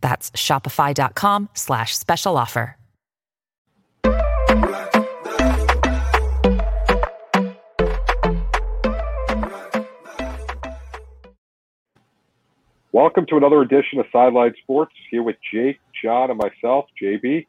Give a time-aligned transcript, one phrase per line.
[0.00, 2.76] That's shopify.com slash special offer.
[12.92, 17.46] Welcome to another edition of Sideline Sports here with Jake, John, and myself, JB.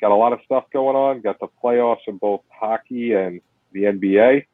[0.00, 1.20] Got a lot of stuff going on.
[1.20, 3.40] Got the playoffs in both hockey and
[3.72, 4.46] the NBA.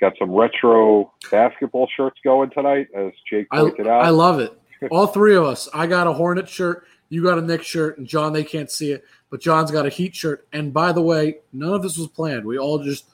[0.00, 4.04] Got some retro basketball shirts going tonight, as Jake I, pointed out.
[4.04, 4.52] I love it.
[4.90, 5.68] All three of us.
[5.74, 6.86] I got a Hornet shirt.
[7.08, 9.88] You got a Knicks shirt, and John, they can't see it, but John's got a
[9.88, 10.46] Heat shirt.
[10.52, 12.44] And by the way, none of this was planned.
[12.44, 13.04] We all just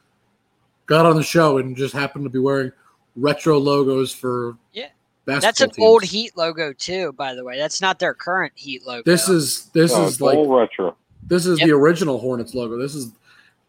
[0.86, 2.72] got on the show and just happened to be wearing
[3.16, 4.88] retro logos for Yeah.
[5.26, 5.78] That's an teams.
[5.86, 7.56] old Heat logo too, by the way.
[7.58, 9.02] That's not their current Heat logo.
[9.04, 10.96] This is this No, is like retro.
[11.26, 11.68] this is Yep.
[11.68, 12.76] the original Hornets logo.
[12.78, 13.12] This is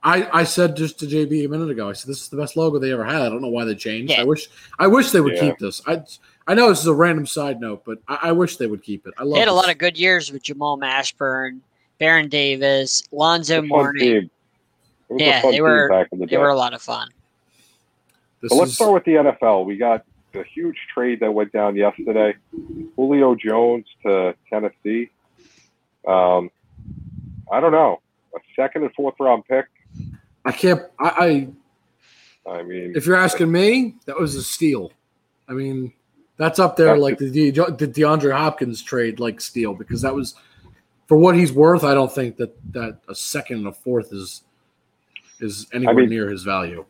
[0.05, 1.89] I, I said just to JB a minute ago.
[1.89, 3.21] I said this is the best logo they ever had.
[3.21, 4.11] I don't know why they changed.
[4.11, 4.21] Yeah.
[4.21, 5.41] I wish I wish they would Yeah.
[5.41, 5.81] keep this.
[5.85, 6.01] I
[6.47, 9.07] I know this is a random side note, but I, I wish they would keep
[9.07, 9.13] it.
[9.17, 11.59] I love they had a lot of good years with Jamal Mashburn,
[11.99, 13.99] Baron Davis, Lonzo Fun Mourning.
[14.03, 14.29] team.
[15.09, 16.31] It was a Yeah, they were- back in the day.
[16.31, 16.41] They day.
[16.41, 17.09] were a lot of fun.
[18.41, 19.65] This So let's is- start with the NFL.
[19.65, 22.35] We got the huge trade that went down yesterday.
[22.95, 25.09] Julio Jones to Tennessee.
[26.07, 26.49] Um,
[27.51, 28.01] I don't know.
[28.35, 29.65] A second and fourth round pick.
[30.43, 30.81] I can't.
[30.99, 31.47] I,
[32.45, 34.91] I I mean, if you're asking me, that was a steal.
[35.47, 35.93] I mean,
[36.37, 40.35] that's up there like the, De, the DeAndre Hopkins trade, like steal, because that was
[41.07, 41.83] for what he's worth.
[41.83, 44.43] I don't think that that a second and a fourth is
[45.39, 46.85] is anywhere mean- near his value.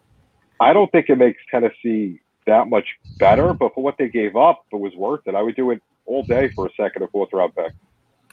[0.59, 2.85] I don't think it makes Tennessee that much
[3.17, 5.35] better, but for what they gave up, it was worth it.
[5.35, 7.73] I would do it all day for a second or fourth round pick.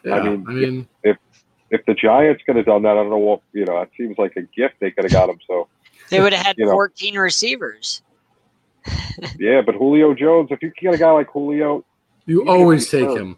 [0.04, 3.18] Yeah, I I mean, mean, If the Giants could have done that, I don't know
[3.18, 3.80] what you know.
[3.80, 5.38] It seems like a gift they could have got him.
[5.46, 5.66] So
[6.08, 6.72] They would have had You know.
[6.72, 8.02] 14 receivers.
[9.38, 11.84] Yeah, but Julio Jones, if you get a guy like Julio
[12.26, 13.18] you always take hurt.
[13.18, 13.36] him.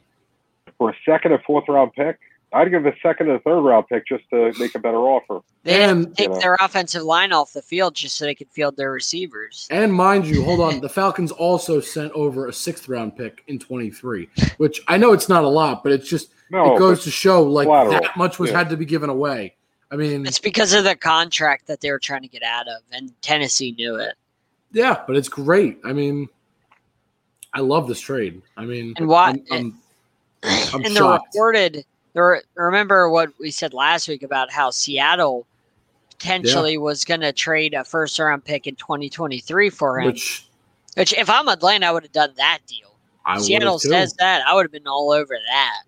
[0.78, 2.18] for a second and fourth round pick,
[2.52, 5.40] I'd give a second and third round pick just to make a better offer.
[5.64, 6.38] They had to And- take know.
[6.40, 9.66] their offensive line off the field just so they could field their receivers.
[9.70, 13.58] And mind you, hold on, the Falcons also sent over a sixth round pick in
[13.58, 17.10] 23, which I know it's not a lot, but it's just No, it goes to
[17.10, 18.58] show like collateral, that much was yeah.
[18.58, 19.54] had to be given away.
[19.90, 22.82] I mean, It's because of the contract that they were trying to get out of,
[22.92, 24.14] and Tennessee knew it.
[24.72, 25.78] Yeah, but it's great.
[25.84, 26.28] I mean,
[27.54, 28.42] I love this trade.
[28.56, 29.28] I mean, And what?
[29.28, 29.80] I'm, I'm,
[30.42, 31.28] I'm and the shocked.
[31.34, 31.84] reported
[32.14, 35.46] there remember what we said last week about how Seattle
[36.10, 40.06] potentially was going to trade a first round pick in 2023 for him.
[40.06, 40.46] Which,
[40.94, 42.94] which if I'm Atlanta, I would have done that deal.
[43.24, 45.82] I Seattle says that I would have been all over that.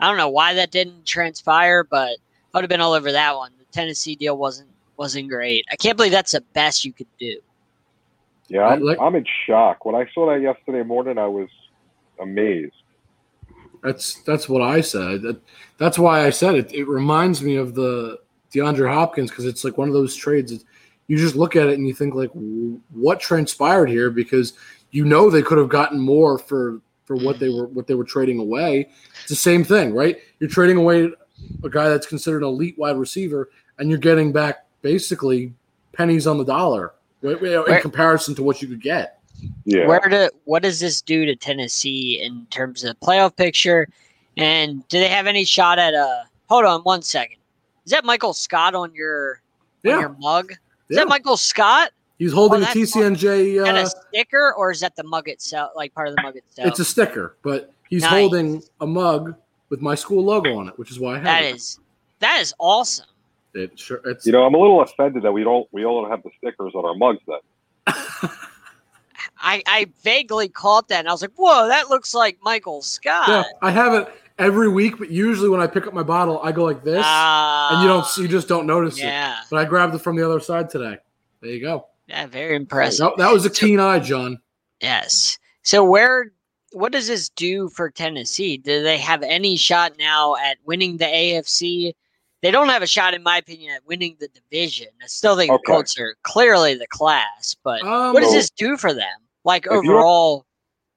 [0.00, 2.18] I don't know why that didn't transpire, but
[2.54, 3.50] I would have been all over that one.
[3.58, 5.64] The Tennessee deal wasn't wasn't great.
[5.70, 7.38] I can't believe that's the best you could do.
[8.48, 9.84] Yeah, I'm, like- I'm in shock.
[9.84, 11.48] When I saw that yesterday morning, I was
[12.20, 12.74] amazed.
[13.82, 15.22] That's that's what I said.
[15.22, 15.40] That,
[15.76, 16.72] that's why I said it.
[16.74, 18.18] It reminds me of the
[18.52, 20.64] DeAndre Hopkins because it's like one of those trades.
[21.06, 22.30] You just look at it and you think like,
[22.90, 24.10] what transpired here?
[24.10, 24.54] Because
[24.90, 28.04] you know they could have gotten more for for what they were what they were
[28.04, 28.88] trading away.
[29.20, 30.18] It's the same thing, right?
[30.40, 31.10] You're trading away
[31.62, 33.48] a guy that's considered an elite wide receiver,
[33.78, 35.54] and you're getting back basically
[35.92, 39.14] pennies on the dollar in Where- comparison to what you could get.
[39.64, 43.88] Yeah, Where do what does this do to Tennessee in terms of the playoff picture?
[44.36, 46.24] And do they have any shot at a?
[46.48, 47.36] Hold on one second.
[47.84, 49.40] Is that Michael Scott on your
[49.86, 50.50] on your mug?
[50.52, 50.56] Is
[50.90, 51.00] yeah.
[51.00, 51.90] that Michael Scott?
[52.18, 53.58] He's holding Oh, a that's TCNJ.
[53.58, 56.22] Is that Uh, a sticker or is that the mug itself, like part of the
[56.22, 56.66] mug itself?
[56.66, 58.10] It's a sticker, but he's Nice.
[58.10, 59.36] holding a mug
[59.68, 61.54] with my school logo on it, which is why I have that it.
[61.54, 61.78] is
[62.18, 63.06] that is awesome.
[63.58, 66.10] It sure, it's, you know, I'm a little offended that we don't we all don't
[66.10, 67.20] have the stickers on our mugs.
[67.26, 67.38] Then
[69.40, 73.28] I, I vaguely caught that and I was like, whoa, that looks like Michael Scott.
[73.28, 74.08] yeah, I have it
[74.38, 77.82] every week, but usually when I pick up my bottle, I go like this, and
[77.82, 79.02] you don't, Ah, you just don't notice it.
[79.04, 80.98] Yeah, But I grabbed it from the other side today.
[81.40, 81.86] There you go.
[82.08, 82.98] yeah, very impressive.
[83.16, 84.38] That, that was a keen eye, John.
[84.80, 85.38] Yes.
[85.62, 86.32] So where
[86.72, 88.56] what does this do for Tennessee?
[88.58, 91.94] Do they have any shot now at winning the AFC?
[92.42, 94.88] They don't have a shot, in my opinion, at winning the division.
[95.02, 95.60] I still think Okay.
[95.66, 99.18] the Colts are clearly the class, but Um, what does this do for them?
[99.44, 100.46] Like If you overall,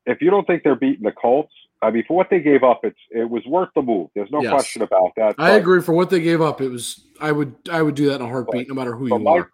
[0.06, 1.52] if you don't think they're beating the Colts,
[1.82, 4.10] I mean, for what they gave up, it's it was worth the move.
[4.14, 4.52] There's no Yes.
[4.52, 5.36] question about that.
[5.40, 5.82] I agree.
[5.82, 8.28] For what they gave up, it was I would I would do that in a
[8.28, 9.52] heartbeat, no matter who you my- are.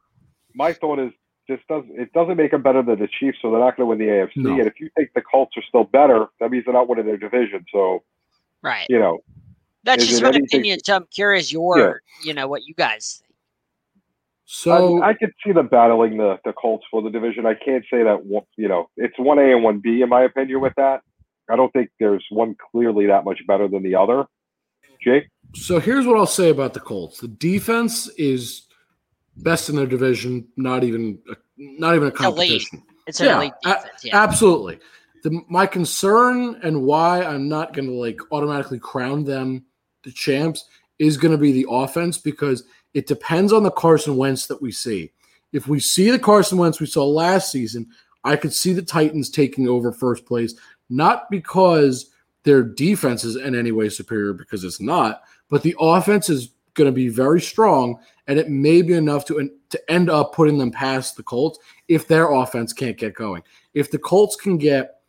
[0.55, 1.11] My thought is
[1.47, 3.89] this doesn't it doesn't make them better than the Chiefs, so they're not going to
[3.91, 4.41] win the AFC.
[4.41, 4.57] No.
[4.57, 7.17] And if you think the Colts are still better, that means they're not winning their
[7.17, 7.65] division.
[7.71, 8.03] So
[8.61, 8.87] Right.
[8.89, 9.19] you know,
[9.87, 10.79] That's Is just it my opinion.
[10.83, 13.33] So I'm curious your, you know, what you guys think.
[14.43, 17.45] So I, I could see them battling the the Colts for the division.
[17.45, 18.19] I can't say that
[18.57, 20.59] you know it's one A and one B in my opinion.
[20.59, 21.03] With that,
[21.49, 24.25] I don't think there's one clearly that much better than the other.
[25.01, 28.67] Jake, So here's what I'll say about the Colts: the defense is
[29.37, 30.49] best in their division.
[30.57, 32.17] Not even a, not even a elite.
[32.17, 32.83] competition.
[33.05, 34.03] It's an Yeah, elite defense.
[34.03, 34.21] yeah.
[34.21, 34.79] Absolutely.
[35.23, 39.63] The, my concern and why I'm not going to like automatically crown them
[40.07, 40.65] the champs
[40.99, 42.63] is going to be the offense because
[42.93, 45.11] it depends on the Carson Wentz that we see.
[45.51, 47.87] If we see the Carson Wentz we saw last season,
[48.23, 50.55] I could see the Titans taking over first place,
[50.89, 52.09] not because
[52.43, 56.87] their defense is in any way superior, because it's not, but the offense is going
[56.87, 60.71] to be very strong, and it may be enough to to end up putting them
[60.71, 61.59] past the Colts
[61.89, 63.43] if their offense can't get going.
[63.73, 65.01] If the Colts can get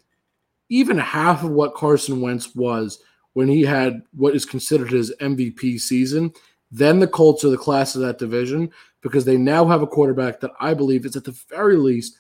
[0.69, 2.99] even half of what Carson Wentz was
[3.35, 6.33] when he had what is considered his MVP season,
[6.71, 8.71] then the Colts are the class of that division
[9.01, 12.17] because they now have a quarterback that I believe is at the very least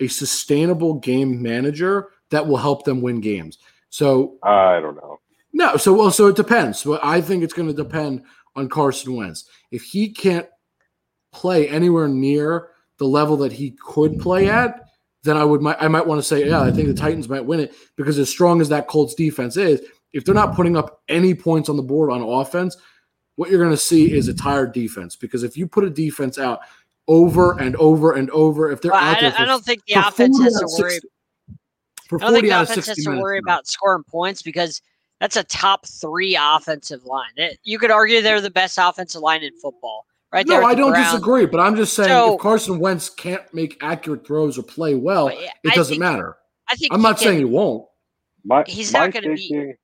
[0.00, 3.58] a sustainable game manager that will help them win games.
[3.90, 5.18] So I don't know.
[5.52, 6.84] no, so well, so it depends.
[6.84, 8.22] But I think it's going to depend
[8.54, 9.44] on Carson Wentz.
[9.70, 10.46] If he can't
[11.32, 12.68] play anywhere near
[12.98, 14.88] the level that he could play at,
[15.22, 17.44] then I would might I might want to say, yeah, I think the Titans might
[17.44, 19.80] win it because as strong as that Colts defense is,
[20.12, 22.76] if they're not putting up any points on the board on offense,
[23.36, 25.16] what you're going to see is a tired defense.
[25.16, 26.60] Because if you put a defense out
[27.06, 29.82] over and over and over, if they're Well, out I, there don't, I don't think
[29.86, 30.92] the offense has to worry.
[30.92, 31.08] 60
[32.08, 33.52] for I don't think the offense has to worry now.
[33.52, 34.80] about scoring points because
[35.20, 37.30] that's a top three offensive line.
[37.36, 40.62] It- you could argue they're the best offensive line in football, right No, there.
[40.62, 41.10] with I don't Browns.
[41.12, 44.94] disagree, but I'm just saying So- if Carson Wentz can't make accurate throws or play
[44.94, 46.36] well, yeah, it I doesn't think- matter.
[46.70, 47.86] I think I'm not can- saying he won't.
[48.44, 49.74] My He's my not gonna be- thinking Go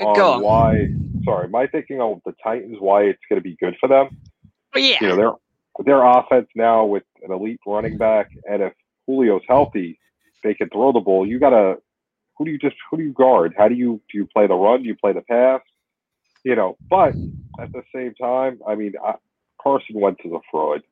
[0.00, 0.88] on why.
[1.24, 4.16] Sorry, my thinking on the Titans why it's going to be good for them.
[4.72, 5.32] But yeah, You know, their
[5.84, 8.72] their offense now with an elite running back, and if
[9.06, 9.98] Julio's healthy,
[10.42, 11.26] they can throw the ball.
[11.26, 11.78] You got to
[12.36, 13.54] who do you just who do you guard?
[13.56, 14.82] How do you do you play the run?
[14.82, 15.60] Do you play the pass?
[16.44, 17.14] You know, but
[17.60, 19.14] at the same time, I mean, I,
[19.62, 20.82] Carson Wentz is a fraud.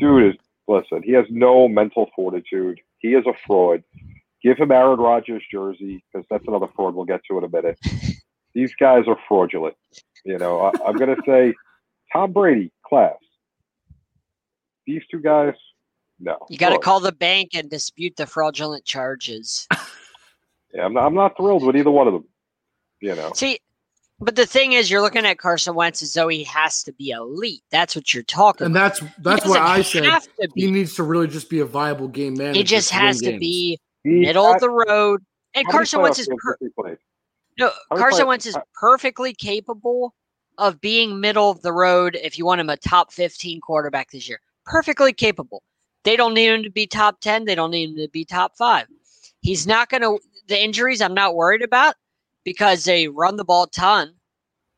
[0.00, 1.02] Dude is listen.
[1.04, 2.80] He has no mental fortitude.
[2.98, 3.84] He is a fraud.
[4.42, 7.78] Give him Aaron Rodgers' jersey because that's another fraud we'll get to in a minute.
[8.54, 9.74] These guys are fraudulent.
[10.24, 11.54] You know, I, I'm going to say
[12.12, 13.14] Tom Brady, class.
[14.86, 15.54] These two guys,
[16.18, 16.38] no.
[16.48, 19.66] you got to call the bank and dispute the fraudulent charges.
[20.74, 22.24] Yeah, I'm not, I'm not thrilled with either one of them.
[23.00, 23.58] You know, See,
[24.20, 27.08] but the thing is, you're looking at Carson Wentz as though he has to be
[27.08, 27.62] elite.
[27.70, 28.98] That's what you're talking And about.
[29.00, 30.04] that's that's what I said
[30.54, 32.58] he needs to really just be a viable game manager.
[32.58, 33.40] He just to has to games.
[33.40, 35.22] be He middle of the road.
[35.54, 36.98] And Carson Wentz is per- has he played?
[37.58, 40.14] no Carson Wentz is perfectly capable
[40.58, 44.28] of being middle of the road if you want him a top 15 quarterback this
[44.28, 44.40] year.
[44.64, 45.62] Perfectly capable.
[46.04, 47.44] They don't need him to be top 10.
[47.44, 48.86] They don't need him to be top five.
[49.40, 50.18] He's not going to,
[50.48, 51.94] the injuries I'm not worried about
[52.44, 54.14] because they run the ball a ton.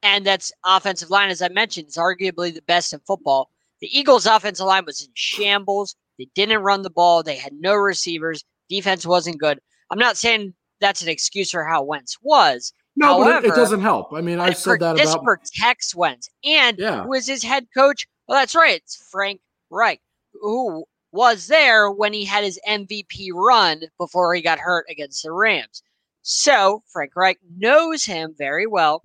[0.03, 3.51] And that's offensive line, as I mentioned, is arguably the best in football.
[3.81, 5.95] The Eagles' offensive line was in shambles.
[6.19, 7.23] They didn't run the ball.
[7.23, 8.45] They had no receivers.
[8.71, 9.61] Defense wasn't good.
[9.91, 12.73] I'm not saying that's an excuse for how Wentz was.
[12.97, 14.13] No, but it, it doesn't help.
[14.15, 16.29] I mean, I've said that this about protects Wentz.
[16.45, 17.03] And Yeah.
[17.05, 18.07] who is his head coach?
[18.27, 18.77] Well, that's right.
[18.77, 20.01] It's Frank Reich,
[20.35, 25.33] who was there when he had his MVP run before he got hurt against the
[25.33, 25.83] Rams.
[26.23, 29.03] So Frank Reich knows him very well.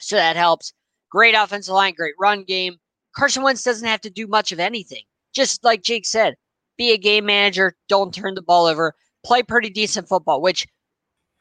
[0.00, 0.72] So that helps.
[1.10, 2.76] Great offensive line, great run game.
[3.16, 5.02] Carson Wentz doesn't have to do much of anything.
[5.34, 6.34] Just like Jake said,
[6.80, 10.66] be a game manager, don't turn the ball over, play pretty decent football, which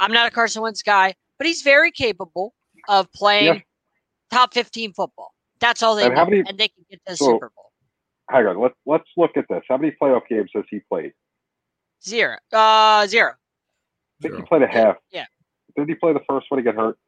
[0.01, 2.53] I'm not a Carson Wentz guy, but he's very capable
[2.89, 3.59] of playing Yeah.
[4.31, 5.33] top 15 football.
[5.61, 7.71] That's all they And need, many- and they can get to the so- Super Bowl.
[8.29, 9.63] Hang on, let's let's look at this.
[9.67, 11.13] How many playoff games has he played?
[12.05, 12.35] Zero.
[12.53, 13.31] Uh, zero.
[13.31, 14.41] I think Zero.
[14.43, 14.97] he played a half.
[15.11, 15.25] Yeah.
[15.75, 16.59] Did he play the first one?
[16.59, 16.99] He got hurt.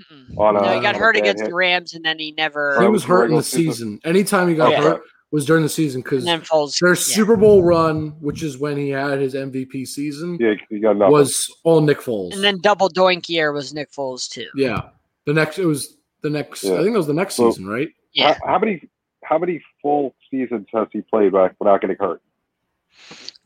[0.00, 0.36] Mm-mm.
[0.38, 1.50] On no, a- he got hurt against hit.
[1.50, 2.80] the Rams, and then he never.
[2.80, 3.72] he was hurt in the season.
[3.72, 4.00] season.
[4.04, 4.82] Anytime he got Okay.
[4.82, 5.02] hurt
[5.34, 6.78] was during the season because and then Foles.
[6.78, 6.94] their yeah.
[6.94, 11.12] Super Bowl run, which is when he had his MVP season, Yeah, he got nothing.
[11.12, 12.32] was all Nick Foles.
[12.34, 14.46] And then double doink year was Nick Foles too.
[14.54, 14.90] yeah,
[15.26, 16.62] the next it was the next.
[16.62, 16.74] Yeah.
[16.74, 17.88] I think it was the next So- season, right?
[18.12, 18.34] Yeah.
[18.44, 18.88] how, how many
[19.24, 22.22] how many full seasons has he played back without getting hurt?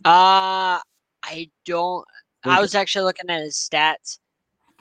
[0.04, 0.78] Uh
[1.24, 2.06] I don't.
[2.44, 4.18] I was actually looking at his stats.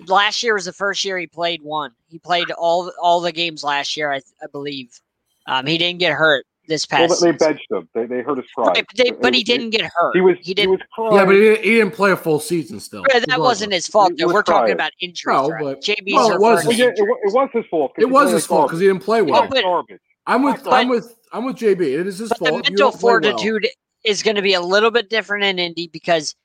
[0.07, 1.91] last year was the first year he played one.
[2.09, 4.99] He played all all the games last year, I, I believe.
[5.47, 7.21] Um, he didn't get hurt this Well, past.
[7.21, 7.37] they season.
[7.37, 7.89] benched him.
[7.93, 8.67] They, they hurt his pride.
[8.67, 10.11] Right, but, they, It but he didn't get hurt.
[10.15, 10.35] He was.
[10.39, 10.71] He He, didn't.
[10.71, 11.13] was crying.
[11.15, 13.03] Yeah, but he didn't, he didn't play a full season still.
[13.09, 13.45] Yeah, that regardless.
[13.47, 14.33] wasn't his fault, He though.
[14.33, 15.35] We're talking about injuries.
[15.35, 15.63] No, right?
[15.63, 17.91] but- JB's well, it was- to Well, yeah, it, it was his fault.
[17.97, 19.43] It was his fault because he didn't play well.
[19.53, 19.97] Yeah, but-
[20.27, 21.81] I'm with But I'm with I'm with JB.
[21.99, 22.49] It is his But fault.
[22.51, 22.99] the mental don't well.
[22.99, 23.67] fortitude
[24.03, 26.35] is going to be a little bit different in Indy because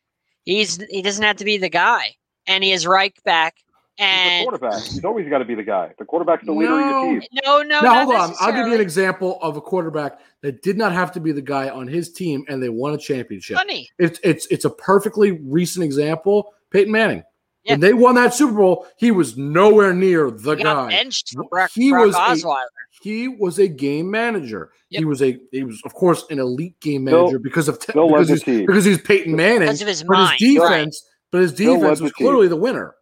[0.44, 2.14] he's he doesn't have to be the guy,
[2.46, 3.56] and he has Reich back.
[3.98, 4.06] He's
[4.40, 4.82] the quarterback.
[4.82, 5.92] He's always got to be the guy.
[5.98, 7.06] The quarterback's the leader No.
[7.06, 7.28] of your team.
[7.44, 8.34] no, no, now hold on.
[8.40, 11.42] I'll give you an example of a quarterback that did not have to be the
[11.42, 13.56] guy on his team, and they won a championship.
[13.58, 13.88] Funny.
[13.98, 16.54] It's it's it's a perfectly recent example.
[16.70, 17.22] Peyton Manning.
[17.64, 17.74] Yeah.
[17.74, 20.88] When they won that Super Bowl, he was nowhere near the He guy.
[20.88, 22.56] benched for Brock, He Brock was a-
[23.02, 24.70] He was a game manager.
[24.88, 27.92] He was a he was of course an elite game Bill- manager because of te-
[27.92, 29.60] because he's, because he's Peyton Manning.
[29.60, 30.36] because of his But mind.
[30.40, 30.68] his right.
[30.78, 32.94] defense, but his defense was clearly the winner.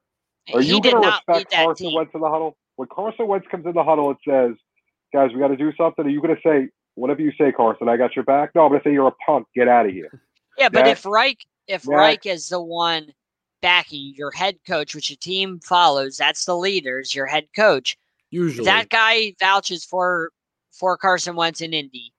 [0.54, 1.96] Are he you going to respect Carson team.
[1.96, 2.56] Wentz in the huddle?
[2.76, 4.56] When Carson Wentz comes in the huddle, it says,
[5.12, 7.88] "Guys, we got to do something." Are you going to say whatever you say, Carson?
[7.88, 8.50] I got your back.
[8.54, 9.46] No, I'm going to say you're a punk.
[9.54, 10.10] Get out of here.
[10.58, 13.14] Yeah, but That- if Reich if that- Reich is the one
[13.62, 17.96] backing your head coach, which your team follows, that's the leaders, your head coach.
[18.30, 20.32] Usually, That guy vouches for
[20.72, 22.12] for Carson Wentz in Indy.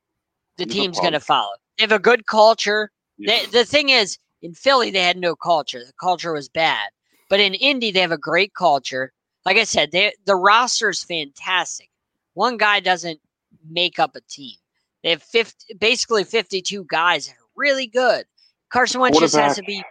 [0.57, 1.51] The He's team's going to follow.
[1.77, 2.89] They have a good culture.
[3.19, 5.79] They, the thing is, in Philly, they had no culture.
[5.79, 6.89] The culture was bad.
[7.31, 9.13] But in Indy, they have a great culture.
[9.45, 11.89] Like I said, they, the roster is fantastic.
[12.33, 13.21] One guy doesn't
[13.69, 14.57] make up a team.
[15.01, 18.25] They have 50, basically 52 guys that are really good.
[18.69, 19.81] Carson Wentz just has to be.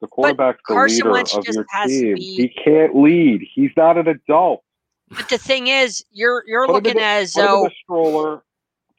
[0.00, 2.14] The quarterback, the Carson leader Wentz of just your has to team.
[2.14, 3.40] be- He can't lead.
[3.52, 4.62] He's not an adult.
[5.10, 7.62] But the thing is, you're you're Put looking the- at as Put him in though
[7.64, 8.42] the stroller.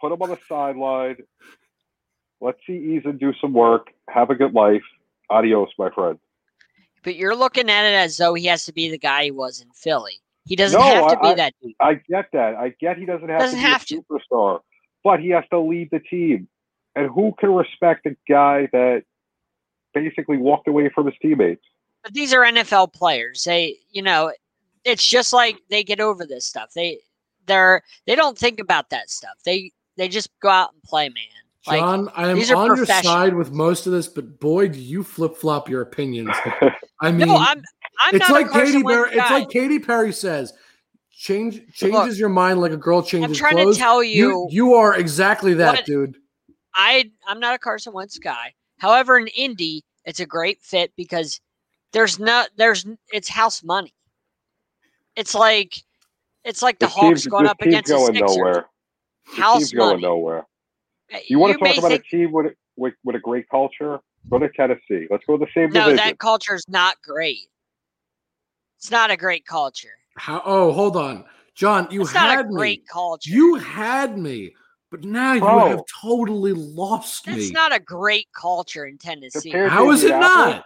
[0.02, 1.16] Put him on the sideline.
[2.42, 3.88] Let's see Eason do some work.
[4.10, 4.84] Have a good life.
[5.30, 6.20] Adios, my friend.
[7.04, 9.62] But you're looking at it as though he has to be the guy he was
[9.62, 10.20] in Philly.
[10.46, 11.74] He doesn't No, have to I- be that dude.
[11.80, 12.56] I get that.
[12.56, 14.02] I get he doesn't have Doesn't to be have a to.
[14.02, 14.60] superstar,
[15.04, 16.48] but he has to lead the team.
[16.96, 19.04] And who can respect a guy that
[19.94, 21.64] basically walked away from his teammates?
[22.04, 23.44] But these are NFL players.
[23.44, 24.32] They, you know,
[24.86, 26.72] it's just like they get over this stuff.
[26.74, 27.00] They
[27.46, 29.34] they're they don't think about that stuff.
[29.46, 31.26] They they just go out and play, man.
[31.68, 35.04] Like John, I am on your side with most of this, but boy, do you
[35.04, 36.30] flip flop your opinions.
[37.02, 37.62] I mean, no, I'm
[38.00, 39.10] I'm it's not like a Carson Katy Perry.
[39.12, 40.54] It's like Katy Perry says,
[41.12, 44.28] "Change changes Look, your mind like a girl changes I'm trying clothes." to tell you,
[44.30, 46.16] you, you are exactly that, what- dude.
[46.76, 48.54] I I'm not a Carson Wentz guy.
[48.78, 51.42] However, in Indy, it's a great fit because
[51.92, 53.94] there's not there's it's house money.
[55.18, 55.76] It's like
[56.46, 58.38] it's like the This Hawks team's- going up team's against the going Sixers.
[58.38, 58.66] nowhere.
[59.26, 60.02] House team's going money.
[60.04, 60.46] nowhere.
[61.28, 64.00] You want to may talk about a team with, with with a great culture?
[64.30, 65.08] Go to Tennessee.
[65.10, 65.96] Let's go to the same no, division.
[65.98, 67.48] that culture is not great.
[68.78, 69.90] It's not a great culture.
[70.18, 70.42] How?
[70.46, 71.26] Oh, hold on,
[71.56, 71.88] John.
[71.92, 72.56] You It's not a had me.
[72.56, 73.30] great culture.
[73.32, 74.54] You had me,
[74.92, 77.44] but now you have totally lost That's me.
[77.46, 79.52] It's not a great culture in Tennessee.
[79.52, 80.56] Compared- How is it Indianapolis?
[80.56, 80.66] not?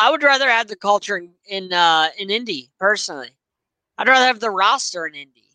[0.00, 3.30] I would rather have the culture in in, uh, in Indy personally.
[3.98, 5.47] I'd rather have the roster in Indy.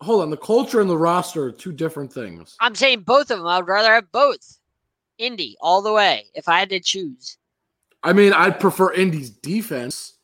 [0.00, 0.30] Hold on.
[0.30, 2.56] The culture and the roster are two different things.
[2.60, 3.46] I'm saying both of them.
[3.46, 4.58] I would rather have both.
[5.16, 7.38] Indy all the way if I had to choose.
[8.02, 10.14] I mean, I'd prefer Indy's defense,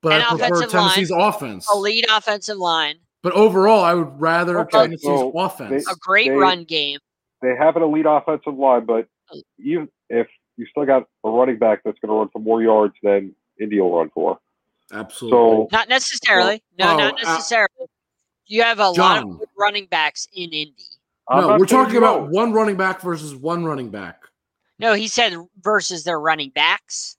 [0.00, 1.68] but And I prefer offensive Tennessee's offense.
[1.72, 5.90] Elite offensive line, But overall, I would rather Okay, Tennessee's so offense.
[5.90, 7.00] a great They- run game.
[7.42, 9.08] they have an elite offensive line, but
[9.58, 12.94] even if you still got a running back that's going to run for more yards
[13.02, 14.38] than Indy will run for.
[14.92, 15.36] Absolutely.
[15.36, 16.62] So Not necessarily.
[16.78, 17.86] No, Oh, not uh, necessarily.
[18.48, 20.74] You have a lot of good running backs in Indy.
[21.28, 22.30] I'm no, we're talking you about don't.
[22.30, 24.22] one running back versus one running back.
[24.78, 27.16] No, he said versus their running backs.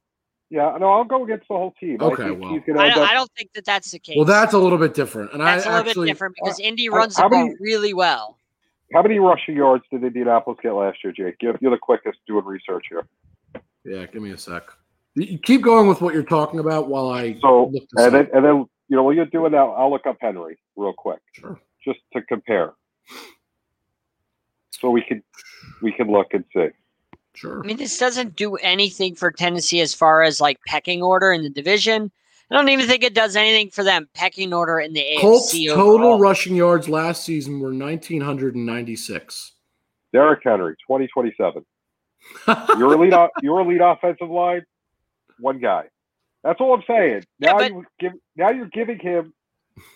[0.50, 1.98] Yeah, no, I'll go against the whole team.
[2.02, 2.50] Okay, I well.
[2.50, 3.08] he's going to I don't.
[3.10, 4.16] I don't think that that's the case.
[4.16, 5.32] Well, that's a little bit different.
[5.34, 7.36] And That's I a little actually, bit different because uh, Indy uh, runs how the
[7.36, 8.38] ball many- really well.
[8.92, 11.36] How many rushing yards did Indianapolis get last year, Jake?
[11.42, 13.06] You're, you're the quickest doing research here.
[13.86, 14.64] yeah, give me a sec.
[15.14, 18.06] You you keep going with what you're talking about while I So, look this and
[18.08, 18.12] up.
[18.14, 21.20] then, and then, you know, while you're doing that, I'll look up Henry real quick,
[21.34, 21.60] Sure.
[21.86, 22.74] just to compare,
[24.72, 25.24] so we can
[25.82, 26.68] we can look and see.
[27.36, 27.62] Sure.
[27.64, 31.44] I mean, this doesn't do anything for Tennessee as far as like pecking order in
[31.44, 32.12] the division.
[32.52, 35.68] I don't even think it does anything for them pecking order in the Colts AFC
[35.74, 39.54] total rushing yards last season were 1,996.
[40.12, 41.64] Derrick Henry, twenty twenty seven.
[42.80, 44.66] Your lead your elite offensive line,
[45.40, 45.86] one guy.
[46.44, 47.24] That's all I'm saying.
[47.40, 49.34] Yeah, Now but- you give, now you're giving him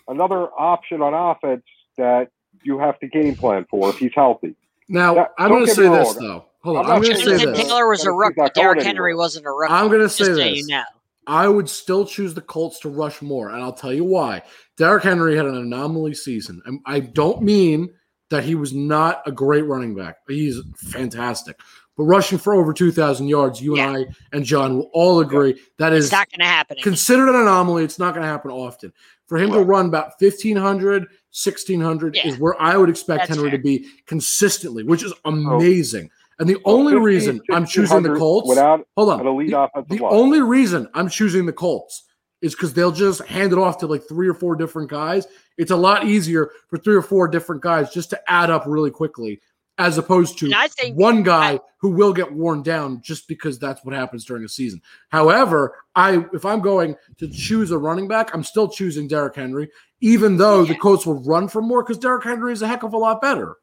[0.08, 1.64] another option on offense
[1.98, 2.30] that
[2.64, 4.56] you have to game plan for if he's healthy.
[4.90, 6.18] now, Yeah, I'm going to say this, wrong.
[6.20, 6.46] though.
[6.64, 6.92] Hold I'm on.
[6.92, 7.58] I'm going to say that Jonathan this.
[7.64, 8.36] Taylor- Taylor was a rookie.
[8.54, 8.84] Derrick anywhere.
[8.86, 9.74] Henry wasn't a rookie.
[9.74, 10.58] I'm going to say just so this.
[10.60, 10.84] you know.
[11.28, 14.42] I would still choose the Colts to rush more, and I'll tell you why.
[14.78, 16.62] Derrick Henry had an anomaly season.
[16.66, 17.94] And I don't mean
[18.30, 20.18] that he was not a great running back.
[20.28, 21.58] He's fantastic.
[21.96, 23.88] But rushing for over 2,000 yards, you Yeah.
[23.90, 26.74] and I and John will all agree that is It's not going to happen.
[26.78, 26.84] again.
[26.84, 27.84] considered an anomaly.
[27.84, 28.92] It's not going to happen often.
[29.28, 32.28] For him to run about 1,500, 1,600 Yeah.
[32.28, 36.10] is where I would expect That's Henry to be consistently, which is amazing.
[36.40, 39.62] And the only 15, reason I'm choosing the Colts, without hold on, an elite the,
[39.62, 42.04] offensive the only reason I'm choosing the Colts
[42.42, 45.28] is because they'll just hand it off to like three or four different guys.
[45.58, 48.92] It's a lot easier for three or four different guys just to add up really
[48.92, 49.40] quickly,
[49.80, 53.84] as opposed to I think one guy who will get worn down just because that's
[53.84, 54.82] what happens during a season.
[55.10, 59.70] However, I if I'm going to choose a running back, I'm still choosing Derrick Henry,
[60.02, 60.80] even though the Yeah.
[60.80, 63.56] Colts will run for more because Derrick Henry is a heck of a lot better.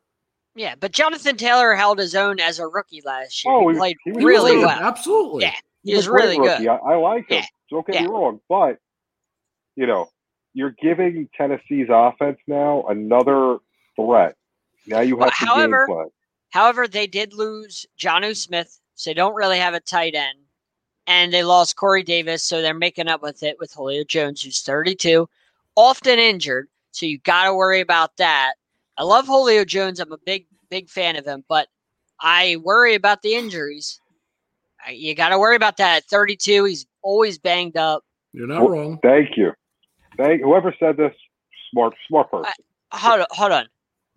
[0.57, 3.55] Yeah, but Jonathan Taylor held his own as a rookie last year.
[3.55, 4.81] Oh, he he- played he was really good, well.
[4.81, 5.43] Absolutely.
[5.45, 5.55] Yeah.
[5.85, 6.65] He He's was a really rookie.
[6.65, 6.69] good.
[6.69, 7.39] I, I like him.
[7.39, 7.47] Yeah.
[7.71, 8.03] Don't get Yeah.
[8.03, 8.79] me wrong, but
[9.77, 10.09] you know,
[10.53, 13.59] you're giving Tennessee's offense now another
[13.95, 14.35] threat.
[14.87, 16.11] Now you have Well, to however- game plan.
[16.51, 20.39] However, they did lose Jonnu Smith, so they don't really have a tight end.
[21.07, 24.61] And they lost Corey Davis, so they're making up with it with Julio Jones, who's
[24.63, 25.29] 32,
[25.77, 26.69] often injured.
[26.93, 28.55] So you got to worry about that.
[28.97, 30.01] I love Julio Jones.
[30.01, 31.69] I'm a big, big fan of him, but
[32.21, 34.01] I worry about the injuries.
[34.91, 35.99] You got to worry about that.
[35.99, 38.05] At 32, he's always banged up.
[38.33, 38.99] You're not Well, wrong.
[39.03, 39.53] Thank you.
[40.17, 41.15] Thank whoever said this.
[41.71, 42.53] Smart, smart person.
[42.93, 43.69] Hold on, hold on.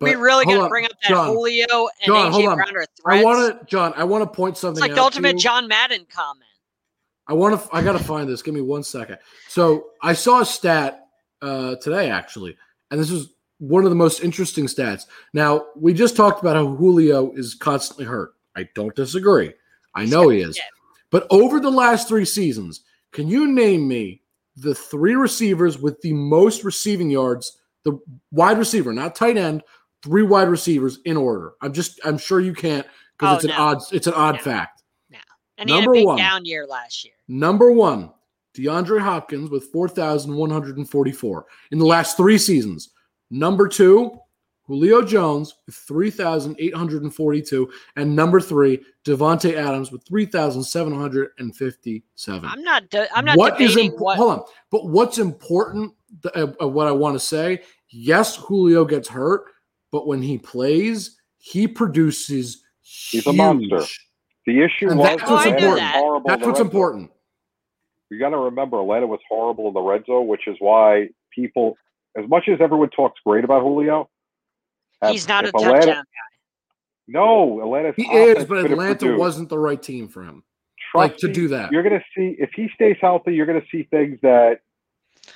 [0.04, 2.54] We really got to bring up that John, Julio and John, AJ.
[2.54, 3.92] Brown are I want to, John.
[3.96, 4.80] I want to point it's something.
[4.80, 5.38] like out the ultimate.
[5.38, 6.50] John Madden comment.
[7.26, 7.68] I want to.
[7.74, 8.42] I got to find this.
[8.42, 9.18] Give me one second.
[9.48, 11.06] So I saw a stat
[11.42, 12.56] uh, today, actually,
[12.90, 15.06] and this is one of the most interesting stats.
[15.32, 18.34] Now we just talked about how Julio is constantly hurt.
[18.56, 19.52] I don't disagree.
[19.94, 20.58] I know he is.
[21.10, 22.82] But over the last three seasons,
[23.12, 24.22] can you name me
[24.56, 27.58] the three receivers with the most receiving yards?
[27.84, 27.98] The
[28.32, 29.62] wide receiver, not tight end.
[30.04, 31.54] Three wide receivers in order.
[31.62, 31.98] I'm just.
[32.04, 32.86] I'm sure you can't
[33.18, 33.56] because Oh, it's an no.
[33.56, 33.78] odd.
[33.90, 34.40] It's an odd No.
[34.42, 34.82] fact.
[35.56, 36.18] And he had a Number big one.
[36.18, 37.14] down year last year.
[37.26, 38.10] Number one,
[38.54, 42.90] DeAndre Hopkins with 4,144 in the last three seasons.
[43.30, 44.18] Number two,
[44.66, 47.70] Julio Jones with 3,842.
[47.96, 52.48] And number three, Davante Adams with 3,757.
[52.48, 52.88] I'm not.
[52.90, 54.16] De- I'm not What is imp- what.
[54.16, 55.92] hold on, but what's important?
[56.22, 59.44] th- uh, uh, what I want to say, yes, Julio gets hurt,
[59.94, 62.64] but when he plays, he produces.
[62.82, 63.82] He's a monster.
[64.44, 65.78] The issue And was that's what's I knew Atlanta was important.
[65.80, 65.94] that.
[65.94, 66.28] horrible.
[66.28, 66.66] That's what's red zone.
[66.66, 67.10] important.
[68.10, 71.76] You got to remember, Atlanta was horrible in the red zone, which is why people,
[72.18, 74.10] as much as everyone talks great about Julio,
[75.02, 75.94] if- He's not a if Atlanta- touchdown.
[76.04, 76.10] Guy.
[77.06, 77.92] No, Atlanta.
[77.96, 79.18] He is, but Atlanta produce.
[79.20, 80.42] wasn't the right team for him.
[80.90, 81.70] Trust like to me, do that.
[81.70, 83.34] You're going to see if he stays healthy.
[83.34, 84.60] You're going to see things that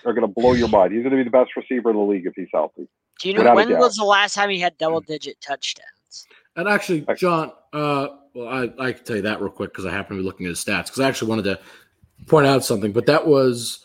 [0.04, 0.92] are going to blow your mind.
[0.92, 2.88] He's going to be the best receiver in the league if he's healthy.
[3.20, 6.26] Do you know Without when was the last time he had double digit touchdowns?
[6.56, 9.90] And actually, John, uh, well, I, I can tell you that real quick because I
[9.90, 11.60] happen to be looking at his stats because I actually wanted to
[12.26, 13.84] point out something, but that was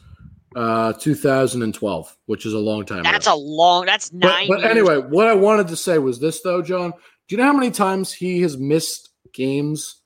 [0.55, 3.35] uh, 2012, which is a long time That's ago.
[3.35, 3.85] a long.
[3.85, 4.47] That's but, nine.
[4.47, 4.71] but years.
[4.71, 6.91] anyway, what I wanted to say was this, though, John.
[7.27, 10.01] Do you know how many times he has missed games,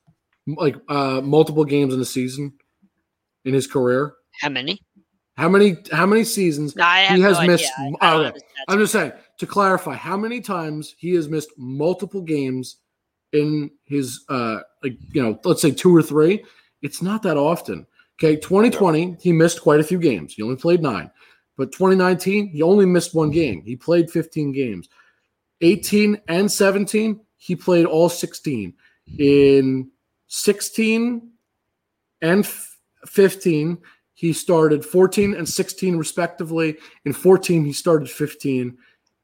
[0.45, 2.53] like uh, multiple games in a season
[3.43, 4.13] in his career?
[4.41, 4.81] how many?
[5.37, 5.77] How many?
[5.91, 7.71] How many seasons No, I have he has no missed?
[7.79, 8.29] Idea.
[8.29, 8.39] Okay.
[8.67, 12.77] I'm just saying to clarify how many times he has missed multiple games
[13.33, 16.43] in his uh like you know let's say two or three
[16.81, 17.85] it's not that often
[18.17, 21.11] okay 2020 he missed quite a few games he only played nine
[21.57, 24.87] but 2019 he only missed one game he played 15 games
[25.59, 28.73] 18 and 17 he played all 16
[29.19, 29.91] in
[30.27, 31.29] 16
[32.21, 33.77] and f- 15
[34.17, 36.75] he started 14 and 16 respectively.
[37.05, 38.75] In 14 he started 15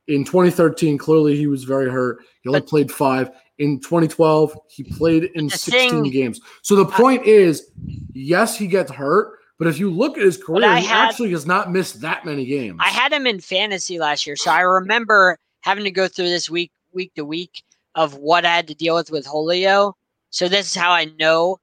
[0.08, 2.19] in 2013 clearly he was very hurt.
[2.41, 3.32] He only But- played five.
[3.58, 6.39] In 2012 he played in 16 thing- games.
[6.62, 7.71] So the point is
[8.13, 11.45] yes he gets hurt but if you look at his career he had- actually has
[11.47, 12.77] not missed that many games.
[12.79, 16.49] I had him in fantasy last year, so I remember having to go through this
[16.49, 17.63] week, week to week,
[17.95, 19.95] of what I had to deal with with Julio.
[20.32, 21.60] So this is how I know.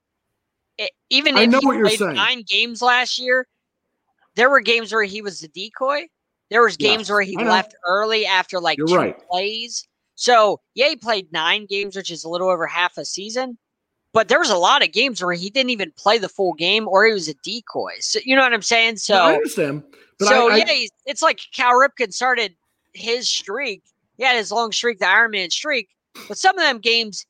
[0.81, 2.15] It, even I if know he what you're played saying.
[2.15, 3.47] nine games last year,
[4.35, 6.07] there were games where he was the decoy.
[6.49, 9.29] There was games Yes, where he left early after like You're two right.
[9.29, 9.87] plays.
[10.15, 13.59] So yeah, he played nine games, which is a little over half a season.
[14.13, 16.89] But there was a lot of games where he didn't even play the full game,
[16.89, 17.93] or he was a decoy.
[18.01, 18.97] So you know what I'm saying?
[18.97, 19.85] So No, I understand
[20.19, 22.55] but so I, I, yeah, he's, it's like Cal Ripken started
[22.95, 23.83] his streak.
[24.17, 25.89] He had his long streak, the Iron Man streak.
[26.29, 27.25] But some of them games,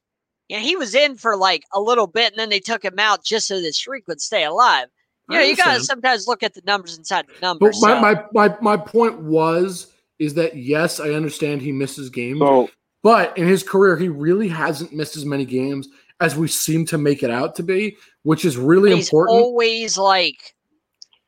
[0.51, 2.99] you know, he was in for like a little bit, and then they took him
[2.99, 4.89] out just so the streak would stay alive.
[5.29, 7.81] I Yeah, you gotta sometimes look at the numbers inside the But numbers.
[7.81, 12.41] my, so- my, my, my point was is that yes, I understand he misses games,
[12.41, 12.69] So
[13.05, 16.99] but in his career, he really hasn't missed as many games as we seem to
[16.99, 19.39] make it out to be, which is really he's important.
[19.41, 20.57] always like,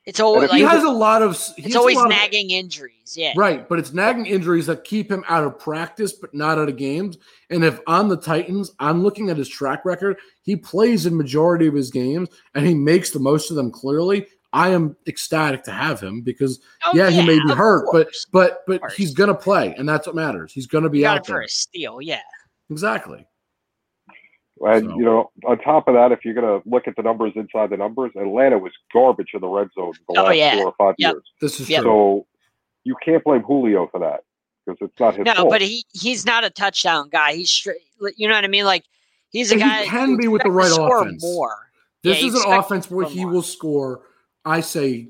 [0.04, 3.14] it's always like he has a lot of it's always lot of- nagging injuries.
[3.16, 6.68] Yeah, Right, but it's nagging injuries that keep him out of practice, but not out
[6.68, 7.18] of games.
[7.50, 11.66] And if on the Titans, I'm looking at his track record, he plays in majority
[11.66, 14.26] of his games and he makes the most of them clearly.
[14.54, 18.26] I am ecstatic to have him because Oh, yeah, he may be hurt, but course.
[18.32, 18.94] but but course.
[18.94, 20.52] he's gonna play, and that's what matters.
[20.52, 21.40] He's gonna be out it for there.
[21.42, 22.00] a steal.
[22.02, 22.20] Yeah,
[22.70, 23.26] Exactly.
[24.64, 27.03] And So- you know, on top of that, if you're going to look at the
[27.03, 30.57] numbers inside the numbers, Atlanta was garbage in the red zone the Oh, last yeah.
[30.57, 31.12] four or five Yep.
[31.14, 31.25] years.
[31.40, 31.83] This is Yep.
[31.83, 32.27] So
[32.85, 34.20] you can't blame Julio for that
[34.64, 35.51] because it's not his no, fault.
[35.51, 37.35] but he he's not a touchdown guy.
[37.35, 37.79] He's straight.
[38.16, 38.64] You know what I mean?
[38.64, 38.85] Like
[39.31, 41.22] he's a And he guy can be with the expect to right offense.
[41.22, 41.57] More.
[42.05, 43.33] This Yeah, is an offense where he more.
[43.35, 44.03] will score,
[44.44, 45.09] I say,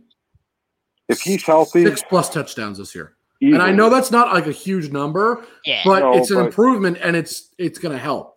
[1.08, 3.16] if he's healthy, six plus touchdowns this year.
[3.40, 3.54] easily.
[3.54, 6.46] And I know that's not like a huge number, Yeah, but No, it's an but-
[6.46, 8.31] improvement and it's it's going to help.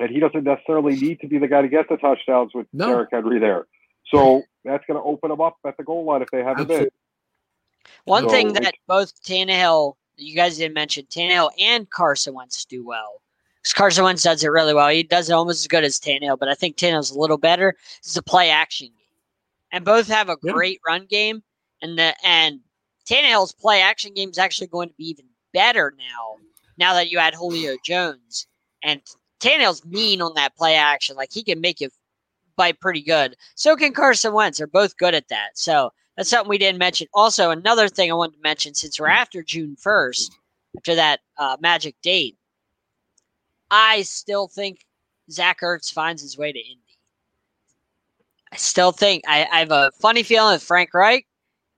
[0.00, 2.86] And he doesn't necessarily need to be the guy to get the touchdowns with No.
[2.88, 3.66] Derrick Henry there.
[4.10, 6.62] So that's going to open him up at the goal line if they have him
[6.62, 6.70] in.
[6.70, 6.90] Absolutely.
[8.04, 12.86] One So thing that both Tannehill, you guys didn't mention, Tannehill and Carson Wentz do
[12.86, 13.22] well.
[13.62, 14.88] 'Cause Carson Wentz does it really well.
[14.88, 17.76] He does it almost as good as Tannehill, but I think Tannehill's a little better.
[17.98, 19.18] It's a play action game,
[19.72, 20.52] and both have a Yeah.
[20.52, 21.42] great run game.
[21.82, 22.60] And the and
[23.04, 26.36] Tannehill's play action game is actually going to be even better now.
[26.76, 28.46] Now that you add Julio Jones
[28.82, 29.02] and
[29.40, 31.88] Tannehill's mean on that play action, like he can make you
[32.56, 33.36] bite pretty good.
[33.54, 34.58] So can Carson Wentz.
[34.58, 35.50] They're both good at that.
[35.54, 37.06] So that's something we didn't mention.
[37.14, 40.30] Also, another thing I wanted to mention since we're after June 1st,
[40.76, 42.36] after that uh, magic date,
[43.70, 44.84] I still think
[45.30, 46.80] Zach Ertz finds his way to Indy.
[48.52, 51.26] I still think I, I have a funny feeling with Frank Reich,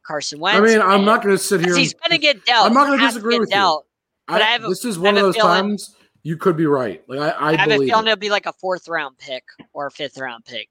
[0.07, 0.61] Carson Wentz.
[0.61, 1.77] I mean, I'm not going to sit here.
[1.77, 2.67] he's going to get dealt.
[2.67, 3.57] I'm not has to disagree with you.
[3.57, 3.87] dealt.
[4.29, 6.67] but I, I have a- this is one of those feeling- times you could be
[6.67, 7.03] right.
[7.09, 8.11] Like I, I, I have a feeling it.
[8.11, 10.69] it'll be like a fourth round pick or a fifth round pick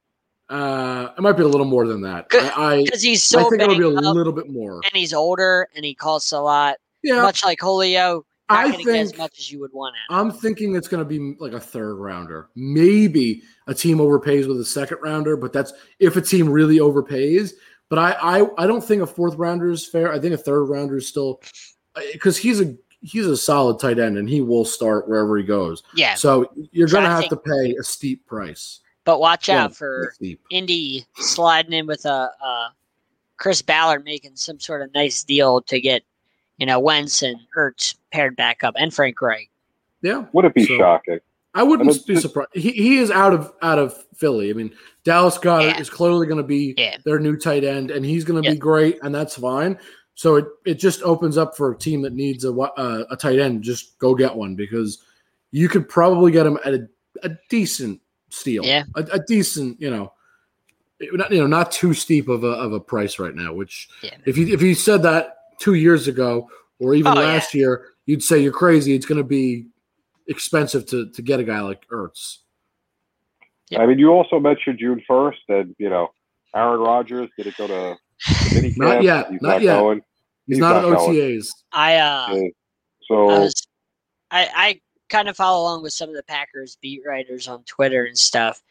[0.49, 2.29] Uh, it might be a little more than that.
[2.29, 4.75] Because he's so I think it'll be a little bit more.
[4.83, 8.25] and he's older and he costs a lot, Yeah, much like Julio.
[8.49, 9.95] Not I think get as much as you would want.
[10.09, 12.49] I'm thinking it's going to be like a third rounder.
[12.55, 17.51] Maybe a team overpays with a second rounder, but that's if a team really overpays.
[17.89, 20.12] But I, I, I don't think a fourth rounder is fair.
[20.12, 21.41] I think a third rounder is still
[22.12, 25.83] because he's a he's a solid tight end and he will start wherever he goes.
[25.95, 28.79] Yeah, So you're going to I have to pay a steep price.
[29.05, 30.13] but watch Well, out for.
[30.51, 32.73] Indy sliding in with a, a
[33.38, 36.03] Chris Ballard making some sort of nice deal to get
[36.57, 39.49] you know Wentz and Ertz paired back up and Frank Reich.
[40.01, 41.19] Yeah, Would it be So- shocking?
[41.55, 42.51] I wouldn't And be surprised.
[42.53, 44.51] He, he is out of out of Philly.
[44.51, 44.71] I mean,
[45.03, 45.79] Dallas Goedert Yeah.
[45.79, 46.97] is clearly going to be Yeah.
[47.05, 48.53] their new tight end, and he's going to Yeah.
[48.53, 49.79] be great, and that's fine.
[50.19, 53.15] So it, it just opens up for a team that needs a wi- uh, a
[53.15, 53.63] tight end.
[53.63, 55.01] Just go get one because
[55.51, 56.89] you could probably get him at a,
[57.23, 58.65] a decent steal.
[58.65, 58.84] Yeah.
[58.97, 60.12] a, a decent, you know,
[61.13, 63.53] not, you know, not too steep of a of a price right now.
[63.53, 64.17] Which Yeah.
[64.25, 67.27] if you if you said that two years ago or even Oh, yeah.
[67.27, 68.95] last year, you'd say you're crazy.
[68.95, 69.67] It's going to be
[70.27, 72.39] expensive to to get a guy like Ertz.
[73.69, 73.84] Yeah.
[73.84, 76.10] I mean, you also mentioned June first, and you know,
[76.53, 77.97] Aaron Rodgers did it go to
[78.60, 79.79] the Not yet, He's not not, yet.
[79.79, 80.01] going.
[80.49, 81.15] He's, He's not, not at going.
[81.15, 81.47] OTAs.
[81.71, 82.47] I uh Yeah.
[83.07, 83.53] So I was
[84.31, 88.03] I, I kind of follow along with some of the Packers beat writers on Twitter
[88.05, 88.62] and stuff.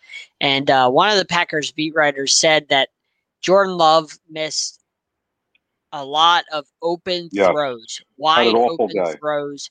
[0.40, 2.90] And uh, one of the Packers beat writers said that
[3.40, 4.80] Jordan Love missed
[5.92, 7.50] a lot of open Yeah.
[7.50, 9.14] throws, wide open day.
[9.18, 9.70] throws.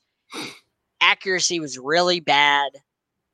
[0.99, 2.71] Accuracy was really bad.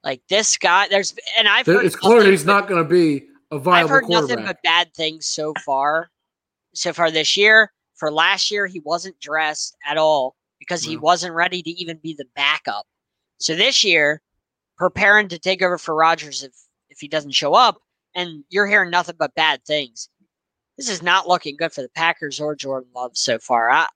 [0.04, 2.90] Like this guy, there's and I've There- heard It's clear he's but- not going to
[2.90, 6.10] be a I've viable heard nothing but bad things so far.
[6.76, 7.72] So far this year,
[8.04, 11.00] for last year, he wasn't dressed at all because he mm.
[11.00, 12.86] wasn't ready to even be the backup.
[13.38, 14.22] So this year,
[14.78, 16.52] preparing to take over for Rodgers if
[16.90, 17.78] if he doesn't show up,
[18.14, 20.10] and you're hearing nothing but bad things.
[20.78, 23.70] This is not looking good for the Packers or Jordan Love so far.
[23.70, 23.88] I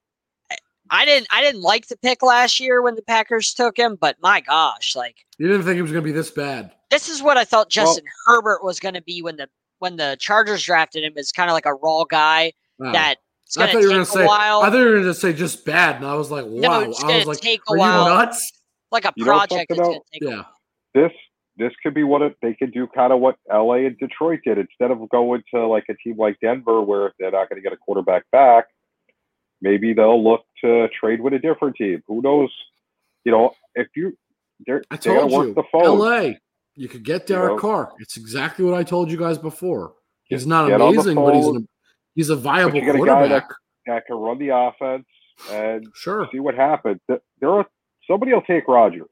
[0.90, 4.16] I- didn't I didn't like the pick last year when the Packers took him, but
[4.22, 6.72] my gosh, like you didn't think he was going to be this bad.
[6.92, 9.98] this is what I thought Well- Justin Herbert was going to be when the when
[9.98, 12.92] the Chargers drafted him as kind of like a raw guy Wow.
[12.92, 13.58] that it's.
[13.58, 14.26] I thought you were going to say.
[14.26, 14.62] while.
[14.62, 16.82] I thought you were going to say just bad, and I was like, wow.
[16.82, 18.04] no, it's I was like, take a are while.
[18.04, 18.52] you nuts?
[18.92, 20.06] Like a You project something that's going else?
[20.14, 20.36] to a Yeah.
[20.38, 20.54] while.
[20.94, 21.12] this
[21.60, 24.60] this could be what it, they could do, kind of what LA and Detroit did.
[24.60, 27.74] Instead of going to like a team like Denver, where they're not going to get
[27.74, 28.66] a quarterback back,
[29.62, 32.04] maybe they'll look to trade with a different team.
[32.08, 32.52] Who knows?
[33.26, 34.16] You know, if you
[34.66, 36.00] they're I they got to told work you, the phone.
[36.00, 36.34] LA.
[36.76, 37.60] You could get You Derek know?
[37.60, 37.92] Carr.
[38.00, 39.94] It's exactly what I told you guys before.
[40.26, 41.68] He's not Get amazing, but he's an,
[42.18, 43.50] he's a viable you get a guy that- quarterback.
[43.86, 45.06] that can run the offense
[45.52, 46.28] and Sure.
[46.32, 47.00] see what happens.
[47.08, 47.66] There are
[48.06, 49.08] somebody will take Rodgers,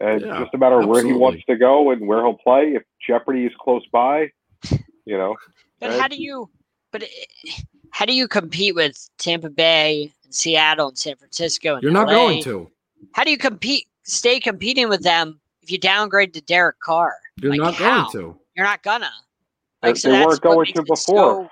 [0.00, 2.74] and Yeah, just a matter of where he wants to go and where he'll play.
[2.74, 4.30] If Jeopardy is close by,
[5.04, 5.36] you know,
[5.80, 6.00] But Right.
[6.00, 6.48] how do you?
[6.92, 11.74] But it- how do you compete with Tampa Bay, and Seattle, and San Francisco?
[11.74, 12.14] And You're not LA?
[12.14, 12.70] going to.
[13.12, 13.86] How do you compete?
[14.04, 17.14] Stay competing with them if you downgrade to Derek Carr?
[17.42, 18.08] You're Like, not how?
[18.10, 18.40] going to.
[18.56, 19.10] You're not gonna.
[19.82, 20.96] they, Like, so they that's weren't going to before.
[20.96, 21.48] so- They-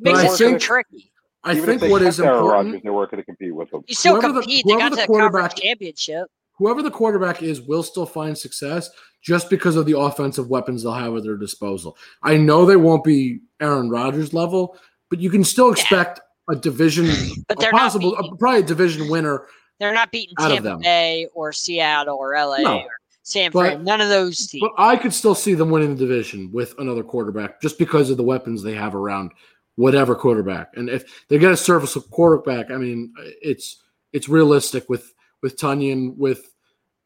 [0.00, 1.10] Makes I it so gonna- think- tricky.
[1.46, 2.66] I think what is Aaron important.
[2.68, 3.82] Rodgers, they weren't going to compete with him.
[3.86, 4.64] You still Whoever the- compete.
[4.66, 6.26] they got whoever to the the conference quarterback- championship.
[6.56, 8.88] whoever the quarterback is will still find success
[9.22, 11.98] just because of the offensive weapons they'll have at their disposal.
[12.22, 14.78] I know they won't be Aaron Rodgers level,
[15.10, 17.06] but you can still expect a division,
[17.48, 19.46] But a they're not possible, beating- a- probably a division winner.
[19.80, 20.76] They're not beating out Tampa.
[20.78, 22.78] Bay or Seattle or LA No.
[22.78, 22.88] or
[23.22, 23.84] San Fran.
[23.84, 24.62] None of those teams.
[24.62, 28.16] But I could still see them winning the division with another quarterback just because of
[28.16, 29.32] the weapons they have around
[29.76, 30.70] whatever quarterback.
[30.74, 33.82] And if they get a serviceable quarterback, I mean, it's
[34.12, 36.52] it's realistic with with Tonyan, with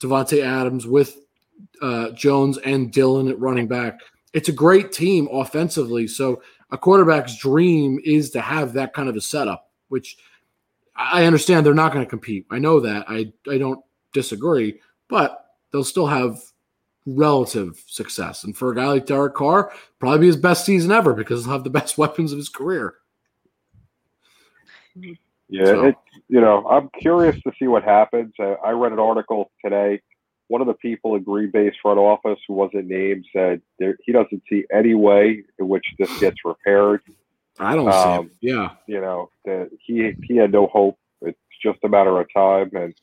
[0.00, 1.18] Davante Adams, with
[1.82, 4.00] uh, Jones and Dillon at running back.
[4.32, 6.06] It's a great team offensively.
[6.06, 10.18] So a quarterback's dream is to have that kind of a setup, which
[10.94, 12.46] I understand they're not going to compete.
[12.50, 13.06] I know that.
[13.08, 13.80] I I don't
[14.12, 16.38] disagree, but they'll still have
[17.16, 18.44] relative success.
[18.44, 21.52] And for a guy like Derek Carr, probably be his best season ever because he'll
[21.54, 22.94] have the best weapons of his career.
[25.48, 25.94] Yeah, So- it,
[26.28, 28.34] you know, I'm curious to see what happens.
[28.38, 30.02] Uh, I read an article today.
[30.48, 34.12] One of the people in Green Bay's front office, who wasn't named, said there, he
[34.12, 37.00] doesn't see any way in which this gets repaired.
[37.58, 38.54] I don't Um, see it.
[38.54, 38.70] Yeah.
[38.86, 40.98] You know, that he he had no hope.
[41.22, 42.94] It's just a matter of time, and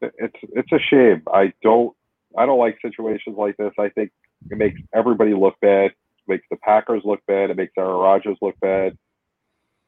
[0.00, 1.22] it's it's a shame.
[1.32, 1.94] I don't
[2.36, 3.72] I don't like situations like this.
[3.78, 4.10] I think
[4.50, 5.86] it makes everybody look bad.
[5.86, 5.94] It
[6.28, 7.50] makes the Packers look bad.
[7.50, 8.96] It makes Aaron Rodgers look bad.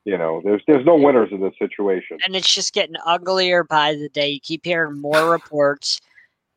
[0.04, 2.18] You know, there's there's no winners in this situation.
[2.26, 4.28] and it's just getting uglier by the day.
[4.28, 6.00] You keep hearing more reports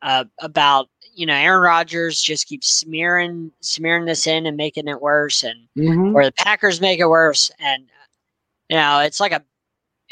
[0.01, 5.01] uh, about you know Aaron Rodgers just keeps smearing smearing this in and making it
[5.01, 6.13] worse, and Mhm.
[6.13, 7.87] or the Packers make it worse, and
[8.69, 9.41] you know it's like a,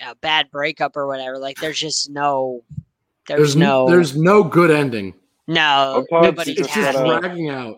[0.08, 1.38] a bad breakup or whatever.
[1.38, 2.64] Like there's just no
[3.28, 5.14] there's, There's no there's no good ending.
[5.48, 7.78] No Sometimes nobody's It's just just dragging out.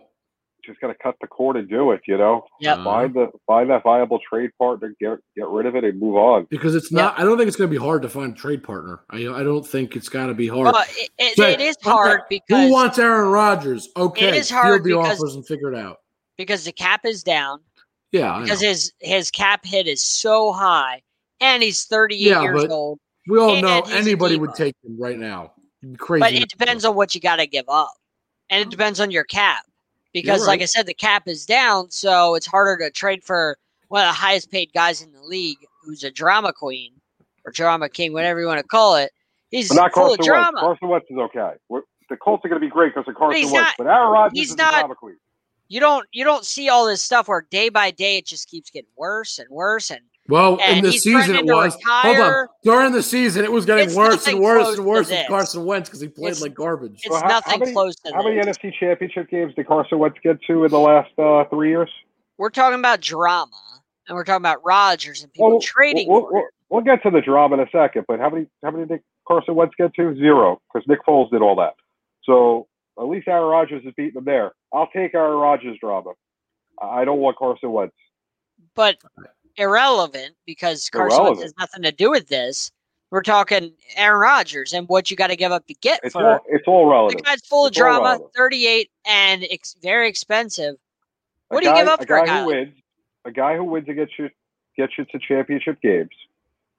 [0.66, 2.02] Just got to cut the cord and do it.
[2.08, 2.84] You know, Yep.
[2.84, 3.20] find mm-hmm.
[3.20, 6.46] the find that viable trade partner, get get rid of it, and move on.
[6.50, 7.04] Because it's Yeah.
[7.04, 7.20] not.
[7.20, 9.00] I don't think it's going to be hard to find a trade partner.
[9.10, 10.74] I, I don't think it's got to be hard.
[10.74, 13.88] Well, it, it, Say, it is okay, because Who wants Aaron Rodgers?
[13.96, 15.98] Okay, is hard field the because- offers and figure it out.
[16.38, 17.60] because the cap is down
[18.12, 21.02] Yeah, because his his cap hit is so high,
[21.40, 23.00] and he's 38 Yeah, years but old.
[23.30, 25.54] we all and know anybody would take him right now.
[25.95, 26.19] Crazy.
[26.21, 27.93] But it depends on what you got to give up,
[28.50, 29.63] and it depends on your cap.
[30.13, 30.62] Because, You're like.
[30.62, 33.58] I said, the cap is down, so it's harder to trade for
[33.89, 36.93] one of the highest paid guys in the league, who's a drama queen
[37.45, 39.12] or drama king, whatever you want to call it.
[39.52, 40.28] He's But not full Carson of Wentz.
[40.28, 40.60] drama.
[40.60, 41.52] Carson Wentz is okay.
[41.69, 43.54] We're, the Colts are going to be great because of Carson Wentz.
[43.54, 45.17] not- but Aaron Rodgers he's is not- the drama queen.
[45.69, 48.69] You don't you don't see all this stuff where day by day it just keeps
[48.69, 51.78] getting worse and worse and Well, in the season it threatening to was.
[51.86, 52.48] Hold on.
[52.63, 55.28] During the season, it was getting It's worse and worse and worse with.
[55.28, 57.00] Carson Wentz because he played It's- like garbage.
[57.04, 58.38] it's So how- how nothing many- close to How many.
[58.42, 61.90] NFC Championship games did Carson Wentz get to in the last uh, three years?
[62.38, 63.52] We're talking about drama
[64.08, 67.10] and we're talking about Rodgers and people Well, trading We'll, for we'll, we'll get to
[67.10, 70.13] the drama in a second, but how many how many did Carson Wentz get to?
[70.16, 71.74] Zero, because Nick Foles did all that.
[72.24, 72.68] So
[73.00, 74.52] at least Aaron Rodgers is beating them there.
[74.74, 76.12] I'll take Aaron Rodgers drama.
[76.82, 77.96] I I don't want Carson Wentz.
[78.76, 78.98] but
[79.58, 81.43] irrelevant because Carson Wentz Irrelevant.
[81.43, 82.72] has nothing to do with this.
[83.10, 86.28] We're talking Aaron Rodgers and what you got to give up to get It's for
[86.30, 90.76] all it's all the guy's full of It's all drama, 38 and ex- very expensive.
[91.50, 92.74] A What do you guy- give up a for a guy guy who wins?
[93.26, 94.30] A guy who wins and gets you
[94.76, 96.10] gets you to championship games.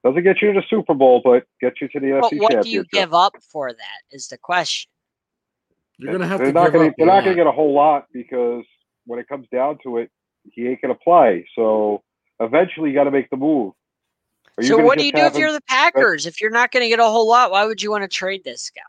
[0.03, 2.61] Doesn't get you to the Super Bowl, but gets you to the But NFC what
[2.63, 4.89] do you give up for that is the question.
[5.97, 6.53] You're gonna have they're to.
[6.53, 7.23] not give gonna up they're not lot.
[7.25, 8.63] gonna get a whole lot because
[9.05, 10.11] when it comes down to it,
[10.53, 11.45] he ain't gonna play.
[11.55, 12.03] So
[12.39, 13.73] eventually, you got to make the move.
[14.57, 16.25] Are So what do you do if him- you're the Packers?
[16.25, 18.43] If you're not going to get a whole lot, why would you want to trade
[18.43, 18.81] this guy?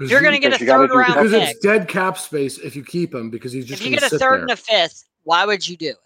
[0.00, 1.86] If you're going to get a you gotta third do round because pick, it's dead
[1.88, 4.40] cap space if you keep him because he's just if you get a third there.
[4.42, 5.96] and a fifth, why would you do it?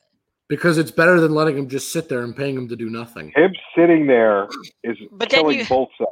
[0.48, 3.30] because it's better than letting him just sit there and paying him to do nothing.
[3.36, 4.46] him sitting there
[4.82, 6.10] is But then killing you- both sides.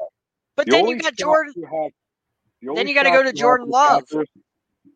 [0.57, 1.53] But The then you got Jordan.
[1.57, 1.93] you have-
[2.63, 4.05] the then you gotta go to Jordan Love.
[4.11, 4.29] Packers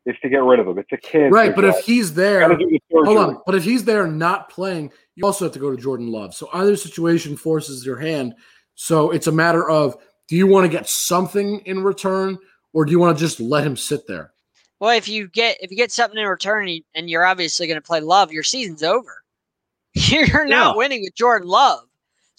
[0.07, 0.79] Is to get rid of him.
[0.79, 1.31] It's a kid.
[1.31, 3.43] Right, but if he's there, the hold on.
[3.45, 6.35] But if he's there not playing, you also have to go to Jordan Love.
[6.35, 8.35] So either situation forces your hand.
[8.75, 9.97] So it's a matter of
[10.29, 12.39] do you want to get something in return,
[12.73, 14.33] or do you want to just let him sit there?
[14.81, 17.67] Well, if you get if you get something in return and you- and you're obviously
[17.67, 19.23] going to play Love, your season's over.
[19.95, 20.77] You're not Yeah.
[20.77, 21.81] winning with Jordan Love.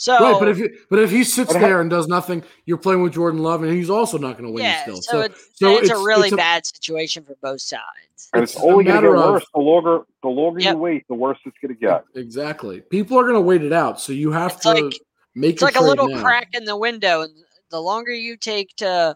[0.01, 3.03] So Right, but if you, but if he sits there and does nothing, you're playing
[3.03, 4.95] with Jordan Love, and he's also not going to win yeah, still.
[4.95, 8.27] so, So, it's, so it's, a really it's a- bad situation for both sides.
[8.33, 10.73] And It's it's, only going to matter get of- worse the longer the longer Yep.
[10.73, 12.03] you wait, the worse it's going to get.
[12.15, 14.01] exactly, people are going to wait it out.
[14.01, 14.93] So you have It's to like
[15.35, 16.19] make it's your like a little now.
[16.19, 17.33] crack in the window, and
[17.69, 19.15] the longer you take to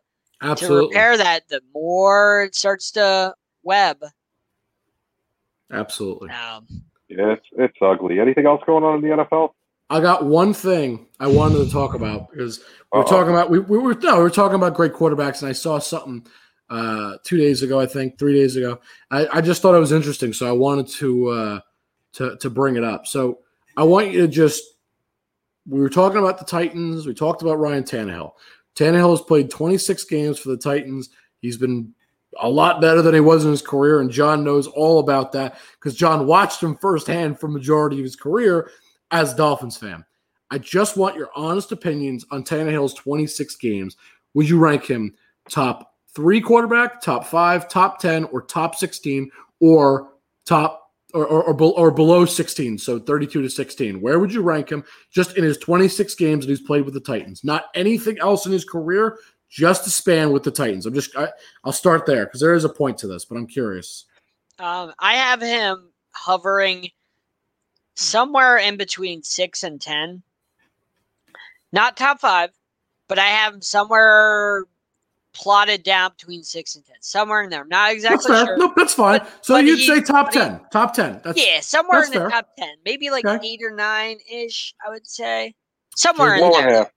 [0.58, 4.04] to repair that, the more it starts to web.
[5.72, 6.30] absolutely.
[6.30, 6.68] Um,
[7.08, 8.20] Yeah, it's it's ugly.
[8.20, 9.50] Anything else going on in the NFL?
[9.90, 12.60] I got one thing I wanted to talk about because
[12.92, 13.10] we're Uh-oh.
[13.10, 15.80] talking about we, we were no we were talking about great quarterbacks, and I saw
[15.80, 16.26] something
[16.70, 18.80] uh, two days ago, I think three days ago.
[19.12, 21.60] I, I just thought it was interesting, so I wanted to uh,
[22.14, 23.06] to to bring it up.
[23.06, 23.40] So
[23.78, 24.64] I want you to just
[25.68, 27.06] we were talking about the Titans.
[27.06, 28.32] We talked about Ryan Tannehill.
[28.76, 31.10] Tannehill has played 26 games for the Titans.
[31.42, 31.94] He's been
[32.42, 35.60] a lot better than he was in his career, and John knows all about that
[35.74, 38.72] because John watched him firsthand for majority of his career
[39.12, 40.06] as Dolphins fan.
[40.52, 43.98] I just want your honest opinions on Tannehill's 26 games.
[44.34, 45.14] Would you rank him
[45.50, 50.12] top three quarterback, top five, top 10, or top 16, or
[50.46, 50.82] top
[51.14, 54.02] or, or, or, or below 16, so 32 to 16?
[54.02, 57.00] Where would you rank him just in his 26 games that he's played with the
[57.00, 57.44] Titans?
[57.44, 59.18] Not anything else in his career,
[59.50, 60.86] just the span with the Titans.
[60.86, 61.30] I'm just, I,
[61.64, 64.06] I'll start there because there is a point to this, but I'm curious.
[64.60, 66.90] um, I have him hovering
[67.96, 70.22] somewhere in between six and ten.
[71.72, 72.52] Not top five,
[73.08, 74.66] but I have him somewhere
[75.34, 77.62] plotted down between six and ten, somewhere in there.
[77.62, 78.46] I'm not That's exactly fair.
[78.46, 78.58] sure.
[78.58, 79.20] No, that's fine.
[79.20, 80.62] But- so but you'd he- say top but he- 10.
[80.72, 81.22] top 10.
[81.24, 82.30] That's yeah, somewhere that's in the fair.
[82.30, 83.46] top ten, maybe like Okay.
[83.46, 84.74] eight or nine ish.
[84.86, 85.54] I would say
[85.96, 86.70] somewhere in Lower there.
[86.76, 86.92] half,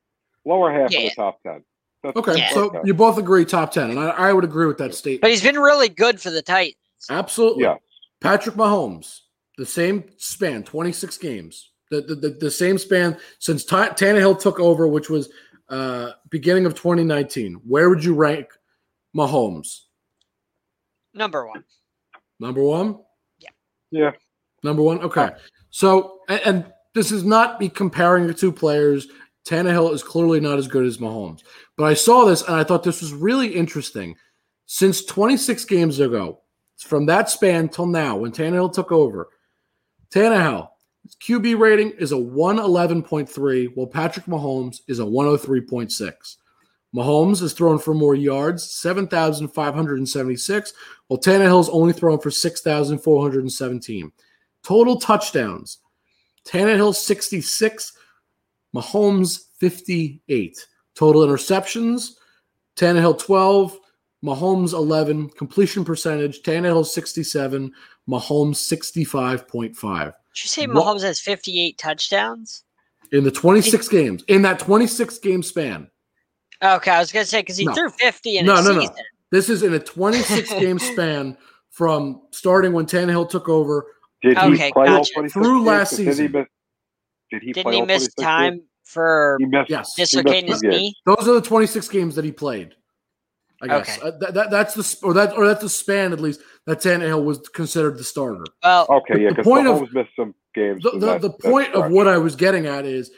[0.45, 1.01] lower half Yeah.
[1.01, 1.65] of the top ten.
[2.05, 2.51] That's, Okay, Yeah.
[2.51, 2.79] so okay.
[2.85, 5.23] you both agree top 10, and I, I would agree with that statement.
[5.23, 6.77] But he's been really good for the Titans.
[7.11, 7.65] Absolutely.
[7.65, 7.75] Yeah.
[8.21, 9.23] Patrick Mahomes,
[9.59, 11.73] the same span, 26 games.
[11.90, 15.31] The, the, the, the same span since Ty- Tannehill took over, which was
[15.68, 17.55] uh, beginning of 2019.
[17.66, 18.47] Where would you rank
[19.14, 19.81] Mahomes?
[21.12, 21.64] Number one.
[22.38, 23.01] Number one?
[23.90, 24.12] Yeah.
[24.62, 25.01] Number one?
[25.01, 25.31] Okay.
[25.71, 29.09] So, and, and this is not me comparing the two players.
[29.44, 31.42] Tannehill is clearly not as good as Mahomes.
[31.77, 34.14] But I saw this and I thought this was really interesting.
[34.66, 36.42] Since 26 games ago,
[36.77, 39.31] from that span till now, when Tannehill took over,
[40.11, 40.68] Tannehill,
[41.05, 46.37] his QB rating is a 111.3, while Patrick Mahomes is a 103.6.
[46.94, 50.73] Mahomes has thrown for more yards, 7,576,
[51.09, 54.12] while Tannehill's only thrown for 6,417.
[54.62, 55.81] Total touchdowns,
[56.47, 57.92] Tannehill 66,
[58.75, 60.66] Mahomes 58.
[60.94, 62.12] Total interceptions,
[62.77, 63.79] Tannehill 12,
[64.25, 65.29] Mahomes 11.
[65.31, 67.71] Completion percentage, Tannehill 67,
[68.09, 70.05] Mahomes 65.5.
[70.05, 70.12] Did
[70.44, 72.64] you say What- Mahomes has 58 touchdowns?
[73.12, 75.90] In the 26 games, in that 26 game span.
[76.62, 77.73] Okay, I was gonna say because he No.
[77.75, 78.81] threw 50 in No, a no, no.
[78.81, 78.94] season.
[79.31, 81.37] This is in a 26 game span
[81.71, 83.87] from starting when Tannehill took over
[84.23, 85.12] Did he Okay, play all gotcha.
[85.14, 85.66] 26 Through games?
[85.66, 86.33] last Did he season.
[86.33, 86.47] miss,
[87.31, 88.64] did he Didn't play he miss time games?
[88.85, 89.71] for He missed.
[89.71, 89.94] Yes.
[89.94, 90.81] dislocating his two games.
[90.83, 90.94] knee?
[91.07, 92.75] Those are the 26 games that he played.
[93.61, 94.09] I guess Okay.
[94.09, 96.79] Uh, that, that, that's the sp- or that or that's the span at least that
[96.79, 98.44] Tannehill was considered the starter.
[98.62, 100.83] Well, Okay, yeah, The because point of- Mahomes missed some games.
[100.83, 103.11] The, in the, that- the point of what I was getting at is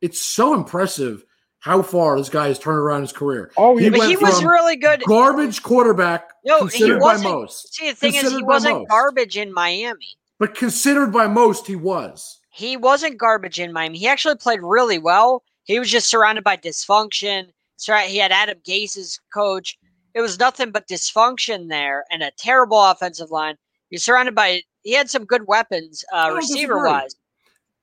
[0.00, 1.24] it's so impressive
[1.58, 3.52] how far this guy has turned around his career.
[3.56, 5.02] Oh, he but he was really good.
[5.06, 8.88] Garbage quarterback No, he considered by wasn't- most, See, the thing is, he wasn't most.
[8.88, 10.08] garbage in Miami.
[10.38, 12.40] but considered by most he was.
[12.50, 13.98] He wasn't garbage in Miami.
[13.98, 15.42] He actually played really well.
[15.64, 17.46] He was just surrounded by dysfunction.
[17.76, 19.78] So he had Adam Gase's coach.
[20.14, 23.56] It was nothing but dysfunction there and a terrible offensive line.
[23.90, 24.62] He's surrounded by.
[24.82, 27.14] He had some good weapons, uh, receiver wise,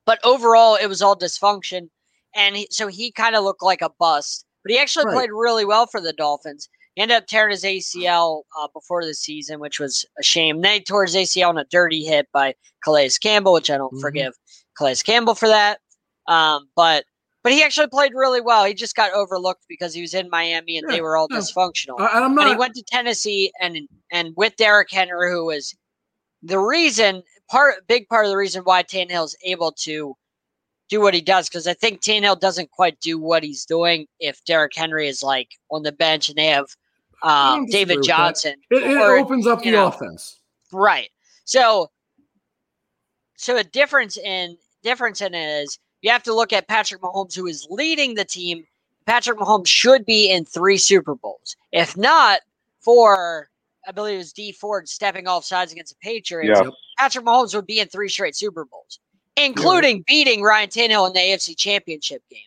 [0.06, 1.90] but overall it was all dysfunction.
[2.36, 4.46] And he, so he kind of looked like a bust.
[4.64, 5.14] But he actually Right.
[5.16, 6.68] played really well for the Dolphins.
[6.96, 10.62] He ended up tearing his ACL uh, before the season, which was a shame.
[10.62, 12.54] Then he tore his ACL on a dirty hit by
[12.84, 14.02] Calais Campbell, which I don't Mhm.
[14.02, 14.34] forgive
[14.78, 15.80] Calais Campbell for that.
[16.28, 17.06] Um, but
[17.44, 18.66] but he actually played really well.
[18.66, 21.38] He just got overlooked because he was in Miami and they were all no.
[21.38, 22.00] dysfunctional.
[22.00, 23.78] I- and I'm but he went to Tennessee and
[24.12, 25.76] and with Derrick Henry, who was
[26.44, 30.16] the reason part big part of the reason why Tannehill's able to
[30.90, 34.44] do what he does because I think Tannehill doesn't quite do what he's doing if
[34.46, 36.66] Derrick Henry is like on the bench and they have
[37.22, 38.04] uh, disagree David.
[38.04, 38.56] Johnson.
[38.72, 40.40] it, it or, opens up the know, offense.
[40.74, 41.10] Right.
[41.46, 41.90] So
[43.38, 47.36] so a difference in difference in it is you have to look at Patrick Mahomes
[47.36, 48.66] who is leading the team.
[49.06, 51.56] Patrick Mahomes should be in three Super Bowls.
[51.72, 52.42] If not
[52.82, 53.50] for
[53.88, 56.70] I believe it was Dee Ford stepping off sides against the Patriots, Yeah.
[56.98, 59.00] Patrick Mahomes would be in three straight Super Bowls.
[59.38, 62.42] including beating Ryan Tannehill in the AFC Championship game.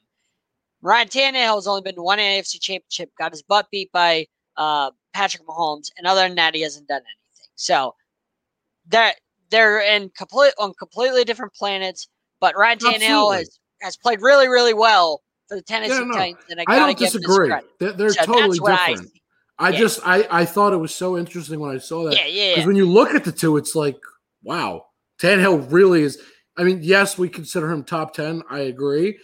[0.83, 4.27] Ryan Tannehill has only been to one AFC Championship, got his butt beat by
[4.57, 7.51] uh, Patrick Mahomes, and other than that, he hasn't done anything.
[7.55, 7.95] So
[8.87, 9.15] they're
[9.51, 12.09] they're in complete on completely different planets.
[12.43, 16.45] But Ryan Tannehill has has played really, really well for the Tennessee Yeah, no, Titans,
[16.51, 17.55] and I, I don't give him his disagree.
[17.79, 19.13] They're, they're So totally what I different.
[19.61, 19.79] I, yeah.
[19.79, 22.63] just I I thought it was so interesting when I saw that Yeah, yeah, because
[22.63, 22.67] yeah.
[22.67, 23.97] when you look at the two, it's like
[24.43, 24.87] wow,
[25.21, 26.21] Tannehill really is.
[26.57, 28.43] I mean, yes, we consider him top ten.
[28.51, 29.21] I agree,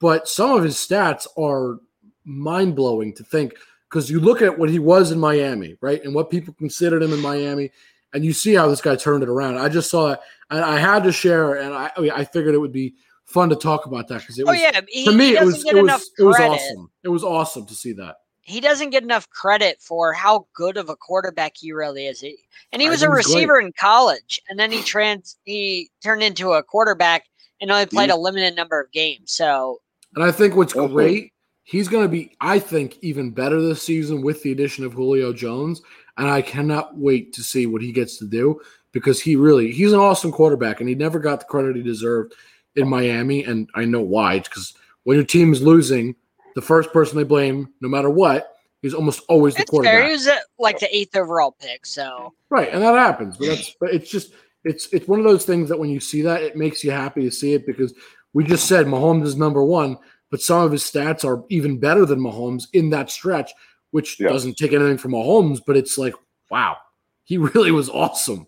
[0.00, 1.80] but some of his stats are
[2.24, 3.54] mind blowing to think
[3.90, 7.12] because you look at what he was in Miami, right, and what people considered him
[7.12, 7.72] in Miami,
[8.12, 9.58] and you see how this guy turned it around.
[9.58, 10.20] I just saw that,
[10.50, 12.94] and I had to share, and I oh, I mean, I figured it would be
[13.26, 15.64] fun to talk about that because it Oh was yeah, he, to me it was
[15.64, 16.90] it was it was awesome.
[17.04, 18.16] It was awesome to see that.
[18.42, 22.20] He doesn't get enough credit for how good of a quarterback he really is.
[22.20, 22.36] He,
[22.72, 23.34] and he was a think he's great.
[23.34, 27.24] receiver in college, and then he trans he turned into a quarterback
[27.60, 29.32] and only played a limited number of games.
[29.32, 29.78] So
[30.16, 31.32] And I think what's Also- great,
[31.62, 35.32] he's going to be, I think, even better this season with the addition of Julio
[35.32, 35.82] Jones.
[36.16, 38.60] And I cannot wait to see what he gets to do
[38.92, 42.34] because he really, he's an awesome quarterback and he never got the credit he deserved
[42.76, 43.44] in Miami.
[43.44, 44.40] And I know why.
[44.40, 44.74] Because
[45.04, 46.14] when your team is losing,
[46.54, 49.80] the first person they blame, no matter what, is almost always the it's fair.
[49.82, 50.04] quarterback.
[50.06, 51.86] He was uh, like the eighth overall pick.
[51.86, 53.36] So Right, and that happens.
[53.36, 54.32] But that's but it's just
[54.64, 57.22] it's it's one of those things that when you see that, it makes you happy
[57.22, 57.94] to see it because
[58.32, 59.96] we just said Mahomes is number one,
[60.30, 63.52] but some of his stats are even better than Mahomes in that stretch,
[63.90, 64.28] which Yeah.
[64.30, 66.14] doesn't take anything from Mahomes, but it's like,
[66.50, 66.76] wow,
[67.24, 68.46] he really was awesome.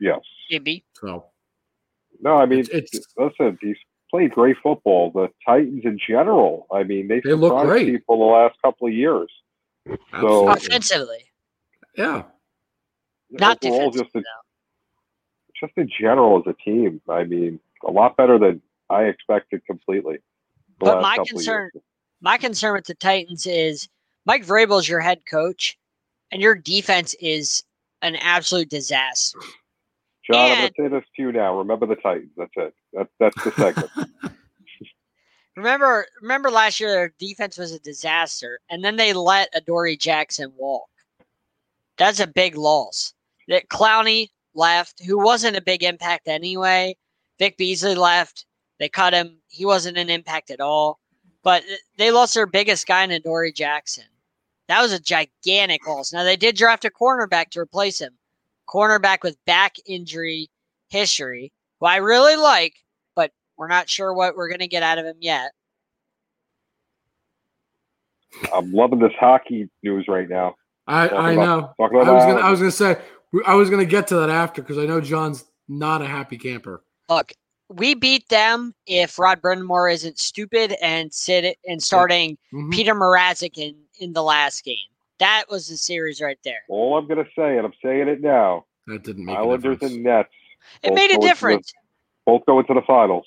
[0.00, 0.20] Yes.
[0.50, 1.26] maybe So
[2.20, 3.76] No, I mean, It's- it's- listen, he's
[4.10, 5.10] played great football.
[5.10, 7.86] The Titans in general, I mean, they, They look surprised great.
[7.86, 9.30] people the last couple of years.
[10.20, 11.24] So- offensively,
[11.96, 12.22] yeah.
[13.30, 14.22] not Overall, defensively.
[14.22, 14.26] just,
[15.60, 19.64] a, just in general as a team, I mean, a lot better than I expected
[19.66, 20.18] completely.
[20.78, 21.70] But my concern-
[22.20, 23.88] My concern with the Titans is
[24.24, 25.76] Mike Vrabel is your head coach,
[26.30, 27.62] and your defense is
[28.00, 29.38] an absolute disaster.
[30.30, 31.58] John, I'm and- going to say this to you now.
[31.58, 32.32] Remember the Titans.
[32.36, 32.74] That's it.
[32.92, 33.90] That, that's the segment.
[35.56, 40.52] Remember, remember last year their defense was a disaster, and then they let Adoree Jackson
[40.56, 40.88] walk.
[41.96, 43.14] That's a big loss.
[43.46, 46.96] That Clowney left, who wasn't a big impact anyway.
[47.38, 48.46] Vic Beasley left.
[48.80, 49.38] They cut him.
[49.46, 50.98] He wasn't an impact at all.
[51.44, 51.62] But
[51.98, 54.04] they lost their biggest guy in Adoree Jackson.
[54.66, 56.12] That was a gigantic loss.
[56.12, 58.16] Now they did draft a cornerback to replace him.
[58.68, 60.48] Cornerback with back injury
[60.88, 62.74] history, who I really like,
[63.16, 65.52] but we're not sure what we're going to get out of him yet.
[68.52, 70.54] I'm loving this hockey news right now.
[70.86, 71.60] I, Talk I about- know.
[71.86, 72.96] Talk I about was gonna I was gonna say
[73.46, 76.82] I was gonna get to that after because I know John's not a happy camper.
[77.08, 77.32] Look,
[77.70, 82.72] we beat them if Rod Brind'Amour isn't stupid and sit and starting Mhm.
[82.72, 84.76] Peter Mrazek in in the last game.
[85.24, 86.60] That was the series right there.
[86.68, 89.76] All I'm going to say, and I'm saying it now, That didn't make a Islanders
[89.78, 89.94] difference.
[89.94, 90.28] and Nets
[90.82, 91.72] It made a go into the- difference.
[92.26, 93.24] both go into the finals.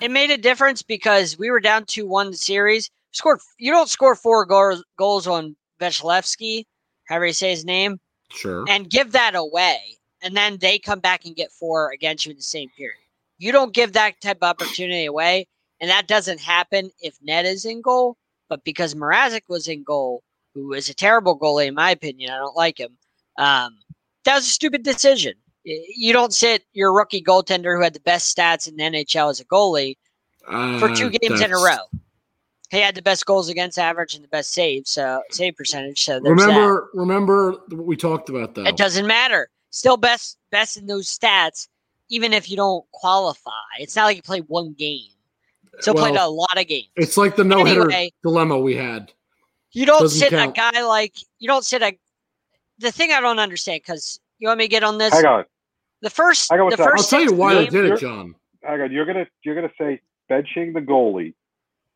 [0.00, 2.88] It made a difference because we were down two one the series.
[3.10, 3.40] Scored.
[3.58, 6.66] You don't score four goals goals on Vasilevskiy,
[7.08, 7.98] however you say his name,
[8.30, 8.64] Sure.
[8.68, 9.80] and give that away,
[10.22, 12.94] and then they come back and get four against you in the same period.
[13.38, 15.48] You don't give that type of opportunity away,
[15.80, 18.16] and that doesn't happen if Ned is in goal.
[18.48, 20.22] But because Mrazek was in goal,
[20.54, 22.96] who is a terrible goalie in my opinion, I don't like him.
[23.38, 23.78] Um,
[24.24, 25.34] that was a stupid decision.
[25.64, 29.40] You don't sit your rookie goaltender who had the best stats in the NHL as
[29.40, 29.96] a goalie
[30.78, 31.78] for two Uh, games in a row.
[32.70, 36.02] He had the best goals against average and the best save so save percentage.
[36.04, 36.46] So there's that.
[36.46, 38.64] Remember, remember what we talked about though.
[38.64, 39.50] It doesn't matter.
[39.70, 41.68] Still best best in those stats,
[42.08, 43.50] even if you don't qualify.
[43.80, 45.10] It's not like you played one game.
[45.80, 46.88] Still played a lot of games.
[46.96, 48.12] It's like the no hitter Anyway.
[48.22, 49.12] dilemma we had.
[49.72, 50.50] You don't doesn't sit count.
[50.50, 51.96] a guy like you don't sit a.
[52.78, 55.12] The thing I don't understand because you want me to get on this.
[55.14, 55.44] Hang on,
[56.02, 56.86] The first, I got the what's up.
[56.86, 57.10] I'll first.
[57.10, 58.34] tell you six why I did You're- it, John.
[58.64, 58.92] hang on.
[58.92, 60.00] You're gonna you're gonna say
[60.30, 61.34] benching the goalie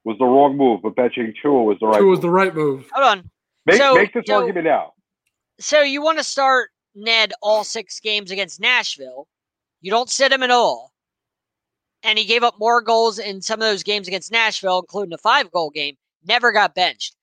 [0.04, 1.98] was the wrong move, but benching Tua was the right.
[1.98, 2.22] Tua was move.
[2.22, 2.88] the right move.
[2.92, 3.30] Hold on.
[3.66, 4.92] make, so- make this so- argument now.
[5.60, 9.26] So you want to start Ned all six games against Nashville.
[9.80, 10.92] You don't sit him at all.
[12.02, 15.18] And he gave up more goals in some of those games against Nashville, including a
[15.18, 15.96] five goal game.
[16.26, 17.14] Never got benched.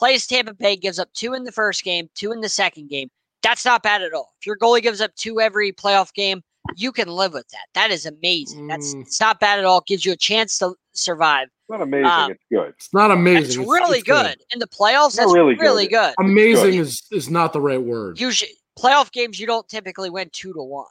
[0.00, 3.10] Plays Tampa Bay, gives up two in the first game, two in the second game.
[3.42, 4.32] That's not bad at all.
[4.40, 6.42] If your goalie gives up two every playoff game,
[6.74, 7.66] you can live with that.
[7.74, 8.66] That is amazing.
[8.66, 9.02] That's Mm.
[9.02, 9.80] it's not bad at all.
[9.80, 11.48] It gives you a chance to survive.
[11.48, 12.06] It's not amazing.
[12.06, 12.68] Um, it's good.
[12.78, 13.44] It's not amazing.
[13.60, 14.38] It's really it's good.
[14.54, 16.14] In the playoffs, Not that's really really, good.
[16.16, 16.24] good.
[16.24, 16.74] Amazing good.
[16.80, 18.18] is is not the right word.
[18.18, 20.86] usually playoff games you don't typically win two to one.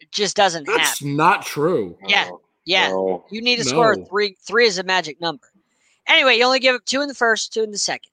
[0.00, 1.14] It just doesn't That's happen.
[1.16, 1.96] not true.
[2.08, 2.28] Yeah.
[2.64, 3.24] Yeah, No.
[3.30, 4.04] you need to score No.
[4.06, 4.36] three.
[4.44, 5.46] Three is a magic number.
[6.08, 8.10] Anyway, you only give up two in the first, two in the second.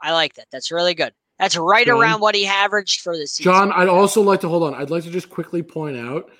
[0.00, 0.46] I like that.
[0.50, 1.12] That's really good.
[1.38, 1.98] That's right John?
[2.00, 3.52] around what he averaged for the season.
[3.52, 4.74] John, I'd also like to hold on.
[4.74, 6.30] I'd like to just quickly point out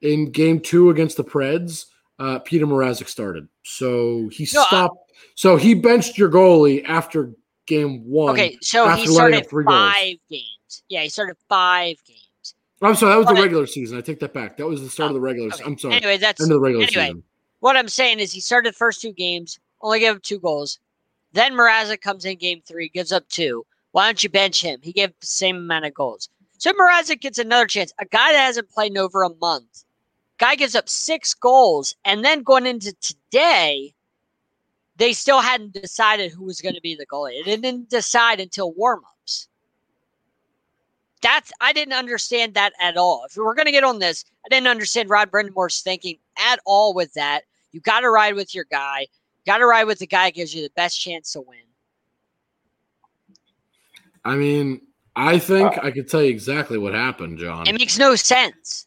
[0.00, 1.86] in game two against the Preds,
[2.18, 3.48] uh, Peter Mrazek started.
[3.64, 5.12] So he No, I- stopped.
[5.34, 7.32] so he benched your goalie after
[7.66, 8.34] game one.
[8.34, 9.74] Okay, so he started three goals.
[9.92, 10.82] five games.
[10.88, 12.54] Yeah, he started five games.
[12.82, 13.96] I'm sorry, that was the But- regular season.
[13.96, 14.56] I take that back.
[14.58, 15.56] That was the start of the regular Okay.
[15.56, 15.72] season.
[15.72, 15.94] I'm sorry.
[15.94, 17.06] Anyway, that's End of the regular anyway.
[17.06, 17.22] season.
[17.60, 20.78] what I'm saying is he started the first two games, only gave up two goals.
[21.34, 23.66] Then Mrazek comes in game three, gives up two.
[23.90, 24.78] Why don't you bench him?
[24.82, 26.28] He gave the same amount of goals.
[26.58, 27.92] So Mrazek gets another chance.
[27.98, 29.84] A guy that hasn't played in over a month.
[30.38, 33.92] Guy gives up six goals, and then going into today,
[34.96, 37.40] they still hadn't decided who was going to be the goalie.
[37.40, 39.48] It didn't decide until warmups.
[41.20, 43.24] That's I didn't understand that at all.
[43.28, 46.94] If we're going to get on this, I didn't understand Rod Brind'Amour's thinking at all
[46.94, 47.42] with that.
[47.72, 49.08] You got to ride with your guy.
[49.46, 51.58] Got to ride with the guy that gives you the best chance to win.
[54.24, 54.80] I mean,
[55.16, 57.66] I think Uh, I could tell you exactly what happened, John.
[57.66, 58.86] It makes no sense.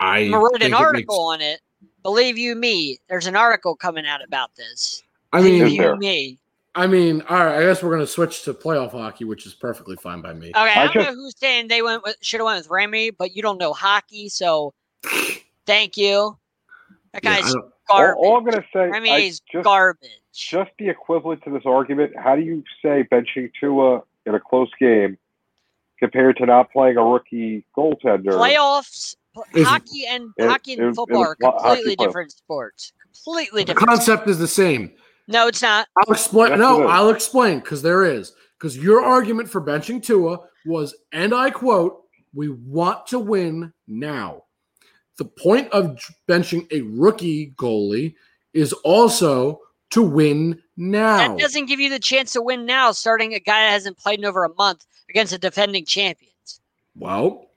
[0.00, 1.60] I I'm gonna an it article makes- on it.
[2.02, 5.02] Believe you me, there's an article coming out about this.
[5.32, 6.38] I Believe mean, you me.
[6.74, 7.58] I mean, all right.
[7.58, 10.48] I guess we're gonna switch to playoff hockey, which is perfectly fine by me.
[10.48, 13.12] Okay, I, I don't just- know who's saying they went should have went with Remy,
[13.12, 14.74] but you don't know hockey, so
[15.66, 16.36] thank you.
[17.12, 18.16] That guy's don't- All, garbage.
[18.18, 20.10] all I'm going to say, Remy I is just, garbage.
[20.34, 22.12] just the equivalent to this argument.
[22.16, 25.18] How do you say benching Tua in a close game
[25.98, 28.32] compared to not playing a rookie goaltender?
[28.32, 29.14] Playoffs,
[29.54, 31.96] Is- hockey and it- hockey and it was- it football was are lo- hockey completely
[31.96, 32.06] playoff.
[32.08, 32.92] different sports.
[33.24, 33.88] Completely the different.
[33.88, 34.92] concept is the same.
[35.26, 35.86] No, it's not.
[35.96, 36.50] I'll explain.
[36.50, 36.86] Yes, no.
[36.86, 38.32] I'll explain because there is.
[38.58, 42.02] Because your argument for benching Tua was, and I quote,
[42.34, 44.43] "We want to win now."
[45.16, 45.98] The point of
[46.28, 48.14] benching a rookie goalie
[48.52, 49.60] is also
[49.90, 51.28] to win now.
[51.28, 54.18] That doesn't give you the chance to win now, starting a guy that hasn't played
[54.18, 56.60] in over a month against a defending champions.
[56.96, 57.50] Well,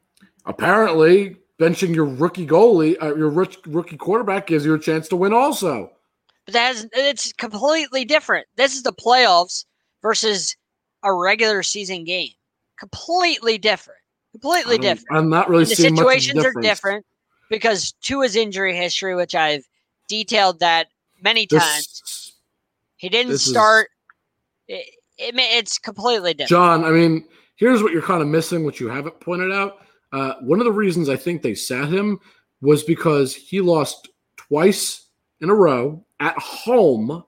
[0.45, 5.33] apparently, benching your rookie goalie, uh, your rookie quarterback, gives you a chance to win.
[5.33, 5.91] Also,
[6.45, 8.45] But that has, it's completely different.
[8.55, 9.65] This is the playoffs
[10.03, 10.55] versus
[11.03, 12.31] a regular season game.
[12.79, 13.99] Completely different.
[14.31, 15.17] Completely different.
[15.17, 17.05] I'm not really the seeing much of a situations are different
[17.49, 19.65] because Tua's injury history, which I've
[20.07, 20.87] detailed that
[21.21, 22.33] many times,
[22.97, 23.89] he didn't this is- start.
[24.67, 24.85] It,
[25.17, 26.49] it, it's completely different.
[26.49, 27.25] John, I mean,
[27.55, 29.79] here's what you're kind of missing, which you haven't pointed out.
[30.11, 32.19] Uh, one of the reasons I think they sat him
[32.61, 35.07] was because he lost twice
[35.41, 37.23] in a row at home,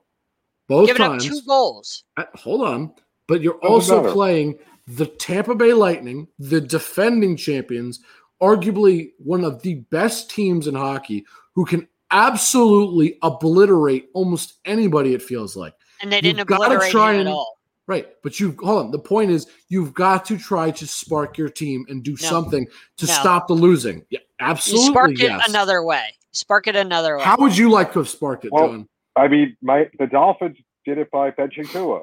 [0.68, 1.26] both Giving up times.
[1.26, 2.04] two goals.
[2.16, 2.92] At- hold on,
[3.26, 8.00] but you're also playing the Tampa Bay Lightning, the defending champions,
[8.42, 11.24] arguably one of the best teams in hockey,
[11.54, 15.14] who can absolutely obliterate almost anybody.
[15.14, 15.74] It feels like.
[16.02, 17.56] And they You've didn't gotta obliterate try and- at all.
[17.86, 18.90] Right, but you hold on.
[18.92, 22.64] The point is, you've got to try to spark your team and do something
[22.98, 23.12] to No.
[23.12, 24.06] stop the losing.
[24.10, 24.84] Yeah, absolutely.
[24.86, 25.48] You spark it yes.
[25.48, 26.14] another way.
[26.30, 27.24] Spark it another way.
[27.24, 28.88] How would you like to have sparked it, Well, John?
[29.16, 32.02] I mean, my the Dolphins did it by benching Tua.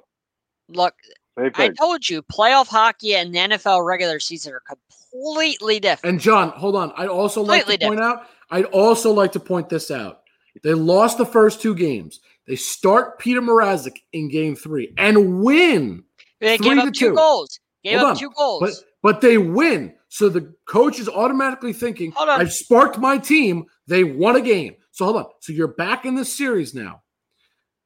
[0.67, 6.13] Look, Same I told you, playoff hockey and the NFL regular season are completely different.
[6.13, 6.91] And John, hold on.
[6.97, 8.27] I'd also like to Completely point out.
[8.49, 10.21] I'd also like to point this out.
[10.63, 12.19] They lost the first two games.
[12.47, 16.03] They start Peter Mrazek in game three and win,
[16.39, 17.15] They three gave to up two two.
[17.15, 17.59] goals.
[17.83, 18.61] Gave Hold up on, two goals.
[18.61, 18.73] but
[19.03, 19.93] but they win.
[20.09, 22.39] So the coach is automatically thinking, Hold on.
[22.39, 23.65] I've sparked my team.
[23.87, 24.75] They won a game.
[24.91, 25.25] So hold on.
[25.41, 27.03] So you're back in this series now.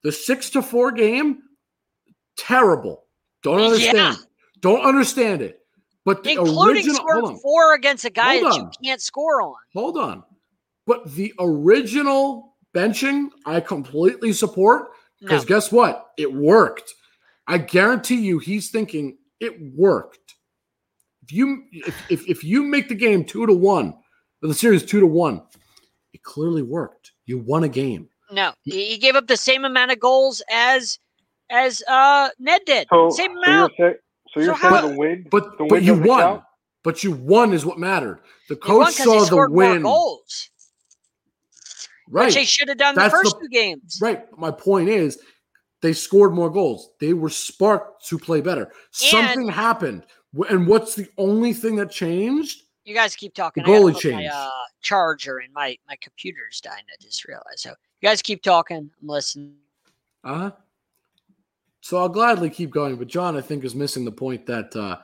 [0.03, 1.39] The six to four game,
[2.37, 3.00] terrible.
[3.43, 3.65] Don't Yeah.
[3.65, 4.17] understand.
[4.59, 5.59] Don't understand it.
[6.05, 9.55] But the Including original scoring four against a guy that you can't score on.
[9.73, 10.23] hold on.
[10.87, 14.89] But the original benching, I completely support
[15.21, 16.07] No, because guess what?
[16.17, 16.93] It worked.
[17.47, 20.35] I guarantee you, he's thinking it worked.
[21.23, 23.93] If you if, if, if you make the game two to one,
[24.41, 25.43] or the series two to one,
[26.13, 27.11] it clearly worked.
[27.25, 28.09] You won a game.
[28.31, 28.53] no.
[28.63, 30.97] He gave up the same amount of goals as
[31.51, 32.87] as uh Ned did.
[32.89, 33.73] So, same so you're amount.
[33.77, 33.95] so you're
[34.55, 36.19] So saying how- the win, But the but win you won.
[36.21, 36.43] count?
[36.83, 38.21] But you won is what mattered.
[38.49, 39.83] The He won coach 'cause saw he the scored more win.
[39.83, 40.49] goals.
[42.09, 42.25] Right.
[42.25, 43.99] Which they should have done the first the- two games.
[44.01, 44.25] Right.
[44.37, 45.19] My point is,
[45.81, 46.89] they scored more goals.
[46.99, 48.71] They were sparked to play better.
[48.91, 50.05] Something happened.
[50.49, 52.63] And what's the only thing that changed?
[52.83, 53.63] You guys keep talking.
[53.63, 54.29] The goalie put changed.
[54.31, 54.49] My, uh,
[54.81, 56.83] charger and my my computer's dying.
[56.91, 57.59] I just realized.
[57.59, 58.89] So you guys keep talking.
[59.01, 59.55] I'm listening.
[60.23, 60.51] Uh huh.
[61.81, 62.95] So I'll gladly keep going.
[62.95, 64.97] But John, I think, is missing the point that uh,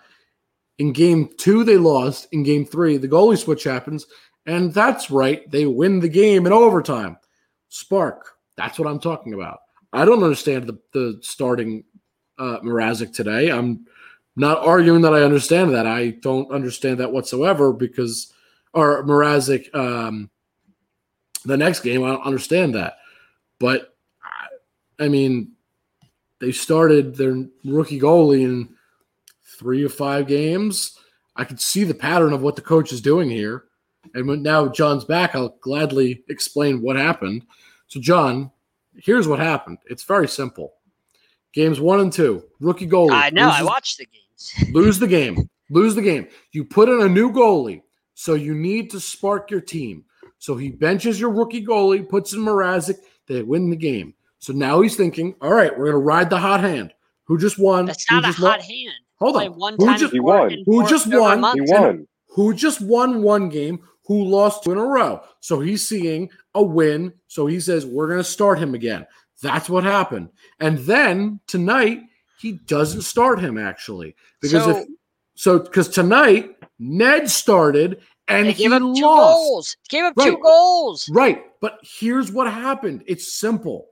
[0.78, 2.28] in game two, they lost.
[2.32, 4.06] In game three, the goalie switch happens.
[4.46, 5.50] And that's right.
[5.52, 7.18] They win the game in overtime.
[7.70, 8.34] spark.
[8.56, 9.60] That's what I'm talking about.
[9.94, 11.84] I don't understand the, the starting
[12.38, 13.52] uh, Mrazek today.
[13.52, 13.86] I'm
[14.36, 15.88] not arguing that I understand that.
[15.88, 18.34] I don't understand that whatsoever because,
[18.74, 20.30] or Mrazek, um,
[21.46, 22.98] the next game, I don't understand that.
[23.60, 25.54] But, I, I mean,
[26.40, 28.70] they started their rookie goalie in
[29.58, 30.98] three or five games.
[31.36, 33.66] I could see the pattern of what the coach is doing here.
[34.14, 37.46] And when now John's back, I'll gladly explain what happened.
[37.88, 38.52] So, John,
[38.96, 39.80] here's what happened.
[39.90, 40.74] It's very simple.
[41.54, 43.12] Games one and two, rookie goalie.
[43.12, 43.50] I know.
[43.50, 44.54] I loses- watched the games.
[44.74, 45.50] lose the game.
[45.70, 46.28] Lose the game.
[46.52, 47.82] You put in a new goalie,
[48.14, 50.06] so you need to spark your team.
[50.40, 54.14] So he benches your rookie goalie, puts in Mrazek, they win the game.
[54.40, 56.94] So now he's thinking, all right, we're gonna ride the hot hand.
[57.26, 57.86] Who just won?
[57.86, 58.68] That's Who not a just hot won?
[58.68, 58.94] hand.
[59.20, 59.46] Hold on.
[59.58, 60.64] One Who time just- He won.
[60.66, 61.44] Who just won?
[61.56, 62.08] He won.
[62.30, 63.80] Who just won one game?
[64.06, 65.22] Who lost two in a row?
[65.42, 67.14] So he's seeing a win.
[67.28, 69.06] So he says, we're gonna start him again.
[69.42, 70.30] That's what happened.
[70.60, 72.02] And then tonight,
[72.40, 74.16] he doesn't start him actually.
[74.42, 74.88] Because So- if
[75.36, 79.02] so, because tonight Ned started and he gave up two lost.
[79.02, 79.78] goals.
[79.90, 81.10] Gave up two goals.
[81.10, 81.44] Right.
[81.60, 83.04] But here's what happened.
[83.08, 83.88] It's simple.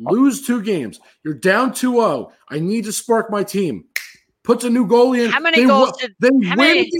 [0.00, 0.98] Lose two games.
[1.24, 2.32] You're down 2-0.
[2.48, 3.84] I need to spark my team.
[4.42, 5.30] Puts a new goalie in.
[5.30, 6.90] How many They goals wi- did- they win many-.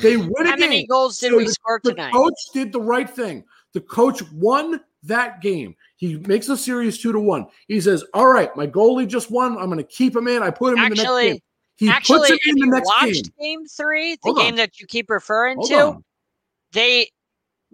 [0.00, 2.12] They win How many goals did So we the- score the tonight?
[2.12, 3.44] The coach did the right thing.
[3.74, 5.74] The coach won that game.
[5.96, 7.46] He makes the series two to one.
[7.66, 9.58] He says, "All right, my goalie just won.
[9.58, 10.42] I'm going to keep him in.
[10.42, 11.38] I put him in the next game."
[11.76, 13.58] He Actually, puts him in the next watched game.
[13.58, 14.44] game three, the Hold on.
[14.46, 16.04] game that you keep referring Hold to, on.
[16.72, 17.10] they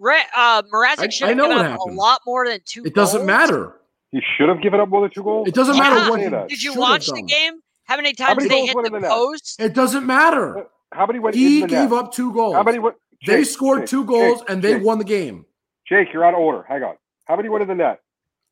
[0.03, 2.83] uh, Mrazek should have know given up a lot more than two.
[2.85, 3.75] It doesn't matter.
[4.15, 5.45] He should have given up more than two goals.
[5.49, 5.81] It doesn't Yeah.
[5.89, 6.47] matter what Say he.
[6.47, 7.59] Did you watch the game?
[7.83, 9.59] How many times many they goals hit the in the post?
[9.59, 10.67] It doesn't matter.
[10.93, 11.99] How many went He in the gave net?
[11.99, 12.55] up two goals.
[12.55, 12.95] How many went?
[13.27, 15.45] they scored Jake, two goals Jake, and they Jake, won the game.
[15.85, 16.63] Jake, you're out of order.
[16.63, 16.95] Hang on.
[17.25, 17.99] How many went in the net?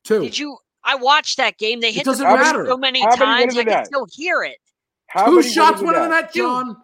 [0.04, 0.20] Two.
[0.24, 0.58] Did you?
[0.84, 1.80] I watched that game.
[1.80, 2.66] They hit the doesn't post matter.
[2.68, 3.86] so many How many times in I can net?
[3.86, 4.58] still hear it.
[5.08, 6.78] How two many shots went went in in the net, John.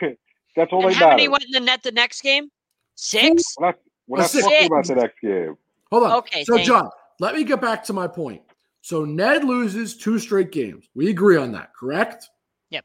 [0.56, 2.48] That's all and they how many went in the net the next game?
[2.94, 3.42] Six.
[3.58, 3.74] We're not,
[4.06, 5.58] we're not talking about the next game.
[5.90, 6.12] Hold on.
[6.18, 6.88] Okay, So, John,
[7.20, 8.42] let me get back to my point.
[8.80, 10.88] So, Ned loses two straight games.
[10.94, 12.28] We agree on that, correct?
[12.70, 12.84] Yep.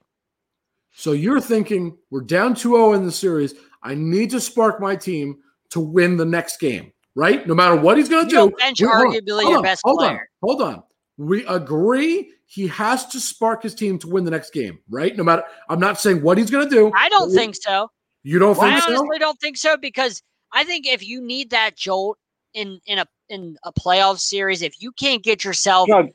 [0.93, 3.53] So, you're thinking we're down 2 0 in the series.
[3.83, 5.37] I need to spark my team
[5.71, 7.45] to win the next game, right?
[7.47, 8.51] No matter what he's going to do.
[8.57, 10.11] bench we- hold on, arguably hold your on, best hold player.
[10.11, 10.83] On, hold on.
[11.17, 15.15] We agree he has to spark his team to win the next game, right?
[15.17, 16.91] No matter, I'm not saying what he's going to do.
[16.95, 17.91] I don't but we- think so.
[18.23, 18.89] You don't I think so?
[18.97, 20.21] honestly don't think so because
[20.53, 22.17] I think if you need that jolt
[22.53, 26.09] in in a in a playoff series, if you can't get yourself John,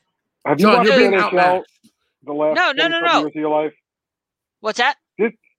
[0.45, 1.63] have you John, watched you're the NHL
[2.23, 3.19] the last No, no, no, no.
[3.19, 3.73] years of your life?
[4.61, 4.97] what's that?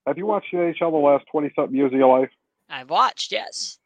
[0.07, 2.31] Have you watched the NHL the last 20 something years of your life?
[2.69, 3.79] I've watched, yes.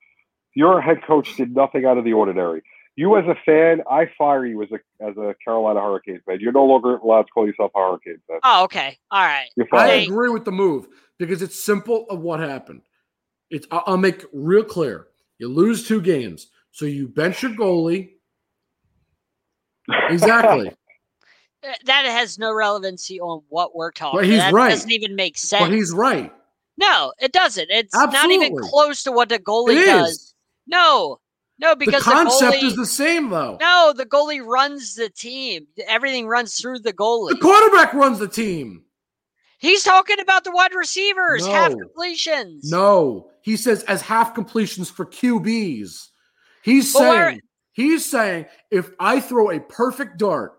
[0.55, 2.63] Your head coach did nothing out of the ordinary.
[2.97, 6.39] You as a fan, I fire you as a as a Carolina Hurricanes fan.
[6.41, 8.41] You're no longer allowed to call yourself a Hurricanes fan.
[8.43, 8.99] Oh, okay.
[9.11, 9.49] All right.
[9.73, 12.83] I agree with the move because it's simple of what happened.
[13.49, 15.07] It's I'll I'll make real clear.
[15.39, 18.11] You lose two games, so you bench your goalie.
[20.09, 20.73] Exactly,
[21.63, 24.21] Uh, That has no relevancy on what we're talking.
[24.21, 24.71] But he's that right.
[24.71, 25.63] doesn't even make sense.
[25.63, 26.33] but he's right.
[26.79, 27.67] no, it doesn't.
[27.71, 30.11] It's not even close to what the goalie does.
[30.11, 30.35] is.
[30.67, 31.21] No,
[31.59, 33.59] no, because the, concept goalie, is the same, though.
[33.61, 35.67] no, the goalie runs the team.
[35.87, 37.31] Everything runs through the goalie.
[37.31, 38.85] The quarterback runs the team.
[39.59, 42.71] He's talking about the wide receivers, half completions.
[42.71, 46.10] No, he says as half completions for QBs.
[46.63, 47.41] He's saying
[47.73, 50.53] he's saying if I throw a perfect dart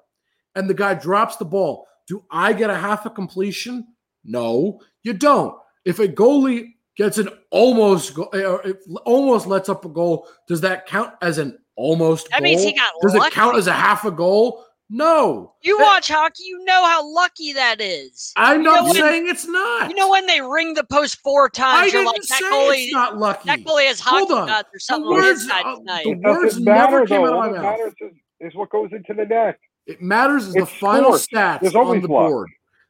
[0.56, 3.88] and the guy drops the ball, do I get a half a completion?
[4.24, 5.56] No, you don't.
[5.86, 10.62] If a goalie gets an almost go- eh, if almost lets up a goal, does
[10.62, 12.44] that count as an almost That goal?
[12.44, 13.28] means he got does lucky.
[13.28, 14.66] it count as a half a goal?
[14.94, 15.54] No.
[15.62, 18.34] You That- watch hockey, you know how lucky that is.
[18.36, 19.90] I'm You know not when- saying it's not.
[19.90, 22.52] You know when they ring the post four I times, you're didn't like say that
[22.52, 22.84] goalie.
[22.84, 23.48] it's not lucky.
[23.48, 24.48] That goalie has Hold hockey on.
[24.48, 26.04] nuts or The something on his words, side uh, tonight.
[26.04, 27.28] the It words matter, never came though.
[27.28, 27.80] out of my that mouth.
[27.80, 29.58] matters is, is what goes into the net.
[29.88, 31.28] It matters is the final sports.
[31.34, 32.30] stats There's on the luck.
[32.30, 32.50] board.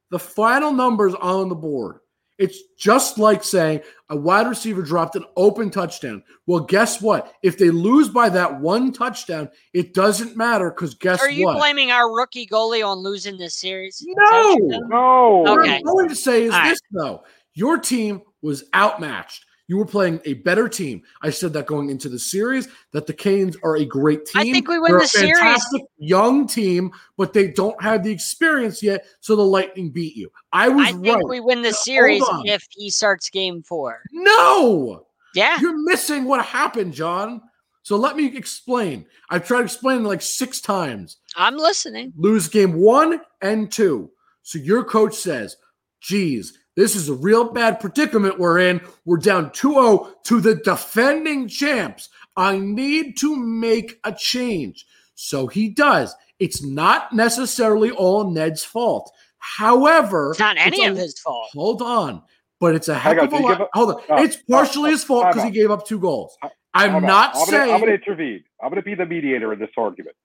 [0.09, 1.99] The final numbers on the board.
[2.41, 6.23] It's just like saying a wide receiver dropped an open touchdown.
[6.47, 7.33] Well, guess what?
[7.43, 11.27] If they lose by that one touchdown, it doesn't matter because guess what?
[11.27, 11.57] Are you what?
[11.59, 14.01] blaming our rookie goalie on losing this series?
[14.01, 14.65] Is that No!
[14.65, 14.89] what?
[14.89, 15.37] No.
[15.53, 16.69] What I'm going to say is All right.
[16.69, 17.23] this, though.
[17.53, 19.45] Your team was outmatched.
[19.71, 21.01] You were playing a better team.
[21.21, 24.41] I said that going into the series, that the Canes are a great team.
[24.41, 25.39] I think we win They're the a series.
[25.39, 30.29] fantastic young team, but they don't have the experience yet, so the Lightning beat you.
[30.51, 31.25] I was I think right.
[31.29, 34.01] we win the series if he starts game four.
[34.11, 35.05] no,
[35.35, 35.57] Yeah.
[35.61, 37.41] you're missing what happened, John.
[37.83, 39.05] So let me explain.
[39.29, 41.15] I've tried explaining like six times.
[41.37, 42.11] I'm listening.
[42.17, 44.11] Lose game one and two.
[44.43, 45.55] So your coach says,
[46.01, 48.81] geez, this is a real bad predicament we're in.
[49.05, 52.09] We're down 2 0 to the defending champs.
[52.37, 54.85] I need to make a change.
[55.15, 56.15] So he does.
[56.39, 59.11] It's not necessarily all Ned's fault.
[59.37, 61.49] However, It's not any a- of his fault.
[61.53, 62.23] Hold on.
[62.59, 63.61] But it's a heck of a lot.
[63.61, 64.01] up- Hold on.
[64.09, 66.37] Oh, it's partially oh, his fault time because he gave up two goals.
[66.41, 68.43] Time I'm not I'm saying Gonna, I'm going to intervene.
[68.61, 70.15] I'm going to be the mediator in this argument.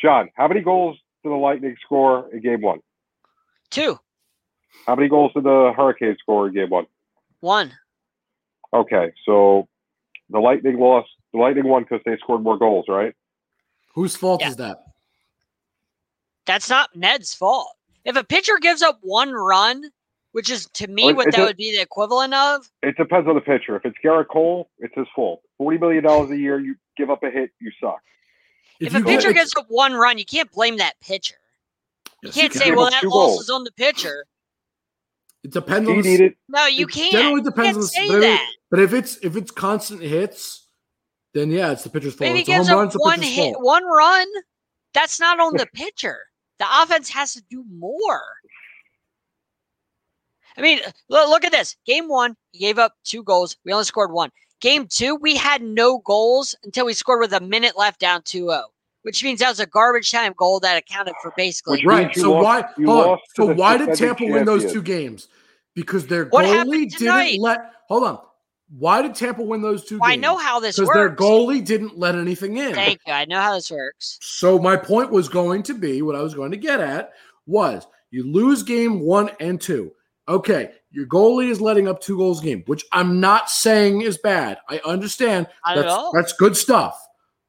[0.00, 2.78] John, how many goals did the Lightning score in game one?
[3.70, 3.98] Two,
[4.86, 6.86] How many goals did the Hurricanes score in game one?
[7.40, 7.72] one.
[8.72, 9.68] Okay, so
[10.30, 11.08] the Lightning lost.
[11.32, 13.14] The Lightning won because they scored more goals, right?
[13.94, 14.48] whose fault Yeah.
[14.48, 14.84] is that?
[16.46, 17.68] That's not Ned's fault.
[18.04, 19.84] If a pitcher gives up one run,
[20.32, 23.28] which is to me Well, what that does- would be the equivalent of, It depends
[23.28, 23.76] on the pitcher.
[23.76, 25.42] If it's Gerrit Cole, it's his fault.
[25.58, 28.02] Forty million dollars a year, you give up a hit, you suck.
[28.80, 31.36] if, you a pitcher get- gives up one run, you can't blame that pitcher.
[32.22, 32.60] You Yes, can't can.
[32.60, 33.40] say, Give well, that loss goals.
[33.42, 34.26] is on the pitcher.
[35.44, 36.34] It depends He on the, needed.
[36.48, 37.12] No, you It can't.
[37.12, 38.50] generally You depends can't on the- say but if- that.
[38.70, 40.66] But if it's if it's constant hits,
[41.34, 42.28] then yeah, it's the pitcher's fault.
[42.30, 43.64] if he It's a home gives run, up it's one pitcher's hit, fault.
[43.64, 44.26] one run,
[44.94, 46.18] that's not on the pitcher.
[46.58, 48.22] The offense has to do more.
[50.56, 50.78] I mean,
[51.08, 51.76] look, look at this.
[51.84, 53.56] Game one, he gave up two goals.
[53.64, 54.30] We only scored one.
[54.60, 58.46] Game two, we had no goals until we scored with a minute left down 2
[58.50, 58.64] 0,
[59.04, 61.78] which means that was a garbage time goal that accounted for basically.
[61.78, 62.14] Which Right.
[62.14, 62.44] So lost-
[62.76, 62.84] why?
[62.84, 63.18] hold on.
[63.36, 65.28] So why did defending Tampa win those two games?
[65.74, 67.72] Because their What goalie didn't let.
[67.88, 68.18] Hold on.
[68.76, 70.88] Why did Tampa win those two Well, I know how this works.
[70.88, 71.18] because works.
[71.20, 72.74] their goalie didn't let anything in.
[72.74, 73.12] Thank you.
[73.12, 74.18] I know how this works.
[74.22, 77.12] So my point was going to be what I was going to get at
[77.46, 79.92] was you lose game one and two.
[80.26, 84.16] Okay, your goalie is letting up two goals a game, which I'm not saying is
[84.16, 84.56] bad.
[84.70, 86.12] I understand Not at that's all.
[86.14, 86.98] that's good stuff.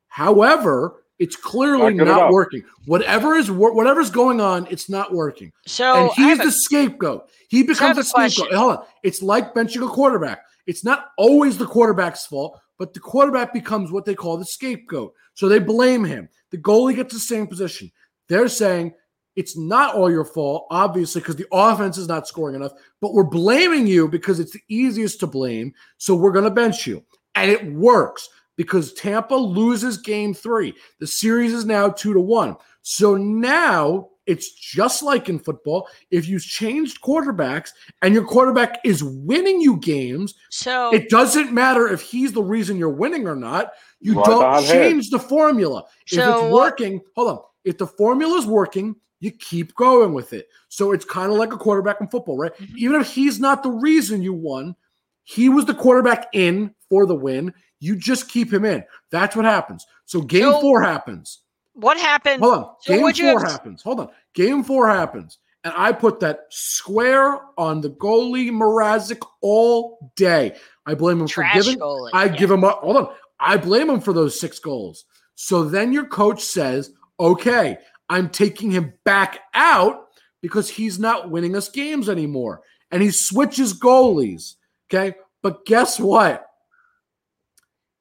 [0.10, 2.32] However, it's clearly Not not enough.
[2.32, 2.64] working.
[2.86, 5.52] Whatever is whatever's going on, it's not working.
[5.66, 7.30] So and he's have a- the scapegoat.
[7.50, 8.54] He becomes a the scapegoat.
[8.54, 8.86] Hold on.
[9.04, 10.42] It's like benching a quarterback.
[10.68, 15.14] It's not always the quarterback's fault, but the quarterback becomes what they call the scapegoat.
[15.36, 16.28] So they blame him.
[16.52, 17.92] The goalie gets the same position.
[18.28, 18.94] They're saying
[19.36, 23.24] it's not all your fault, obviously, because the offense is not scoring enough, but we're
[23.26, 25.74] blaming you because it's the easiest to blame.
[25.98, 27.04] So we're going to bench you.
[27.36, 30.74] And it works because Tampa loses game three.
[31.00, 32.56] The series is now two to one.
[32.82, 35.88] So now it's just like in football.
[36.12, 37.70] If you changed quarterbacks
[38.02, 42.78] and your quarterback is winning you games, so it doesn't matter if he's the reason
[42.78, 43.72] you're winning or not.
[44.00, 44.72] You Right don't behind him.
[44.72, 45.84] change the formula.
[46.12, 47.40] if it's working, hold on.
[47.64, 50.48] If the formula is working, you keep going with it.
[50.70, 52.54] So it's kind of like a quarterback in football, right?
[52.58, 52.76] Mhm.
[52.78, 54.76] Even if he's not the reason you won,
[55.24, 57.54] he was the quarterback in for the win.
[57.80, 58.84] You just keep him in.
[59.12, 59.86] That's what happens.
[60.06, 61.42] So game So- four happens.
[61.74, 62.42] what happened?
[62.42, 62.70] Hold on.
[62.82, 63.82] so Game four have- happens.
[63.84, 64.10] Hold on.
[64.34, 65.40] Game four happens.
[65.64, 70.56] And I put that square on the goalie Mrazek all day.
[70.86, 71.80] I blame him Trash for giving.
[71.80, 72.12] goalie.
[72.14, 72.36] I Yeah.
[72.36, 72.80] give him up.
[72.82, 73.10] Hold on.
[73.40, 75.06] I blame him for those six goals.
[75.34, 77.78] So then your coach says, okay,
[78.10, 80.08] I'm taking him back out
[80.42, 82.62] because he's not winning us games anymore.
[82.92, 84.56] And he switches goalies.
[84.90, 85.16] Okay.
[85.42, 86.46] But guess what?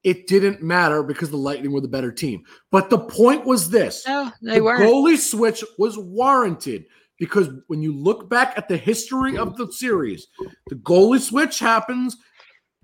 [0.04, 2.44] It didn't matter because the Lightning were the better team.
[2.70, 4.82] But the point was this No, they the weren't.
[4.82, 6.84] goalie switch was warranted
[7.18, 10.26] because when you look back at the history of the series,
[10.68, 12.16] the goalie switch happens.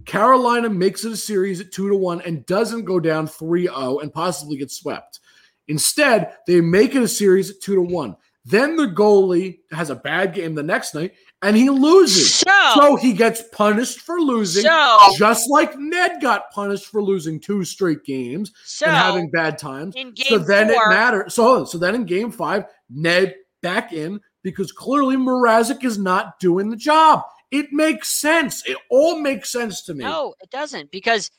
[0.07, 3.99] Carolina makes it a series at two to one and doesn't go down 3 0
[3.99, 5.21] and possibly get swept.
[5.69, 8.17] Instead, they make it a series at two to one.
[8.47, 11.13] Then the goalie has a bad game the next night
[11.43, 12.35] and he loses.
[12.35, 17.41] So, So he gets punished for losing, so, just like Ned got punished for losing
[17.41, 19.95] two straight games so and having bad times.
[19.97, 21.35] in game So then four, it matters.
[21.35, 26.71] So, so then in game five, Ned back in because clearly Mrazek is not doing
[26.71, 27.23] the job.
[27.51, 28.67] It makes sense.
[28.67, 30.05] It all makes sense to me.
[30.05, 31.31] No, it doesn't because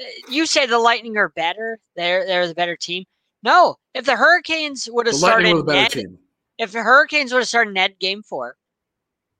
[0.00, 1.78] uh, you say the Lightning are better.
[1.94, 3.04] They're they're the better team.
[3.42, 6.18] No, if the Hurricanes would have started were the better Ned, team.
[6.58, 8.56] if the Hurricanes would have started Ned game four,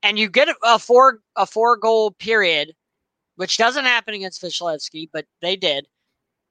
[0.02, 2.72] and you get a, four a four goal period,
[3.36, 5.86] which doesn't happen against Vasilevskiy, but they did.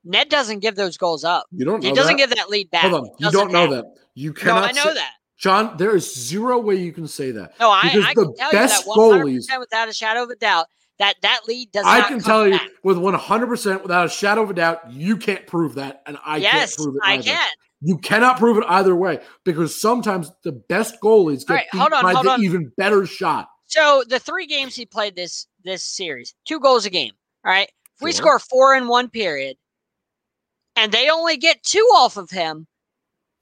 [0.03, 1.47] Ned doesn't give those goals up.
[1.51, 2.27] You don't He doesn't that.
[2.29, 2.83] give that lead back.
[2.89, 3.09] Hold on.
[3.19, 3.75] You don't know happen.
[3.77, 3.85] that.
[4.13, 4.63] You No, cannot.
[4.69, 5.11] I know say- that.
[5.39, 7.53] John, there is zero way you can say that.
[7.59, 10.23] No, I, Because I the can tell best you that 100% goalies- without a shadow
[10.23, 10.65] of a doubt
[10.97, 14.53] that that lead does I can tell you with 100% without a shadow of a
[14.55, 16.01] doubt, you can't prove that.
[16.07, 17.47] And I yes, can't prove it I can.
[17.81, 21.77] You cannot prove it either way because sometimes the best goalies get All right, beat
[21.79, 22.43] hold on, by hold the on.
[22.43, 23.49] even better shot.
[23.67, 27.11] So the three games he played this this series, two goals a game.
[27.45, 27.69] All right.
[27.95, 28.17] If we Sure.
[28.17, 29.57] score four in one period,
[30.75, 32.67] and they only get two off of him.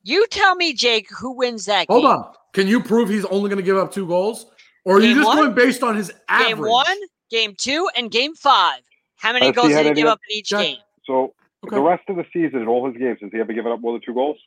[0.03, 2.11] You tell me, Jake, who wins that Hold game?
[2.11, 2.33] on.
[2.53, 4.45] Can you prove he's only going to give up two goals?
[4.85, 5.37] Or are you just one?
[5.37, 6.47] going based on his average?
[6.55, 6.97] Game one,
[7.31, 8.81] game two, and game five.
[9.17, 10.77] How many Has goals did he give of- up in each Jack- game?
[11.05, 11.33] So
[11.67, 11.75] Okay.
[11.75, 13.93] the rest of the season in all his games, has he ever given up more
[13.93, 14.37] than two goals?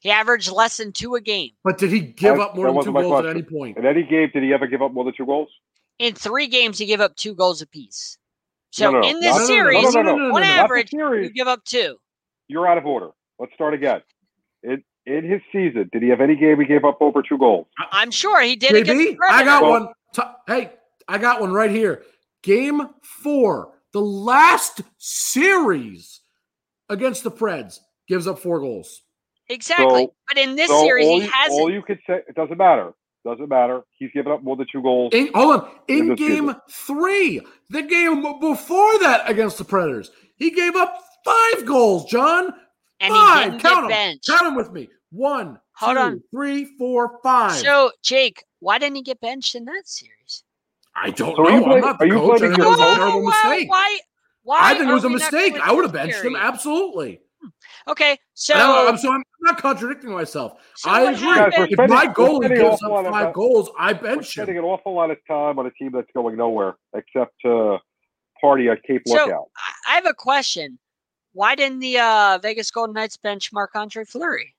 [0.00, 1.50] He averaged less than two a game.
[1.64, 3.76] But did he give That- up more than two wasn't my goals at any point?
[3.78, 5.48] In any game, did he ever give up more than two goals?
[5.98, 8.18] In three games, he gave up two goals apiece.
[8.70, 10.38] So No, no, in this series, on no, no.
[10.38, 11.96] Average, you give up two.
[12.48, 13.10] You're out of order.
[13.38, 14.02] Let's start again.
[14.62, 17.66] In in his season, did he have any game he gave up over two goals?
[17.92, 19.86] I'm sure he did against the JB, I got Predators.
[19.86, 19.88] one.
[20.14, 20.72] T- hey,
[21.08, 22.02] I got one right here.
[22.42, 26.20] Game four, the last series
[26.88, 29.02] against the Preds, gives up four goals.
[29.48, 30.04] Exactly.
[30.06, 31.60] So- but in this so series, all he you, hasn't.
[31.60, 32.92] all you could say it doesn't matter.
[33.24, 33.82] Doesn't matter.
[33.98, 35.12] He's given up more than two goals.
[35.12, 35.70] In, hold on.
[35.88, 36.60] In In game season.
[36.70, 42.52] three, the game before that against the Predators, he gave up five goals, John.
[43.00, 43.44] and he Five.
[43.50, 43.88] didn't Count get them.
[43.88, 44.26] benched.
[44.28, 44.88] Count them with me.
[45.10, 46.22] One, Hold two, on.
[46.30, 47.52] three, four, five.
[47.52, 50.44] So, Jake, why didn't he get benched in that series?
[50.94, 51.48] I don't So know.
[51.48, 52.38] are you I'm blaming- not the are you coach.
[52.38, 53.22] Blaming think it your was a coach?
[53.24, 53.70] why, mistake.
[53.70, 53.98] why,
[54.46, 55.60] why I think it was a are we not mistake.
[55.60, 56.36] I would have this benched him.
[56.36, 57.20] Absolutely.
[57.88, 60.54] Okay, so I- I'm, so I'm not contradicting myself.
[60.76, 61.34] So I agree.
[61.34, 63.32] Guys, If spending- my we're goalie spending gives an awful lot up of five time-
[63.34, 64.64] goals, I We're bench spending him.
[64.64, 67.78] an awful lot of time on a team that's going nowhere except to
[68.40, 69.46] party at Cape So- Lookout.
[69.56, 70.78] I- I have a question.
[71.32, 74.54] Why didn't the uh, Vegas Golden Knights bench Marc Andre Fleury?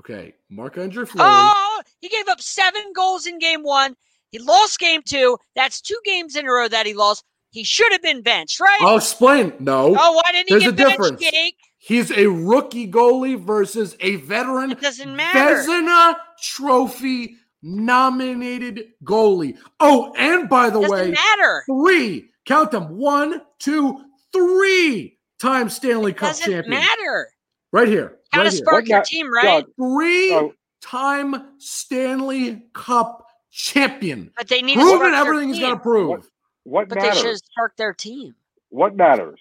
[0.00, 1.28] Okay, Marc Andre Fleury.
[1.30, 3.94] Oh, he gave up seven goals in game one.
[4.32, 5.38] He lost game two.
[5.54, 7.24] That's two games in a row that he lost.
[7.50, 8.78] He should have been benched, right?
[8.82, 9.52] I'll explain.
[9.58, 11.22] No, oh, why didn't he there's get a benched, difference.
[11.30, 11.56] Jake?
[11.78, 15.56] he's a rookie goalie versus a veteran It doesn't matter.
[15.56, 19.56] Vezina Trophy nominated goalie.
[19.80, 21.62] Oh, and by the doesn't way, matter.
[21.66, 26.70] three count them one, two, three time Stanley Cup Doesn't champion.
[26.70, 27.28] matter.
[27.72, 28.18] Right here.
[28.32, 29.64] How right to spark What your team, right?
[29.64, 30.52] Doug, Three Oh.
[30.82, 34.30] time Stanley Cup champion.
[34.36, 36.29] But they need to spark Proven their everything he's got to prove.
[36.64, 38.34] What- what But they should have sparked their team.
[38.68, 39.40] What matters?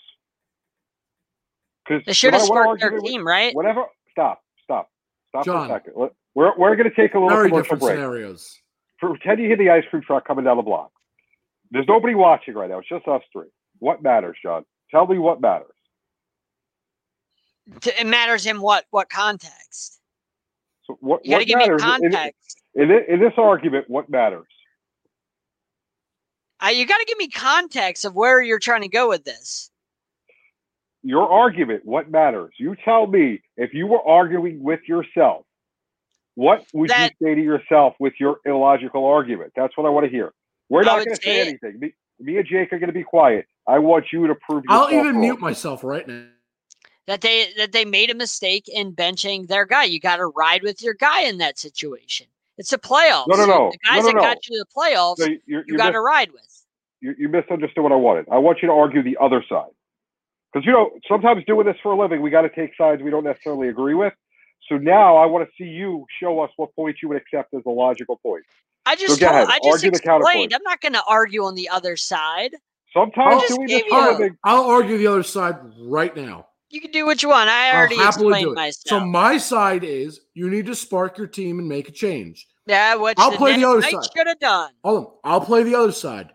[1.87, 3.53] Because They should have sparked their team, right?
[3.55, 3.85] Whatever.
[4.11, 4.43] Stop.
[4.63, 4.89] Stop.
[5.29, 5.67] Stop John.
[5.67, 6.09] for a second.
[6.35, 7.95] We're, we're going to take a little Very commercial different break.
[7.95, 8.59] scenarios.
[8.99, 10.91] Pretend you hear the ice cream truck coming down the block.
[11.71, 12.79] There's nobody watching right now.
[12.79, 13.47] It's just us three.
[13.79, 14.65] What matters, John?
[14.91, 15.67] Tell me what matters.
[17.85, 19.99] It matters in what what context.
[20.85, 22.61] So what, You got to what give me matters context.
[22.75, 23.85] In, in, in this argument?
[23.89, 24.47] What matters?
[26.63, 29.71] Uh, you got to give me context of where you're trying to go with this.
[31.03, 31.85] Your argument.
[31.85, 32.53] What matters?
[32.57, 35.45] You tell me if you were arguing with yourself.
[36.35, 39.53] What would That- you say to yourself with your illogical argument?
[39.55, 40.33] That's what I want to hear.
[40.69, 41.79] We're not going to say say anything.
[41.79, 43.45] Me, me and Jake are going to be quiet.
[43.67, 45.21] I want you to prove I'll yourself even wrong.
[45.21, 46.25] mute myself right now.
[47.07, 49.85] That they that they made a mistake in benching their guy.
[49.85, 52.27] You got to ride with your guy in that situation.
[52.59, 53.27] It's a playoffs.
[53.27, 53.71] No, no, no.
[53.71, 55.91] The guys No, no, that got you to the playoffs, So you, you, you got
[55.91, 56.43] to ride with.
[57.01, 58.27] You, you misunderstood what I wanted.
[58.31, 59.71] I want you to argue the other side.
[60.51, 63.11] Because, you know, sometimes doing this for a living, we got to take sides we
[63.11, 64.13] don't necessarily agree with.
[64.67, 67.61] So now I want to see you show us what points you would accept as
[67.65, 68.43] a logical point.
[68.85, 70.45] I just go told, ahead, I just argue the counterpoint.
[70.45, 70.53] explained.
[70.53, 72.55] I'm not going to argue on the other side.
[72.93, 76.15] Sometimes just doing gave this for a a- living, I'll argue the other side right
[76.15, 76.47] now.
[76.71, 77.49] You can do what you want.
[77.49, 79.01] I already I'll happily do explained myself.
[79.01, 82.47] So my side is you need to spark your team and make a change.
[82.67, 84.03] yeah, what I'll the play the other side.
[84.15, 84.71] should have done.
[84.83, 85.13] Hold on.
[85.23, 86.29] I'll play the other side.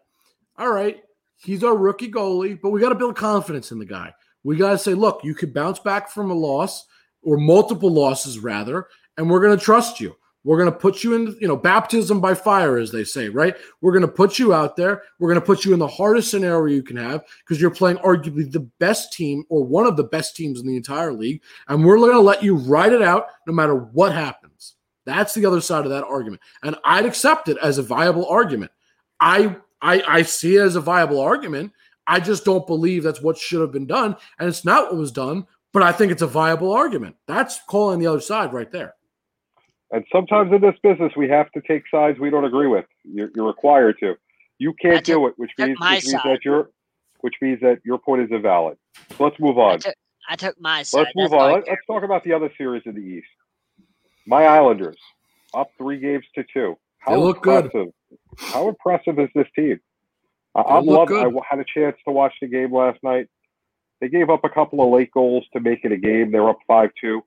[0.56, 1.02] All right.
[1.36, 4.14] He's our rookie goalie, but we got to build confidence in the guy.
[4.44, 6.86] We got to say, look, you could bounce back from a loss
[7.22, 8.86] or multiple losses, rather,
[9.16, 10.16] and we're going to trust you.
[10.44, 13.56] We're going to put you in, you know, baptism by fire, as they say, right?
[13.80, 15.02] We're going to put you out there.
[15.18, 17.96] We're going to put you in the hardest scenario you can have because you're playing
[17.98, 21.40] arguably the best team or one of the best teams in the entire league.
[21.68, 24.74] And we're going to let you ride it out no matter what happens.
[25.06, 26.42] That's the other side of that argument.
[26.62, 28.70] And I'd accept it as a viable argument.
[29.20, 31.72] I I, I see it as a viable argument.
[32.06, 34.16] I just don't believe that's what should have been done.
[34.38, 37.16] And it's not what was done, but I think it's a viable argument.
[37.26, 38.94] That's calling the other side right there.
[39.90, 42.84] and sometimes in this business, we have to take sides we don't agree with.
[43.04, 44.14] You're, you're required to.
[44.58, 46.22] You can't took- do it, which means, which means side.
[46.24, 46.70] that your
[47.20, 48.76] which means that your point is invalid.
[49.16, 49.78] So let's move I on.
[49.78, 49.94] took,
[50.28, 50.98] I took my side.
[50.98, 51.52] Let's move That's on.
[51.52, 53.26] Let, let's talk about the other series in the East.
[54.26, 54.98] My Islanders
[55.54, 56.76] up three games to two.
[56.98, 57.70] How They look good.
[58.34, 58.54] Impressive!
[58.54, 59.80] How impressive is this team?
[60.54, 61.36] I, They I'm look loving.
[61.36, 63.26] I had a chance to watch the game last night.
[64.00, 66.30] They gave up a couple of late goals to make it a game.
[66.30, 67.22] They're up five two.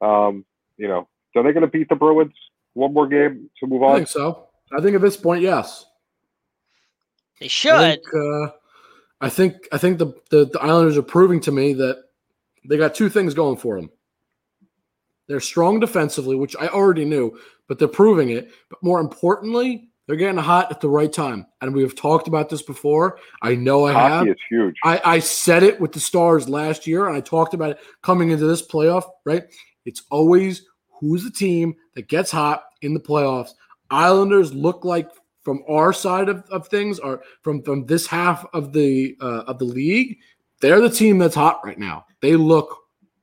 [0.00, 0.44] Um,
[0.76, 2.32] you know, so they're going to beat the Bruins
[2.74, 3.92] one more game to move on.
[3.92, 4.48] I think so.
[4.76, 5.86] I think at this point, yes.
[7.40, 7.78] They I should.
[7.80, 8.50] think, uh,
[9.20, 12.04] I think I think the, the the Islanders are proving to me that
[12.68, 13.90] they got two things going for them.
[15.26, 18.50] They're strong defensively, which I already knew, but they're proving it.
[18.70, 21.46] But more importantly, they're getting hot at the right time.
[21.60, 23.18] And we have talked about this before.
[23.42, 24.28] I know I Hockey have.
[24.28, 24.74] is huge.
[24.82, 28.30] I, I said it with the Stars last year, and I talked about it coming
[28.30, 29.44] into this playoff, right?
[29.84, 33.50] It's always who's the team that gets hot in the playoffs.
[33.90, 35.10] Islanders look like
[35.42, 39.58] from our side of, of things, or from, from this half of the uh, of
[39.58, 40.18] the league,
[40.60, 42.06] they're the team that's hot right now.
[42.22, 42.76] They look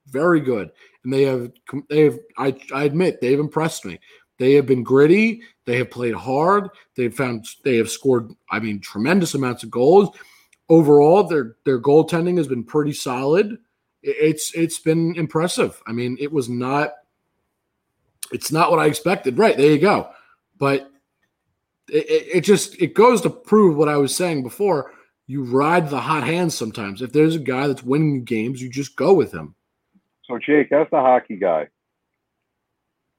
[0.08, 0.72] very good,
[1.04, 1.52] and they have
[1.90, 4.00] they have I, I admit they've impressed me.
[4.38, 5.42] They have been gritty.
[5.66, 6.70] They have played hard.
[6.96, 8.32] They've found they have scored.
[8.52, 10.16] I mean, tremendous amounts of goals.
[10.70, 13.58] Overall, their their goaltending has been pretty solid.
[14.04, 15.82] It's it's been impressive.
[15.88, 16.94] I mean, it was not.
[18.32, 19.38] It's not what I expected.
[19.38, 20.10] Right there, you go.
[20.58, 20.92] But
[21.88, 24.92] it, it just it goes to prove what I was saying before.
[25.28, 27.02] You ride the hot hand sometimes.
[27.02, 29.56] If there's a guy that's winning games, you just go with him.
[30.26, 31.68] So, Jake, as the hockey guy,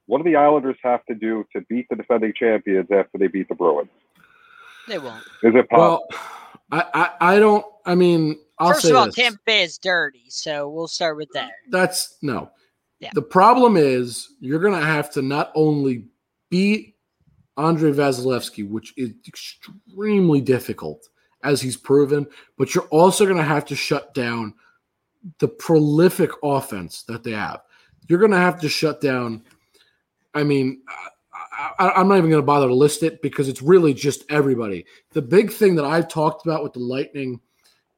[0.07, 3.47] what do the Islanders have to do to beat the defending champions after they beat
[3.47, 3.89] the Bruins?
[4.87, 5.23] They won't.
[5.43, 6.07] Is it possible?
[6.09, 6.19] Well,
[6.71, 7.65] I, I, I don't.
[7.85, 9.15] I mean, I'll First say of all, this.
[9.15, 11.51] Tampa Bay is dirty, so we'll start with that.
[11.69, 12.49] That's no.
[12.99, 13.11] Yeah.
[13.13, 16.05] The problem is you're going to have to not only
[16.49, 16.95] beat
[17.57, 21.07] Andrei Vasilevskiy, which is extremely difficult
[21.43, 22.25] as he's proven,
[22.57, 24.53] but you're also going to have to shut down
[25.39, 27.61] the prolific offense that they have.
[28.07, 29.43] You're going to have to shut down.
[30.37, 30.81] I mean,
[31.79, 34.85] I, I'm not even going to bother to list it because it's really just everybody.
[35.11, 37.39] The big thing that I've talked about with the Lightning,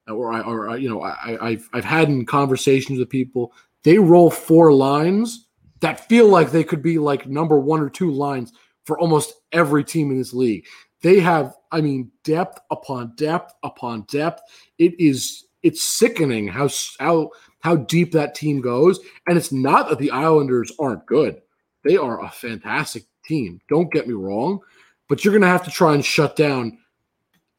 [0.08, 3.54] uh, or I, or I, you know, I, I've I've had in conversations with people,
[3.84, 5.48] they roll four lines
[5.82, 8.54] that feel like they could be like number one or two lines
[8.86, 10.66] for almost every team in this league.
[11.02, 14.42] They have, I mean, depth upon depth upon depth.
[14.78, 16.70] It is it's sickening how
[17.00, 17.32] how
[17.62, 19.00] how deep that team goes.
[19.28, 21.42] And it's not that the Islanders aren't good;
[21.84, 23.60] they are a fantastic team.
[23.70, 24.60] Don't get me wrong,
[25.08, 26.78] but you're going to have to try and shut down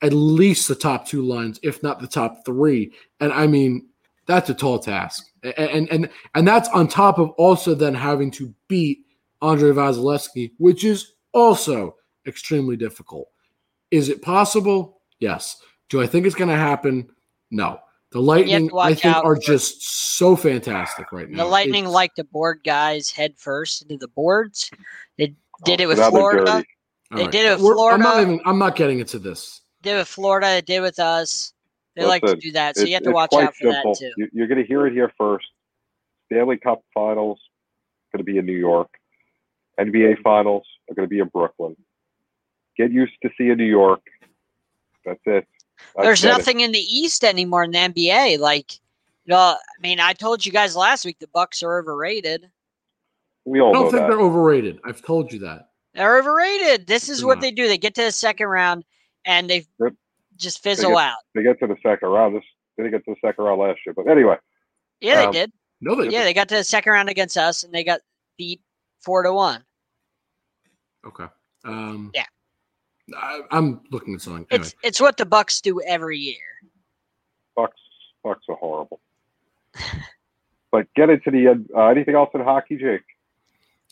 [0.03, 2.93] at least the top two lines, if not the top three.
[3.21, 3.89] And I mean,
[4.27, 5.27] that's a tall task.
[5.43, 9.01] And and and, that's on top of also then having to beat
[9.43, 11.97] Andrei Vasilevskiy, which is also
[12.27, 13.29] extremely difficult.
[13.91, 15.01] Is it possible?
[15.19, 15.63] Yes.
[15.89, 17.09] Do I think it's going to happen?
[17.51, 17.81] No.
[18.13, 21.45] The Lightning, I watch think, out are just so fantastic right now.
[21.45, 24.71] The Lightning It's- like to board guys head first into the boards.
[25.17, 25.35] They
[25.65, 26.65] did oh, it with Oh, now they're Florida.
[27.13, 28.41] they did it with We're- I'm not even.
[28.45, 29.61] I'm not getting into this.
[29.83, 30.47] Did it with Florida.
[30.49, 31.53] They did with us.
[31.97, 33.95] They like to do that, so you have to watch out for simple.
[33.95, 34.29] that too.
[34.33, 35.47] You're going to hear it here first.
[36.27, 37.41] Stanley Cup Finals
[38.13, 38.89] going to be in New York.
[39.79, 41.77] NBA Finals are going to be in Brooklyn.
[42.77, 44.01] Get used to seeing New York.
[45.05, 45.47] That's it.
[45.97, 46.29] That's There's it.
[46.29, 48.39] nothing in the East anymore in the NBA.
[48.39, 48.75] Like,
[49.25, 52.51] you know, I mean, I told you guys last week the Bucks are overrated.
[53.45, 54.09] We all I don't know think that.
[54.11, 54.79] they're overrated.
[54.85, 55.71] I've told you that.
[55.95, 56.87] They're overrated.
[56.87, 57.43] This is They're what not.
[57.43, 57.67] they do.
[57.67, 58.85] They get to the second round
[59.25, 59.95] and they Yep.
[60.37, 61.17] just fizzle get- out.
[61.35, 62.37] They get to the second round.
[62.37, 62.45] This
[62.77, 64.37] they didn't get to the second round last year, but anyway,
[65.01, 65.53] Yeah, they Um, did.
[65.81, 66.09] No, they.
[66.11, 68.01] Yeah, they got to the second round against us and they got
[68.39, 68.61] beat
[69.01, 69.65] four to one.
[71.07, 71.27] Okay.
[71.65, 72.27] Um, Yeah.
[73.17, 74.47] I, I'm looking at something.
[74.51, 74.67] Anyway.
[74.67, 76.37] It's it's what the Bucks do every year.
[77.57, 77.81] Bucks
[78.23, 79.01] Bucks are horrible.
[80.73, 81.71] but get into the end.
[81.75, 83.03] Uh, anything else in hockey, Jake?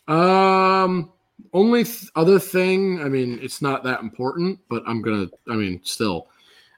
[0.09, 1.13] Um,
[1.53, 3.01] only th- other thing.
[3.01, 5.29] I mean, it's not that important, but I'm gonna.
[5.49, 6.29] I mean, still,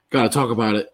[0.09, 0.89] gotta talk about it.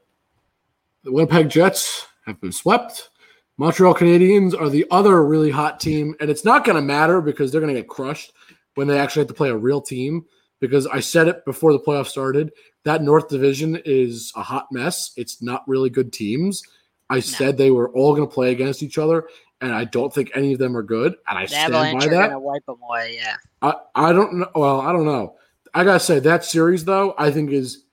[1.04, 3.10] The Winnipeg Jets have been swept.
[3.58, 7.62] Montreal Canadiens are the other really hot team, and it's not gonna matter because they're
[7.62, 8.34] gonna get crushed
[8.76, 10.26] when they actually have to play a real team.
[10.60, 12.52] Because I said it before the playoff started,
[12.84, 15.12] that North Division is a hot mess.
[15.16, 16.64] It's not really good teams.
[17.10, 19.28] I said they were all going to play against each other,
[19.62, 21.16] and I don't think any of them are good.
[21.28, 22.42] And I The stand Avalanche by that.
[22.42, 23.18] wipe them away.
[23.22, 24.50] Yeah, I, I don't know.
[24.56, 25.36] Well, I don't know.
[25.74, 27.84] I gotta say that series though, I think is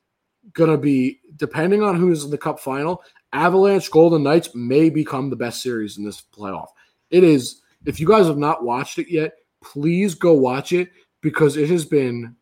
[0.53, 3.03] gonna be depending on who's in the cup final.
[3.33, 6.69] Avalanche Golden Knights may become the best series in this playoff.
[7.11, 7.61] It is.
[7.85, 10.91] If you guys have not watched it yet, please go watch it
[11.21, 12.35] because it has been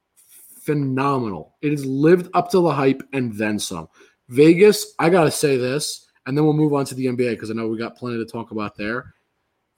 [0.65, 1.57] phenomenal.
[1.61, 3.89] It has lived up to the hype and then some.
[4.29, 7.55] Vegas, I gotta say this, and then we'll move on to the NBA because I
[7.55, 9.15] know we got plenty to talk about there.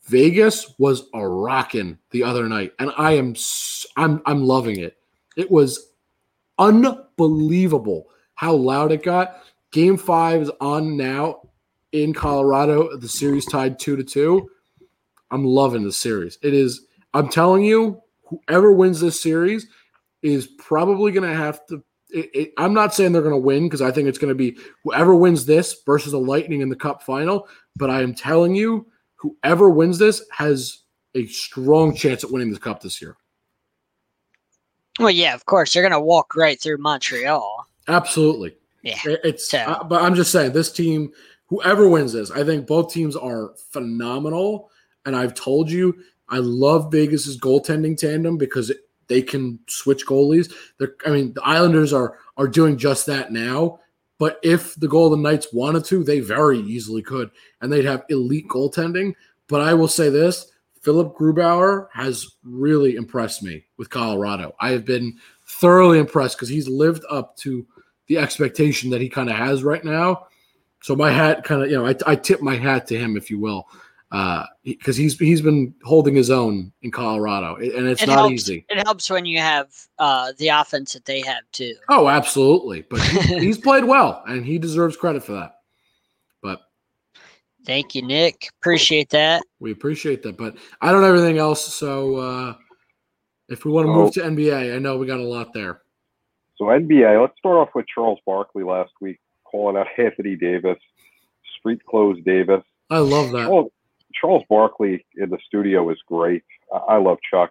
[0.04, 3.34] Vegas was a rockin' the other night, and I am
[3.96, 4.98] I'm I'm loving it.
[5.36, 5.90] It was
[6.58, 9.42] unbelievable how loud it got.
[9.72, 11.48] Game five is on now
[11.92, 12.96] in Colorado.
[12.96, 14.50] The series tied two to two.
[15.30, 16.38] I'm loving the series.
[16.42, 16.86] It is.
[17.14, 19.66] I'm telling you, whoever wins this series
[20.24, 21.84] is probably going to have to.
[22.10, 24.34] it, it, I'm not saying they're going to win because I think it's going to
[24.34, 27.46] be whoever wins this versus the Lightning in the Cup final.
[27.76, 30.78] But I am telling you, whoever wins this has
[31.14, 33.16] a strong chance at winning the Cup this year.
[34.98, 37.66] Well, yeah, of course they're going to walk right through Montreal.
[37.88, 38.56] Absolutely.
[38.82, 38.98] Yeah.
[39.04, 41.12] It's, So- uh, but I'm just saying this team,
[41.46, 44.70] whoever wins this, I think both teams are phenomenal.
[45.04, 45.94] And I've told you,
[46.28, 48.78] I love Vegas's goaltending tandem because it,
[49.08, 50.52] they can switch goalies.
[50.78, 53.80] They're, I mean, the Islanders are are doing just that now.
[54.18, 57.30] But if the Golden Knights wanted to, they very easily could,
[57.60, 59.14] and they'd have elite goaltending.
[59.48, 60.52] But I will say this:
[60.82, 64.54] Philipp Grubauer has really impressed me with Colorado.
[64.60, 67.66] I have been thoroughly impressed because he's lived up to
[68.06, 70.26] the expectation that he kind of has right now.
[70.82, 73.30] So my hat kind of, you know, I, I tip my hat to him, if
[73.30, 73.66] you will,
[74.10, 78.64] because he's he's been holding his own in Colorado, and it's it not helps, easy.
[78.68, 81.74] It helps when you have uh, the offense that they have too.
[81.88, 85.56] Oh, absolutely, but he, he's played well, and he deserves credit for that.
[86.42, 86.60] But
[87.66, 88.50] Thank you, Nick.
[88.60, 89.42] Appreciate that.
[89.58, 90.36] we appreciate that.
[90.36, 91.74] But I don't have anything else.
[91.74, 92.54] So uh,
[93.48, 94.10] if we want to move Oh.
[94.12, 95.80] to NBA, I know we got a lot there.
[96.56, 100.78] So NBA, let's start off with Charles Barkley last week calling out Anthony Davis,
[101.58, 102.62] street clothes Davis.
[102.90, 103.46] I love that.
[103.46, 103.70] Charles,
[104.20, 106.42] Charles Barkley in the studio is great.
[106.72, 107.50] I, I love Chuck.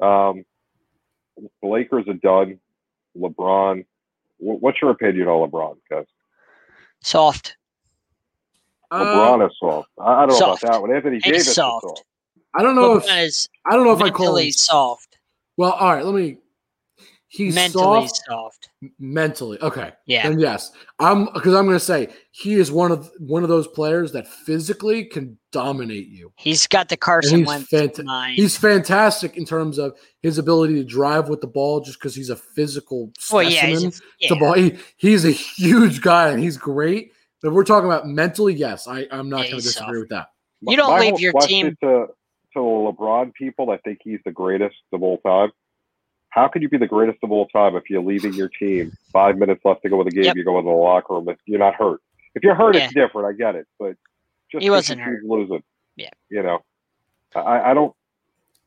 [0.00, 0.44] Um,
[1.36, 2.58] the Lakers are done.
[3.16, 3.84] LeBron,
[4.38, 6.06] wh- what's your opinion on LeBron, guys?
[7.02, 7.56] Soft.
[8.90, 9.88] Uh, LeBron is soft.
[9.98, 10.94] I, I don't know about that one.
[10.94, 11.86] Anthony He's Davis is soft.
[11.86, 12.04] soft.
[12.54, 14.52] I don't know if is I don't know if I call mentally him.
[14.52, 15.18] soft.
[15.56, 16.04] Well, all right.
[16.04, 16.38] Let me.
[17.32, 18.70] He's mentally soft soft.
[18.98, 19.56] mentally.
[19.62, 19.92] Okay.
[20.04, 20.26] Yeah.
[20.26, 23.68] And yes, I'm because I'm going to say he is one of one of those
[23.68, 26.32] players that physically can dominate you.
[26.38, 28.34] He's got the Carson he's Wentz fanta- mind.
[28.34, 32.30] He's fantastic in terms of his ability to drive with the ball, just because he's
[32.30, 33.52] a physical well, specimen.
[33.52, 34.28] yeah, he's a, yeah.
[34.30, 37.12] The ball, he, he's a huge guy and he's great.
[37.40, 40.00] But if we're talking about mentally, yes, I, I'm not Yeah, going to disagree soft.
[40.00, 40.26] with that.
[40.62, 42.06] You don't My leave your question team- to
[42.54, 45.52] to LeBron people that think he's the greatest of all time.
[46.30, 49.36] How could you be the greatest of all time if you're leaving your team five
[49.36, 50.24] minutes left to go with the game?
[50.24, 50.36] Yep.
[50.36, 51.28] You go into the locker room.
[51.28, 52.00] If you're not hurt.
[52.34, 52.84] If you're hurt, Yeah.
[52.84, 53.26] it's different.
[53.26, 53.96] I get it, but
[54.50, 55.24] just He 'cause wasn't hurt.
[55.24, 55.62] losing.
[55.96, 56.10] Yeah.
[56.30, 56.64] You know,
[57.34, 57.94] I, I don't.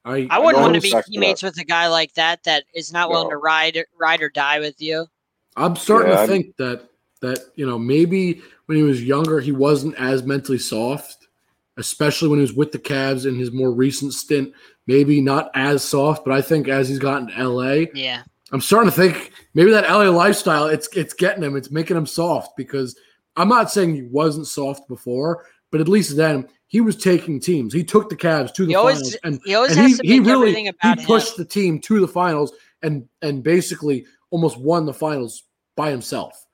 [0.05, 2.43] I, I wouldn't no want to be respect for teammates with a guy like that
[2.43, 3.32] that is not willing No.
[3.32, 5.07] to ride ride or die with you.
[5.55, 6.89] I'm starting Yeah, to I'm- think that
[7.22, 11.30] that you know maybe when he was younger he wasn't as mentally soft,
[11.78, 14.51] especially when he was with the Cavs in his more recent stint.
[14.88, 18.23] Maybe not as soft, but I think as he's gotten to LA, Yeah.
[18.51, 22.05] I'm starting to think maybe that LA lifestyle it's it's getting him, it's making him
[22.05, 22.95] soft because
[23.36, 27.73] I'm not saying he wasn't soft before, but at least then he was taking teams.
[27.73, 29.97] He took the Cavs to the He always- finals, and He always and has he,
[29.97, 31.05] to he really he about him.
[31.05, 32.51] pushed the team to the finals
[32.84, 35.43] and and basically almost won the finals
[35.75, 36.45] by himself.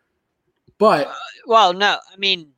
[0.78, 1.14] But uh,
[1.48, 2.52] Well, no, I mean,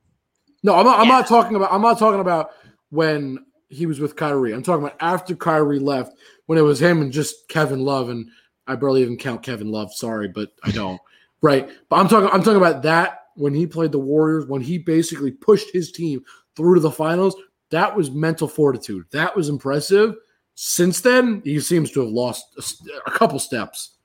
[0.61, 2.51] no, I'm not, I'm not talking about I'm not talking about
[2.89, 4.53] when he was with Kyrie.
[4.53, 6.13] I'm talking about after Kyrie left
[6.45, 8.29] when it was him and just Kevin Love and
[8.67, 11.01] I barely even count Kevin Love, sorry, but I don't.
[11.41, 11.69] right.
[11.89, 15.31] But I'm talking I'm talking about that when he played the Warriors when he basically
[15.31, 16.23] pushed his team
[16.55, 17.35] through to the finals.
[17.69, 19.05] That was mental fortitude.
[19.11, 20.15] That was impressive.
[20.55, 23.97] Since then, he seems to have lost a couple steps.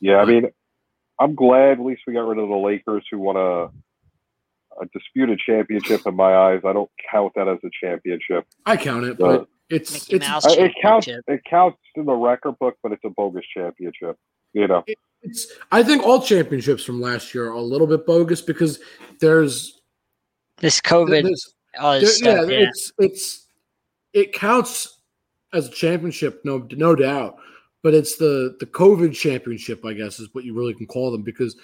[0.00, 0.46] Yeah, I mean,
[1.20, 3.68] I'm glad at least we got rid of the Lakers who want a
[4.80, 6.06] a disputed championship.
[6.06, 8.46] In my eyes, I don't count that as a championship.
[8.66, 11.06] I count it, Uh, but it's it's Mouse it counts.
[11.08, 14.16] It counts in the record book, but it's a bogus championship.
[14.52, 14.84] You know.
[15.22, 15.46] It's.
[15.70, 18.80] I think all championships from last year are a little bit bogus because
[19.20, 19.80] there's,
[20.58, 22.50] This COVID, there's all there- this yeah, stuff.
[22.50, 23.46] Yeah, it's it's
[24.12, 24.98] it counts
[25.52, 27.36] as a championship, no no doubt.
[27.82, 31.22] But it's the the COVID championship, I guess, is what you really can call them
[31.22, 31.56] because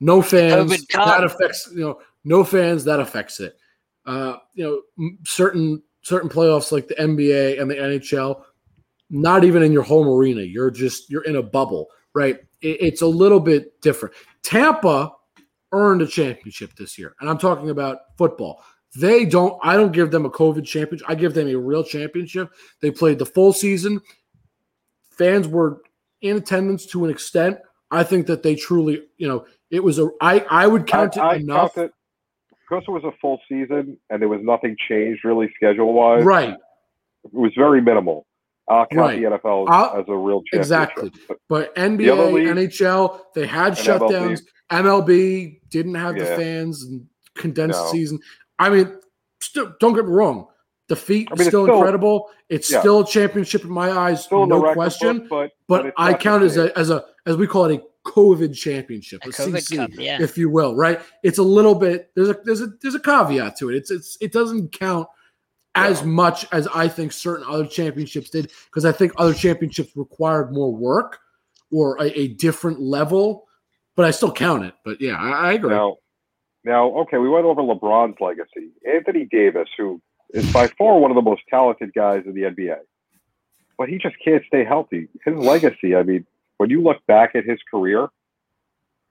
[0.00, 1.06] no fans COVID Cup.
[1.06, 3.56] that affects you know no fans that affects it.
[4.06, 4.64] Uh, you
[4.98, 8.42] know, certain certain playoffs like the NBA and the NHL,
[9.10, 10.42] not even in your home arena.
[10.42, 12.38] You're just you're in a bubble, right?
[12.60, 14.14] It, it's a little bit different.
[14.42, 15.12] Tampa
[15.72, 18.62] earned a championship this year, and I'm talking about football.
[18.96, 19.58] They don't.
[19.62, 21.08] I don't give them a COVID championship.
[21.10, 22.52] I give them a real championship.
[22.80, 24.00] They played the full season.
[25.10, 25.82] Fans were
[26.20, 27.58] in attendance to an extent.
[27.90, 30.10] I think that they truly, you know, it was a.
[30.20, 31.74] I I would count I, I it enough.
[31.74, 31.94] count it
[32.68, 36.24] because it was a full season and there was nothing changed really schedule wise.
[36.24, 36.50] Right.
[37.24, 38.26] It was very minimal.
[38.68, 39.20] I'll count Right.
[39.20, 40.42] the NFL I'll- as a real.
[40.52, 41.10] Exactly.
[41.28, 44.40] But But NBA, leagues- NHL, they had shutdowns.
[44.70, 47.90] MLB didn't have the fans and condensed No.
[47.92, 48.18] season.
[48.58, 48.98] I mean,
[49.40, 50.46] still, don't get me wrong.
[50.88, 52.30] The feat I is mean, still, still- incredible.
[52.48, 52.80] It's Yeah.
[52.80, 55.26] still a championship in my eyes, Still no question.
[55.30, 58.54] but but it's I count as a as a as we call it a COVID
[58.56, 60.22] championship, A a, COVID CC, Cup, yeah.
[60.22, 61.00] if you will, right?
[61.22, 63.76] It's a little bit there's a there's a there's a caveat to it.
[63.76, 65.08] It's it's it doesn't count
[65.74, 66.06] as Yeah.
[66.06, 70.72] much as I think certain other championships did because I think other championships required more
[70.74, 71.18] work
[71.72, 73.46] or a, a different level.
[73.96, 74.74] But I still count it.
[74.84, 75.70] But yeah, I, I agree.
[75.70, 75.96] Now,
[76.64, 78.70] now, okay, we went over LeBron's legacy.
[78.90, 80.00] Anthony Davis, who
[80.30, 82.78] is by far one of the most talented guys in the NBA,
[83.78, 85.08] but he just can't stay healthy.
[85.24, 86.26] His legacy, I mean,
[86.58, 88.08] when you look back at his career,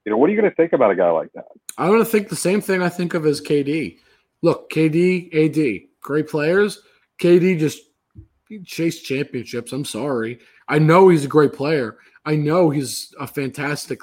[0.06, 1.46] you know, what are you going to think about a guy like that?
[1.78, 4.00] I'm going to think the same thing I think of as KD.
[4.42, 6.82] Look, KD, AD, great players.
[7.22, 7.80] KD just
[8.66, 9.72] chased championships.
[9.72, 10.40] I'm sorry.
[10.68, 11.98] I know he's a great player.
[12.26, 14.00] I know he's a fantastic,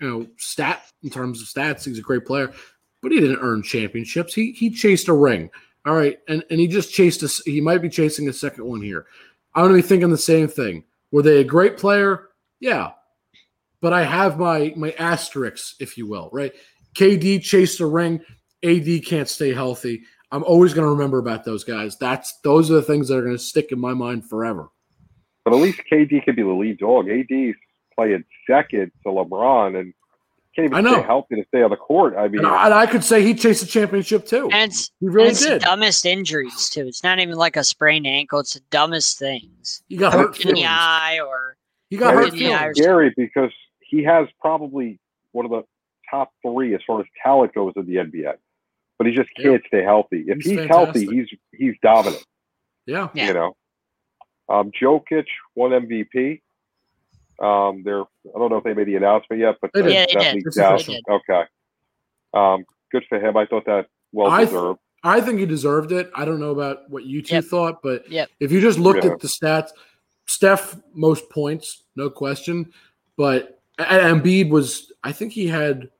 [0.00, 1.84] you know, stat in terms of stats.
[1.84, 2.52] He's a great player,
[3.02, 4.34] but he didn't earn championships.
[4.34, 5.50] He he chased a ring.
[5.86, 7.50] All right, and and he just chased a.
[7.50, 9.06] He might be chasing a second one here.
[9.54, 10.84] I'm going to be thinking the same thing.
[11.10, 12.28] Were they a great player?
[12.60, 12.90] Yeah,
[13.80, 16.52] but I have my my asterisks, if you will, right?
[16.94, 18.20] KD chased a ring.
[18.62, 20.02] AD can't stay healthy.
[20.32, 21.96] I'm always going to remember about those guys.
[21.98, 24.68] That's those are the things that are going to stick in my mind forever.
[25.44, 27.08] But at least KD could be the lead dog.
[27.08, 27.56] AD's
[27.96, 29.94] playing second to LeBron and
[30.54, 30.98] can't I even know.
[30.98, 32.14] stay healthy to stay on the court.
[32.16, 34.50] I mean, And I, and I could say he chased a championship too.
[34.52, 35.62] And it's, He and really it's the did.
[35.62, 36.86] dumbest injuries too.
[36.86, 38.40] It's not even like a sprained ankle.
[38.40, 39.82] It's the dumbest things.
[39.88, 41.56] You got hurt In the eye or
[41.90, 43.50] He got Yeah, hurt in the eye scary because
[43.80, 44.98] he has probably
[45.32, 45.62] one of the
[46.10, 48.34] top three as far as talent goes in the NBA.
[48.98, 50.24] But he just can't stay healthy.
[50.28, 52.24] If He's he's, healthy, he's he's dominant.
[52.86, 53.08] Yeah.
[53.14, 53.26] Yeah.
[53.28, 53.56] You know,
[54.48, 56.40] um, Jokic won MVP.
[57.40, 59.80] Um, they're I don't know if they made the announcement yet, but They.
[59.92, 60.44] Yeah, they that did.
[60.44, 60.86] leaked out.
[61.08, 61.42] Okay,
[62.34, 63.36] um, good for him.
[63.36, 64.78] I thought that well I- deserved.
[65.02, 66.10] I think he deserved it.
[66.14, 67.44] I don't know about what you two Yep.
[67.44, 68.28] thought, but Yep.
[68.38, 69.12] if you just looked Yeah.
[69.12, 69.70] at the stats,
[70.30, 72.72] Steph most points, no question.
[73.16, 75.90] But and Embiid was, I think he had,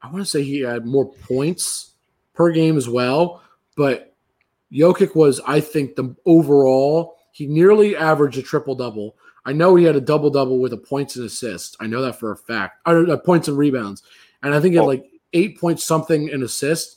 [0.00, 1.92] I want to say he had more points
[2.32, 3.42] per game as well.
[3.76, 4.14] But
[4.72, 9.16] Jokic was, I think, the overall he nearly averaged a triple double.
[9.44, 11.76] I know he had a double double with a points and assists.
[11.78, 12.80] I know that for a fact.
[12.86, 14.02] Uh, points and rebounds,
[14.42, 15.04] and I think he had like
[15.34, 16.96] eight points something in assists.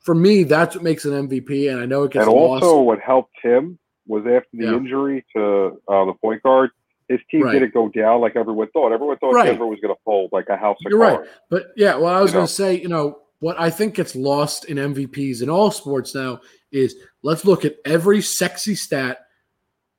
[0.00, 2.62] For me, that's what makes an MVP, and I know it gets And lost.
[2.62, 4.76] also, what helped him was after the Yeah.
[4.76, 6.70] injury to uh, the point guard,
[7.08, 7.52] his team Right.
[7.52, 8.92] didn't go down like everyone thought.
[8.92, 9.46] Everyone thought Right.
[9.46, 11.20] Denver was going to fold like a house of You're right.
[11.50, 14.66] But yeah, well, I was going to say, you know, what I think gets lost
[14.66, 16.40] in MVPs in all sports now
[16.72, 19.18] is let's look at every sexy stat,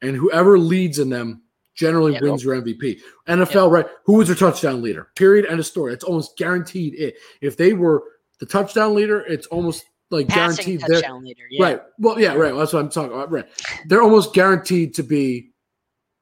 [0.01, 1.43] and whoever leads in them
[1.75, 2.21] generally Yep.
[2.21, 2.99] wins your MVP.
[3.27, 3.85] NFL, right?
[4.05, 5.09] Who was your touchdown leader?
[5.15, 5.45] Period.
[5.45, 5.93] End of story.
[5.93, 6.95] It's almost guaranteed.
[6.95, 8.03] It if they were
[8.39, 10.93] the touchdown leader, it's almost like passing guaranteed.
[10.95, 11.43] touchdown leader.
[11.49, 11.63] Yeah.
[11.63, 11.81] Right.
[11.99, 12.53] Well, yeah, right.
[12.53, 13.31] That's what I'm talking about.
[13.31, 13.45] Right.
[13.87, 15.51] They're almost guaranteed to be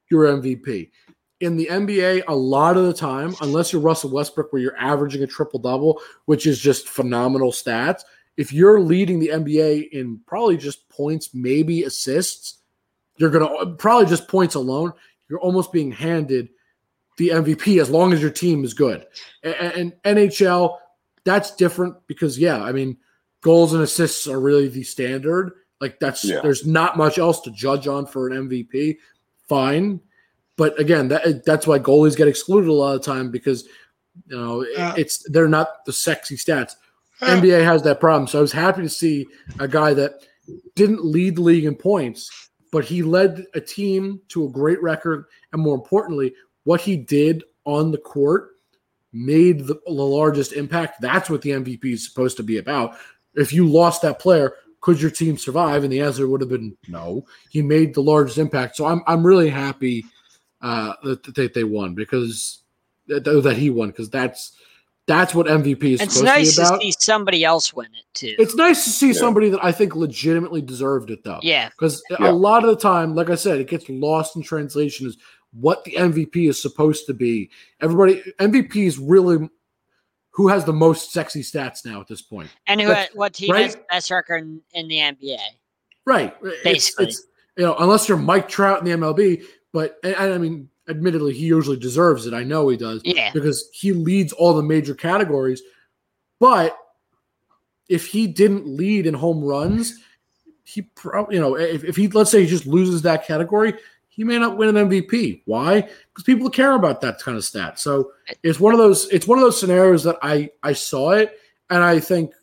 [0.09, 0.89] your MVP.
[1.39, 5.23] In the NBA, a lot of the time, unless you're Russell Westbrook, where you're averaging
[5.23, 8.03] a triple double, which is just phenomenal stats,
[8.37, 12.59] if you're leading the NBA in probably just points, maybe assists,
[13.17, 14.93] you're going to uh, probably just points alone,
[15.29, 16.49] you're almost being handed
[17.17, 19.05] the MVP as long as your team is good.
[19.43, 20.77] A- And, NHL,
[21.25, 22.97] that's different because, yeah, I mean,
[23.43, 25.51] goals and assists are really the standard.
[25.79, 26.39] Like that's Yeah.
[26.41, 28.97] there's not much else to judge on for an MVP.
[29.47, 29.99] Fine,
[30.57, 33.65] but again, that that's why goalies get excluded a lot of time because
[34.27, 36.73] you know Uh, it's they're not the sexy stats.
[37.21, 38.27] NBA has that problem.
[38.27, 39.27] So I was happy to see
[39.59, 40.21] a guy that
[40.75, 45.25] didn't lead the league in points, but he led a team to a great record,
[45.53, 46.33] and more importantly,
[46.63, 48.49] what he did on the court
[49.13, 50.99] made the, the largest impact.
[50.99, 52.97] That's what the MVP is supposed to be about.
[53.35, 55.83] If you lost that player, could your team survive?
[55.83, 57.25] And the answer would have been no.
[57.49, 58.75] He made the largest impact.
[58.75, 60.05] So I'm I'm really happy
[60.61, 62.63] uh, that, that they won because
[63.07, 64.53] that, that he won because that's
[65.05, 68.05] that's what MVP is It's supposed nice to be to see somebody else win it
[68.13, 68.35] too.
[68.39, 69.13] It's nice to see Yeah.
[69.19, 71.39] somebody that I think legitimately deserved it though.
[71.41, 71.69] yeah.
[71.69, 72.29] Because Yeah.
[72.29, 75.17] a lot of the time, like I said, it gets lost in translation is
[75.51, 77.49] what the MVP is supposed to be.
[77.81, 79.49] Everybody MVP is really
[80.33, 82.49] who has the most sexy stats now at this point.
[82.67, 85.37] And who That's- what team has the best record in, in the NBA?
[86.05, 86.35] Right.
[86.43, 87.05] It's- Basically.
[87.07, 87.25] It's,
[87.57, 91.33] you know, unless you're Mike Trout in the MLB, but and, and I mean, admittedly,
[91.33, 92.33] he usually deserves it.
[92.33, 93.31] I know he does Yeah.
[93.31, 95.61] because he leads all the major categories.
[96.39, 96.75] But
[97.87, 99.93] if he didn't lead in home runs,
[100.63, 103.75] he probably, you know, if, if he, let's say he just loses that category,
[104.15, 105.41] he may not win an MVP.
[105.45, 105.81] Why?
[105.81, 107.79] Because people care about that kind of stat.
[107.79, 108.11] So
[108.43, 111.83] it's one of those, it's one of those scenarios that I, I saw it and
[111.83, 112.33] I think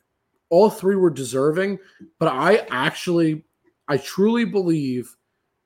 [0.48, 1.78] all three were deserving,
[2.18, 3.44] but I actually,
[3.86, 5.16] I truly believe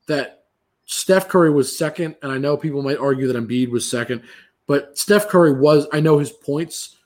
[0.07, 0.43] that
[0.85, 4.21] Steph Curry was second, and I know people might argue that Embiid was second,
[4.67, 5.87] but Steph Curry was.
[5.91, 6.97] I know his points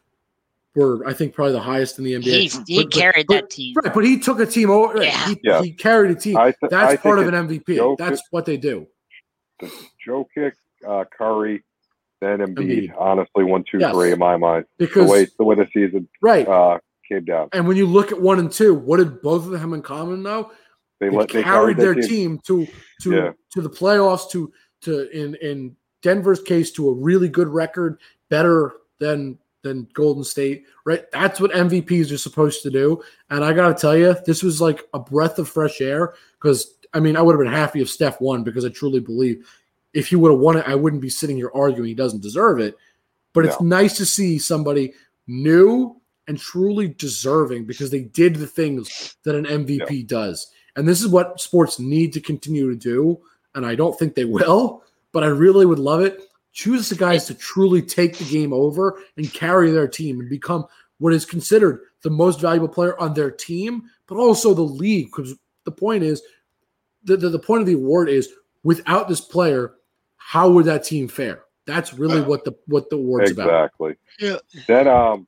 [0.76, 2.24] were, I think, probably the highest in the NBA.
[2.24, 3.76] He, he But- but- carried but- that team.
[3.84, 5.02] Right, but he took a team over.
[5.02, 5.28] Yeah.
[5.30, 5.62] He, Yeah.
[5.62, 6.36] he carried a team.
[6.38, 7.78] Th- That's I part of an MVP.
[7.78, 8.88] Jokic- That's what they do.
[10.08, 10.54] Jokic,
[10.88, 11.64] uh, Curry,
[12.22, 12.90] then Embiid.
[12.90, 12.94] Embiid.
[12.98, 14.14] Honestly, one, two, three Yes.
[14.14, 14.66] in my mind.
[14.78, 18.12] The Because way the way the season right, uh, came down, and when you look
[18.12, 20.52] at one and two, what did both of them have in common though?
[21.00, 22.04] they They, let they carried their team.
[22.08, 22.68] team, to
[23.02, 23.32] to Yeah.
[23.54, 24.52] to the playoffs, to
[24.82, 30.66] to in in Denver's case to a really good record, better than than Golden State.
[30.86, 33.02] Right, that's what MVPs are supposed to do.
[33.30, 36.76] And I got to tell you, this was like a breath of fresh air because
[36.94, 39.48] I mean, I would have been happy if Steph won because I truly believe
[39.94, 42.60] if he would have won it, I wouldn't be sitting here arguing he doesn't deserve
[42.60, 42.78] it.
[43.34, 44.94] But it's nice to see somebody
[45.28, 50.52] new and truly deserving because they did the things that an MVP does.
[50.76, 53.20] And this is what sports need to continue to do.
[53.56, 56.29] And I don't think they will, but I really would love it.
[56.52, 60.66] Choose the guys to truly take the game over and carry their team and become
[60.98, 65.08] what is considered the most valuable player on their team, but also the league.
[65.08, 65.36] Because
[65.66, 66.22] the point is,
[67.04, 68.30] the, the, the point of the award is
[68.64, 69.76] without this player,
[70.18, 71.44] how would that team fare?
[71.66, 73.48] That's really what the what the award's about.
[73.48, 73.96] Exactly.
[74.20, 74.38] Yeah.
[74.68, 75.28] Then, um,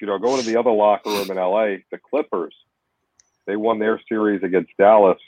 [0.00, 2.54] you know, going to the other locker room in LA, the Clippers,
[3.46, 5.18] they won their series against Dallas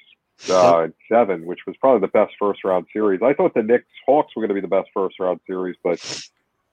[0.50, 3.20] uh, in seven, which was probably the best first round series.
[3.22, 6.00] I thought the Knicks Hawks were going to be the best first round series, but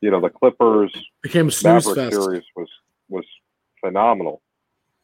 [0.02, 2.22] you know, the Clippers Became a snooze Maverick fest.
[2.24, 2.68] series was
[3.10, 3.26] was
[3.80, 4.42] phenomenal,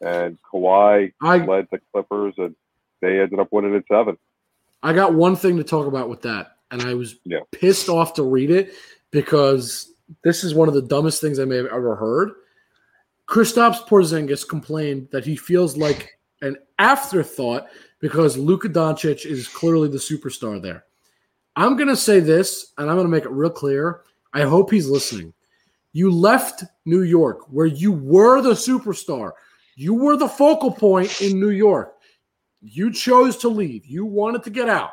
[0.02, 2.56] and Kawhi I led the Clippers, and
[3.02, 4.18] they ended up winning in seven.
[4.84, 7.40] I got one thing to talk about with that, and I was Yeah.
[7.52, 8.74] pissed off to read it
[9.12, 9.92] because
[10.24, 12.32] this is one of the dumbest things I may have ever heard.
[13.28, 17.68] Kristaps Porzingis complained that he feels like an afterthought
[18.00, 20.86] because Luka Doncic is clearly the superstar there.
[21.56, 24.02] I'm going to say this, and I'm going to make it real clear.
[24.34, 25.34] I hope he's listening.
[25.94, 29.32] You left New York, where you were the superstar.
[29.76, 31.94] You were the focal point in New York.
[32.62, 33.86] You chose to leave.
[33.86, 34.92] You wanted to get out.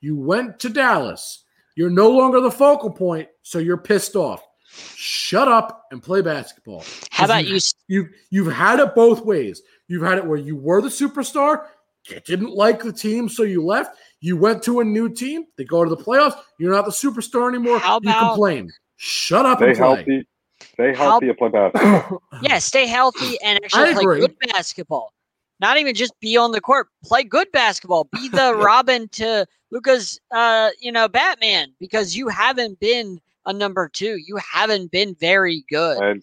[0.00, 1.44] You went to Dallas.
[1.76, 4.42] You're no longer the focal point, so you're pissed off.
[4.68, 6.84] Shut up and play basketball.
[7.10, 7.60] How about you- you?
[7.88, 9.62] You you've had it both ways.
[9.88, 11.66] You've had it where you were the superstar,
[12.08, 13.96] you didn't like the team, so you left.
[14.20, 15.44] You went to a new team.
[15.58, 16.38] They go to the playoffs.
[16.58, 17.78] You're not the superstar anymore.
[17.78, 18.70] How you about- complain.
[18.96, 19.78] Shut up and play.
[19.78, 20.28] healthy.
[20.72, 22.22] Stay healthy and play basketball.
[22.42, 24.20] Yeah, stay healthy and I actually play agree.
[24.20, 25.12] good basketball.
[25.60, 26.88] Not even just be on the court.
[27.04, 28.04] Play good basketball.
[28.04, 31.74] Be the Robin to Luka's, uh, you know, Batman.
[31.78, 34.16] Because you haven't been a number two.
[34.26, 35.98] You haven't been very good.
[35.98, 36.22] And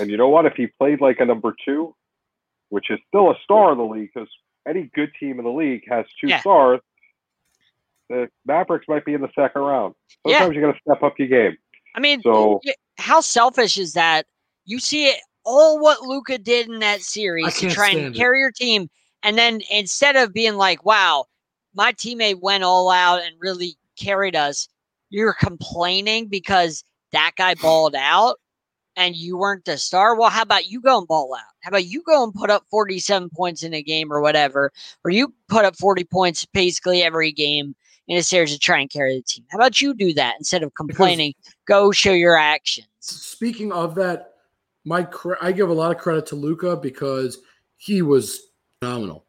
[0.00, 0.44] and you know what?
[0.46, 1.94] If he played like a number two,
[2.70, 4.28] which is still a star in the league, because
[4.68, 6.40] any good team in the league has two Yeah.
[6.40, 6.80] stars,
[8.08, 9.94] the Mavericks might be in the second round.
[10.24, 10.38] Yeah.
[10.38, 11.56] Sometimes you got to step up your game.
[11.94, 12.60] I mean, So-
[12.98, 14.26] how selfish is that?
[14.64, 18.18] You see it all what Luka did in that series to try and stand it.
[18.18, 18.88] carry your team,
[19.24, 21.26] and then instead of being like, "Wow,
[21.74, 24.68] my teammate went all out and really carried us,"
[25.10, 28.38] you're complaining because that guy balled out
[28.96, 30.16] and you weren't the star.
[30.16, 31.42] Well, how about you go and ball out?
[31.60, 34.72] How about you go and put up 47 points in a game or whatever,
[35.04, 37.74] or you put up 40 points basically every game
[38.08, 39.44] in a series to try and carry the team?
[39.50, 41.34] How about you do that instead of complaining?
[41.66, 42.88] go show your actions.
[43.00, 44.32] Speaking of that,
[44.84, 47.38] my cre- I give a lot of credit to Luka because
[47.76, 48.40] he was
[48.80, 49.26] phenomenal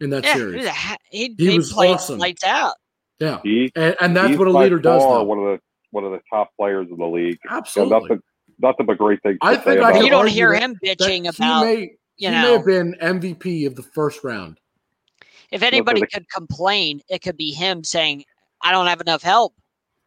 [0.00, 0.64] in that Yeah, series.
[0.64, 0.74] was
[1.10, 2.18] he, He he was played awesome.
[2.20, 2.74] lights out.
[3.18, 5.02] Yeah, He and, and that's what a leader does.
[5.02, 7.38] far One of the one of the top players in the league.
[7.44, 8.00] Yeah, Absolutely.
[8.00, 8.22] nothing
[8.58, 9.38] nothing but great things.
[9.42, 10.10] I to think say I about You him.
[10.10, 11.80] don't hear him That bitching he about, may,
[12.16, 14.58] you he may have been MVP of the first round.
[15.50, 18.24] if anybody the- could complain, it could be him saying,
[18.62, 19.54] "I don't have enough help."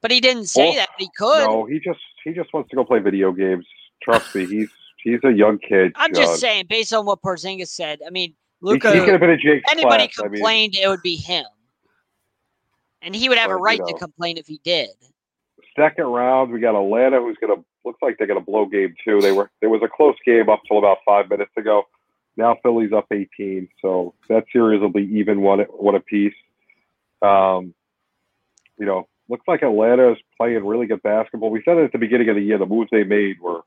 [0.01, 0.89] But he didn't say Well, that.
[0.97, 1.45] But he could.
[1.47, 3.65] No, he just he just wants to go play video games.
[4.03, 4.69] Trust me, he's
[5.03, 5.93] he's a young kid.
[5.95, 6.23] I'm John.
[6.25, 7.99] just saying, based on what Porzingis said.
[8.05, 8.91] I mean, He, he Luka.
[8.91, 10.19] could have been a Jake's anybody class.
[10.19, 11.45] I mean, complained, it would be him,
[13.01, 14.89] and he would have a But, you right to complain if he did.
[15.75, 19.21] second round, we got Atlanta, who's gonna looks like they're gonna blow game two.
[19.21, 21.83] They were there was a close game up till about five minutes ago.
[22.37, 26.33] Now Philly's up 18, so that series will be even one one apiece.
[27.21, 27.73] Um,
[28.77, 31.49] you know, looks like Atlanta is playing really good basketball.
[31.49, 32.57] We said it at the beginning of the year.
[32.57, 33.61] The moves they made were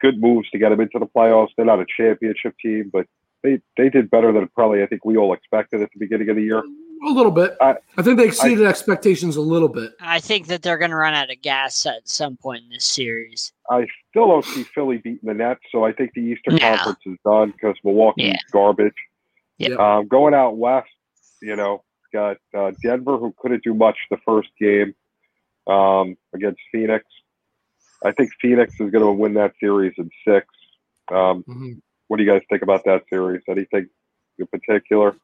[0.00, 1.48] good moves to get them into the playoffs.
[1.56, 3.06] They're not a championship team, but
[3.42, 6.36] they they did better than probably I think we all expected at the beginning of
[6.36, 6.62] the year.
[7.06, 7.54] A little bit.
[7.60, 9.92] I- I, think they exceeded expectations a little bit.
[10.00, 12.84] I think that they're going to run out of gas at some point in this
[12.84, 13.52] series.
[13.70, 16.60] I still don't see Philly beating the Nets, so I think the Eastern No.
[16.76, 18.36] Conference is done because Milwaukee's Yeah.
[18.52, 18.94] garbage.
[19.58, 19.78] Yep.
[19.78, 20.88] Um, going out west,
[21.40, 21.82] You know,
[22.12, 24.94] got uh, Denver who couldn't do much the first game
[25.66, 27.04] um, against Phoenix.
[28.04, 30.46] I think Phoenix is going to win that series in six.
[31.10, 31.72] Um, hmm
[32.08, 33.42] what do you guys think about that series?
[33.48, 33.88] Anything
[34.38, 35.16] in particular?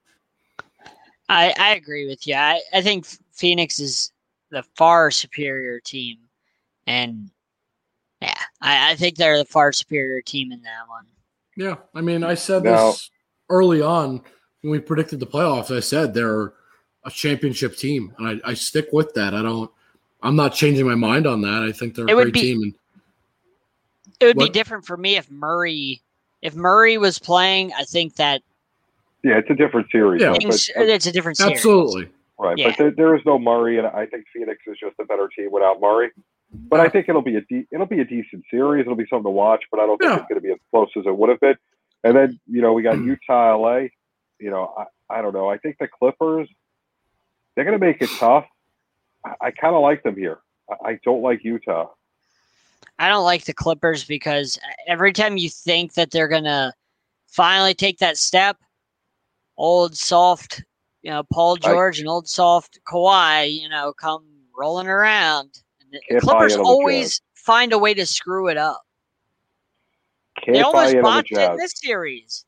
[1.28, 2.34] I, I agree with you.
[2.34, 4.12] I, I think Phoenix is
[4.50, 6.16] the far superior team.
[6.86, 7.30] And
[8.22, 11.06] yeah, I, I think they're the far superior team in that one.
[11.56, 13.10] Yeah, I mean, I said Now- this
[13.48, 14.22] early on
[14.62, 15.74] when we predicted the playoffs.
[15.74, 16.52] I said they're
[17.04, 19.34] a championship team, and I, I stick with that.
[19.34, 19.70] I don't.
[20.22, 21.62] I'm not changing my mind on that.
[21.62, 22.62] I think they're a It would great be- team.
[22.62, 22.74] And
[24.20, 26.02] It would be different for me if Murray
[26.42, 28.42] if Murray was playing, I think that
[29.22, 30.22] Yeah, it's a different series.
[30.22, 30.32] Yeah.
[30.34, 31.52] things, but, it's a different series.
[31.52, 32.68] absolutely, right, yeah.
[32.68, 35.50] but there, there is no Murray, and I think Phoenix is just a better team
[35.52, 36.10] without Murray.
[36.52, 38.82] But I think it'll be a de- it'll be a decent series.
[38.82, 40.16] It'll be something to watch, but I don't think Yeah.
[40.18, 41.56] it's going to be as close as it would have been.
[42.02, 43.08] And then you know we got hmm.
[43.08, 43.88] Utah, LA.
[44.38, 45.48] You know, I, I don't know.
[45.48, 46.48] I think the Clippers
[47.54, 48.46] they're going to make it tough.
[49.24, 50.38] I, I kind of like them here.
[50.70, 51.88] I, I don't like Utah.
[52.98, 56.74] I don't like the Clippers because every time you think that they're gonna
[57.26, 58.58] finally take that step,
[59.56, 60.62] old soft,
[61.02, 64.24] you know, Paul I- George and old soft Kawhi, you know, come
[64.56, 65.62] rolling around.
[65.92, 68.82] And Can't Clippers in on always find a way to screw it up.
[70.42, 72.44] Can't they almost in on the botched it in this series.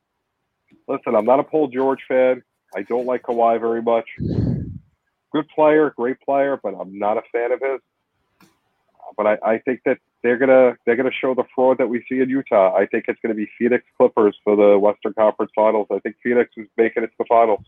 [0.89, 2.43] Listen, I'm not a Paul George fan.
[2.75, 4.07] I don't like Kawhi very much.
[5.33, 7.81] Good player, great player, but I'm not a fan of his.
[9.17, 12.21] But I, I think that they're gonna they're gonna show the fraud that we see
[12.21, 12.75] in Utah.
[12.75, 15.89] I think it's gonna be Phoenix Clippers for the Western Conference Finals.
[15.91, 17.65] I think Phoenix is making it to the finals.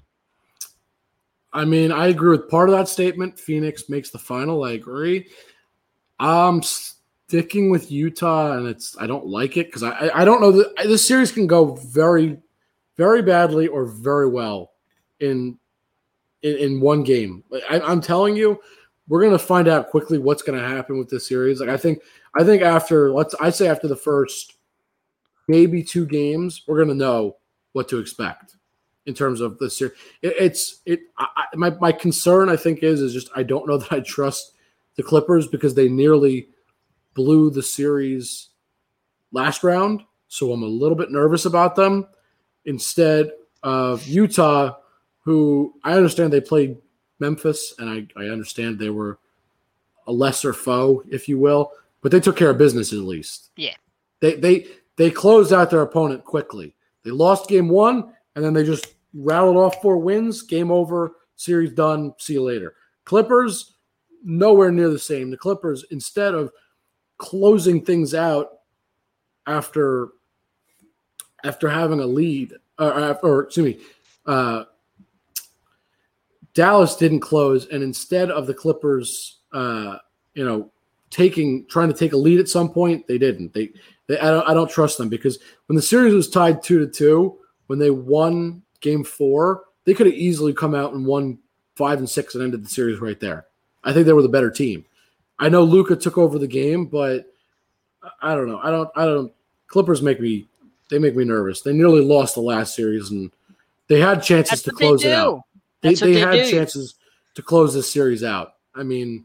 [1.53, 3.39] I mean, I agree with part of that statement.
[3.39, 4.65] Phoenix makes the final.
[4.65, 5.29] I agree.
[6.19, 10.53] I'm sticking with Utah, and it's I don't like it because I I- don't know
[10.53, 12.39] that this series can go very,
[12.97, 14.73] very badly or very well
[15.21, 15.59] in
[16.43, 17.43] in, in one game.
[17.71, 18.61] I, I'm telling you,
[19.09, 21.61] we're gonna find out quickly what's gonna happen with this series.
[21.61, 22.01] Like I think
[22.37, 24.55] I think after let's I say after the first
[25.49, 27.37] maybe two games, we're gonna know
[27.73, 28.57] what to expect
[29.07, 29.95] in terms of the series.
[30.23, 31.01] It, it's it.
[31.19, 34.53] I- my my concern I think is is just I don't know that I trust
[34.97, 36.49] the Clippers because they nearly
[37.15, 38.51] blew the series
[39.33, 42.07] last round, so I'm a little bit nervous about them.
[42.65, 43.31] Instead
[43.63, 44.77] of Utah,
[45.21, 46.77] who I understand they played
[47.19, 49.19] Memphis, and I, I understand they were
[50.07, 53.51] a lesser foe, if you will, but they took care of business at least.
[53.57, 53.75] Yeah.
[54.21, 54.67] They they
[54.97, 56.75] they closed out their opponent quickly.
[57.05, 60.43] They lost game one, and then they just rattled off four wins.
[60.43, 61.17] Game over.
[61.37, 62.15] Series done.
[62.19, 62.75] See you later.
[63.05, 63.74] Clippers,
[64.25, 65.31] nowhere near the same.
[65.31, 66.51] The Clippers, instead of
[67.19, 68.51] closing things out
[69.47, 70.09] after
[71.45, 73.85] after having a lead, or, or excuse me,
[74.27, 74.65] uh,
[76.55, 79.99] Dallas didn't close, and instead of the Clippers, uh,
[80.35, 80.71] you know,
[81.11, 83.53] taking trying to take a lead at some point, they didn't.
[83.53, 83.71] They,
[84.07, 86.91] they I don't I don't trust them because when the series was tied two to
[86.91, 91.39] two, when they won Game Four, they could have easily come out and won
[91.77, 93.47] five and six and ended the series right there.
[93.85, 94.85] I think they were the better team.
[95.39, 97.33] I know Luka took over the game, but
[98.23, 98.61] I don't know.
[98.63, 98.91] I don't.
[98.97, 99.33] I don't.
[99.67, 100.47] Clippers make me.
[100.91, 101.63] They make me nervous.
[101.63, 103.31] They nearly lost the last series, and
[103.89, 105.43] they had chances That's to what they close it out.
[105.53, 105.61] do.
[105.83, 106.51] They, what they they had do.
[106.51, 106.95] chances
[107.35, 108.55] to close this series out.
[108.75, 109.25] I mean,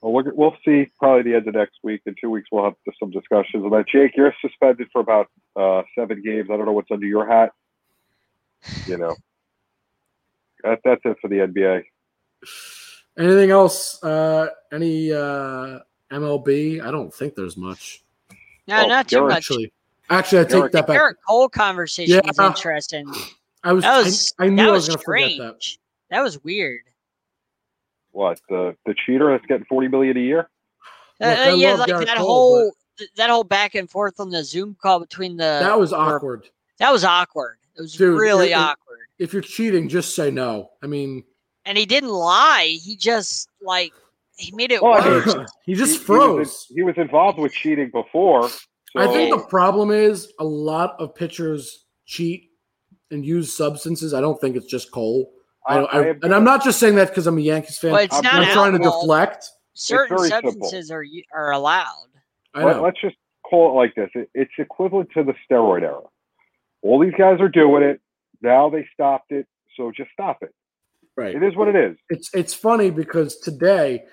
[0.00, 2.02] Well, we're, we'll see probably the end of next week.
[2.06, 4.12] In two weeks, we'll have some discussions about Jake.
[4.16, 6.48] You're suspended for about uh, seven games.
[6.50, 7.52] I don't know what's under your hat.
[8.86, 9.14] You know,
[10.62, 11.82] that, that's it for the NBA.
[13.18, 14.02] Anything else?
[14.02, 15.78] Uh, any uh,
[16.12, 16.82] MLB?
[16.84, 18.02] I don't think there's much.
[18.66, 19.36] No, Oh, not too Gerrit, much.
[19.36, 19.72] Actually,
[20.10, 20.98] actually, I take Gerrit- that back.
[21.00, 22.46] Gerrit Cole conversation is Yeah.
[22.46, 23.06] interesting.
[23.62, 23.84] I was.
[23.84, 25.66] That was I, I knew that I was was going to forget that.
[26.10, 26.80] That was weird.
[28.12, 30.48] What the the cheater that's getting forty million a year?
[31.20, 34.18] Uh, Look, uh, yeah, like Gerrit that Cole, whole th- that whole back and forth
[34.18, 36.48] on the Zoom call between the That was or- awkward.
[36.78, 37.58] that was awkward.
[37.76, 38.98] It was Dude, really it- it- awkward.
[39.18, 40.70] If you're cheating, just say no.
[40.82, 41.22] I mean,
[41.66, 42.78] And he didn't lie.
[42.82, 43.92] He just like
[44.36, 45.52] he made it Well, I mean, worse.
[45.64, 46.38] he just He- He froze.
[46.38, 48.48] was, he was involved with cheating before.
[48.48, 52.50] So I think the problem is a lot of pitchers cheat
[53.10, 54.12] and use substances.
[54.14, 55.32] I don't think it's just Cole.
[55.66, 57.78] I, I- I, I have- and I'm not just saying that because I'm a Yankees
[57.78, 57.92] fan.
[57.92, 59.46] Well, it's I'm not I'm not trying to deflect.
[59.74, 60.52] Certain very simple.
[60.52, 61.04] substances are
[61.34, 62.08] are allowed.
[62.54, 64.10] I let's just call it like this.
[64.14, 66.00] It, it's equivalent to the steroid era.
[66.82, 68.00] All these guys are doing it.
[68.42, 69.46] Now they stopped it.
[69.76, 70.54] So just stop it.
[71.16, 71.34] Right.
[71.34, 71.96] It is what it is.
[72.10, 74.04] It's it's funny because today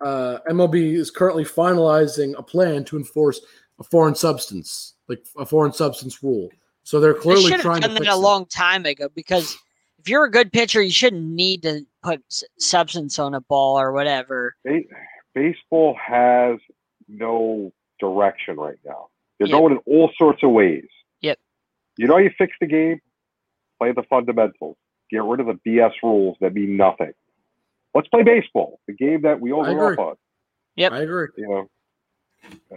[0.00, 3.40] uh, MLB is currently finalizing a plan to enforce
[3.80, 6.48] a foreign substance, like a foreign substance rule.
[6.82, 8.20] So they're clearly They clearly should have trying to done that fix a it.
[8.20, 9.56] long time ago because
[9.98, 13.78] if you're a good pitcher, you shouldn't need to put s- substance on a ball
[13.78, 14.56] or whatever.
[15.34, 16.58] Baseball has
[17.08, 19.08] no direction right now.
[19.38, 19.58] They're Yep.
[19.60, 20.86] going in all sorts of ways.
[21.20, 21.38] Yep.
[21.96, 23.00] You know how you fix the game?
[23.78, 24.76] Play the fundamentals.
[25.10, 27.12] Get rid of the BS rules that mean nothing.
[27.94, 30.04] Let's play baseball, the game that we all I grew agree.
[30.04, 30.16] up on.
[30.76, 30.92] Yep.
[30.92, 31.26] I agree.
[31.36, 31.70] You know.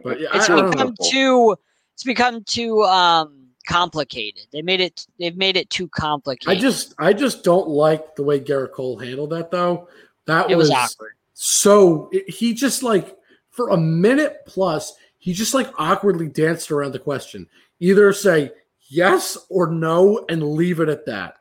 [0.04, 1.10] But yeah, It's I- I become know.
[1.10, 1.56] too.
[1.94, 4.48] It's become too um complicated.
[4.52, 5.06] They made it.
[5.20, 6.58] They've made it too complicated.
[6.58, 9.88] I just I just don't like the way Gerrit Cole handled that though.
[10.26, 11.14] That it was, was, awkward.
[11.34, 13.16] so it- he just like
[13.50, 17.48] for a minute plus he just like awkwardly danced around the question.
[17.80, 18.52] Either say
[18.90, 21.36] yes or no and leave it at that.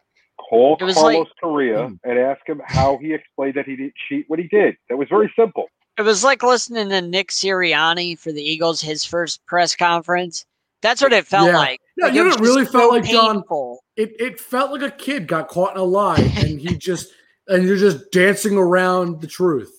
[0.50, 1.94] Call It Carlos like- Correa Hmm.
[2.02, 4.76] and ask him how he explained that he didn't cheat when he did.
[4.88, 5.66] That was very simple.
[5.96, 10.44] It was like listening to Nick Sirianni for the Eagles, his first press conference.
[10.82, 11.56] That's what it felt Yeah.
[11.58, 11.80] like.
[11.96, 13.36] Yeah, Like, you it know it really felt so like, John?
[13.36, 13.84] painful.
[13.96, 17.12] It it felt like a kid got caught in a lie and he just
[17.48, 19.72] and you're just dancing around the truth.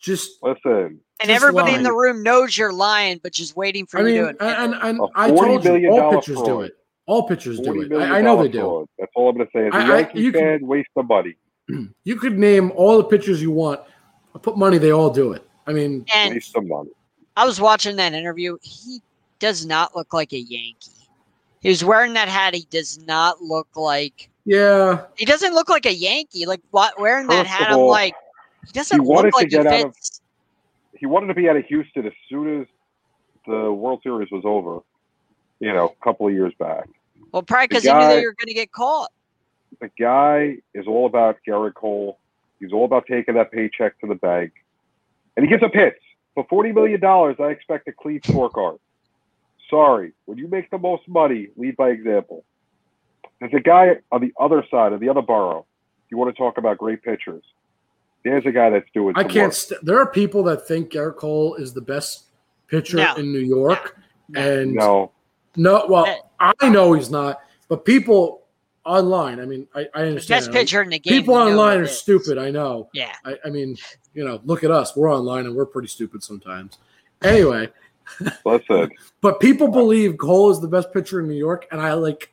[0.00, 3.98] Just Listen, And just everybody in the room knows you're lying, but just waiting for
[3.98, 4.80] I you mean, to and, admit and, it.
[4.82, 6.72] and A I told you, million all pitchers do it.
[7.06, 7.92] All pitchers do it.
[7.92, 8.60] I, I know they do.
[8.60, 8.88] fraud.
[8.98, 9.66] That's all I'm going to say.
[9.68, 11.36] As a I- I- Yankee you can- fan, waste the money.
[12.04, 13.80] You could name all the pitchers you want.
[14.34, 15.46] I put money, they all do it.
[15.66, 16.90] I mean, And Waste the money.
[17.36, 18.58] I was watching that interview.
[18.62, 19.00] He
[19.38, 20.90] does not look like a Yankee.
[21.60, 22.54] He was wearing that hat.
[22.54, 24.28] He does not look like.
[24.44, 26.44] yeah, He doesn't look like a Yankee.
[26.46, 28.14] Like what, wearing that hat, of I'm like,
[28.66, 29.96] he doesn't wanted look to like he get out of-
[30.98, 32.66] He wanted to be out of Houston as soon as
[33.46, 34.80] the World Series was over,
[35.62, 36.88] you know, a couple of years back.
[37.32, 39.10] well, probably because he knew guy- they were going to get caught.
[39.80, 42.18] The guy is all about Gerrit Cole.
[42.60, 44.52] He's all about taking that paycheck to the bank.
[45.36, 45.98] And he gives up hits.
[46.34, 48.78] For $40 million, I expect a clean scorecard.
[49.70, 50.12] Sorry.
[50.26, 52.44] When you make the most money, lead by example.
[53.40, 55.66] There's a guy on the other side of the other borough.
[56.10, 57.42] You want to talk about great pitchers.
[58.24, 59.52] There's a guy that's doing I can't.
[59.54, 62.24] St- there are people that think Gerrit Cole is the best
[62.68, 63.14] pitcher No.
[63.14, 63.96] in New York,
[64.36, 65.10] and No.
[65.56, 66.30] No, well.
[66.40, 68.42] I know he's not, but people
[68.84, 69.38] online.
[69.40, 70.40] I mean, I, I The understand.
[70.46, 71.20] best pitcher in the game.
[71.20, 72.36] People online are stupid.
[72.38, 72.88] I know.
[72.92, 73.12] Yeah.
[73.24, 73.76] I, I mean,
[74.14, 74.96] you know, look at us.
[74.96, 76.78] We're online and we're pretty stupid sometimes.
[77.22, 77.68] Anyway,
[78.44, 78.90] Listen.
[79.20, 82.32] but people believe Cole is the best pitcher in New York, and I like.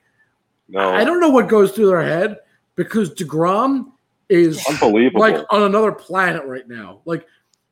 [0.71, 0.79] No.
[0.87, 2.37] I don't know what goes through their head
[2.75, 3.91] because deGrom
[4.29, 5.19] is Unbelievable.
[5.19, 7.01] like on another planet right now.
[7.05, 7.25] Like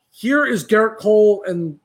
[0.09, 1.79] here is Gerrit Cole and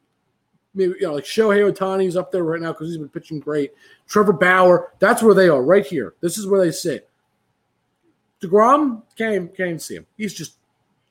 [0.75, 3.73] maybe you know like Shohei Ohtani's up there right now because he's been pitching great.
[4.09, 6.15] Trevor Bauer, that's where they are right here.
[6.21, 7.09] This is where they sit.
[8.41, 10.07] deGrom can't even, can't see him.
[10.17, 10.55] He's just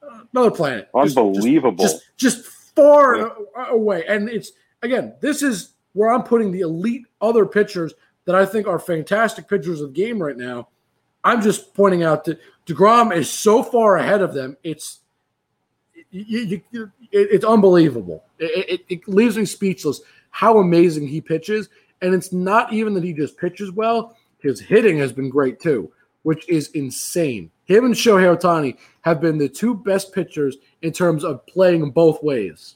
[0.03, 0.89] uh, another planet.
[0.93, 1.83] Just- just- Unbelievable.
[1.85, 3.29] Just, just far Yeah.
[3.69, 4.05] away.
[4.07, 4.51] And it's
[4.81, 7.93] again, this is where I'm putting the elite other pitchers
[8.25, 10.69] that I think are fantastic pitchers of the game right now.
[11.23, 14.57] I'm just pointing out that deGrom is so far ahead of them.
[14.63, 15.00] It's
[16.11, 18.23] you, you, you- it- it's unbelievable.
[18.39, 20.01] It, it, it leaves me speechless
[20.31, 21.69] how amazing he pitches.
[22.01, 25.91] And it's not even that he just pitches well; his hitting has been great too,
[26.23, 27.51] which is insane.
[27.65, 32.21] Him and Shohei Ohtani have been the two best pitchers in terms of playing both
[32.23, 32.75] ways.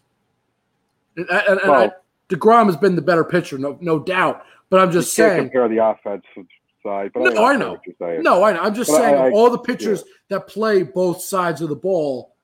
[1.17, 1.91] And, and, and I,
[2.29, 4.43] deGrom has been the better pitcher, no, no doubt.
[4.69, 5.43] But I'm just you can't saying.
[5.49, 6.45] compare the offensive
[6.83, 7.71] side, but No, I, I know.
[7.71, 8.23] what you're saying.
[8.23, 8.59] No, I know.
[8.59, 12.34] I'm just But saying I- all the pitchers that play both sides of the ball,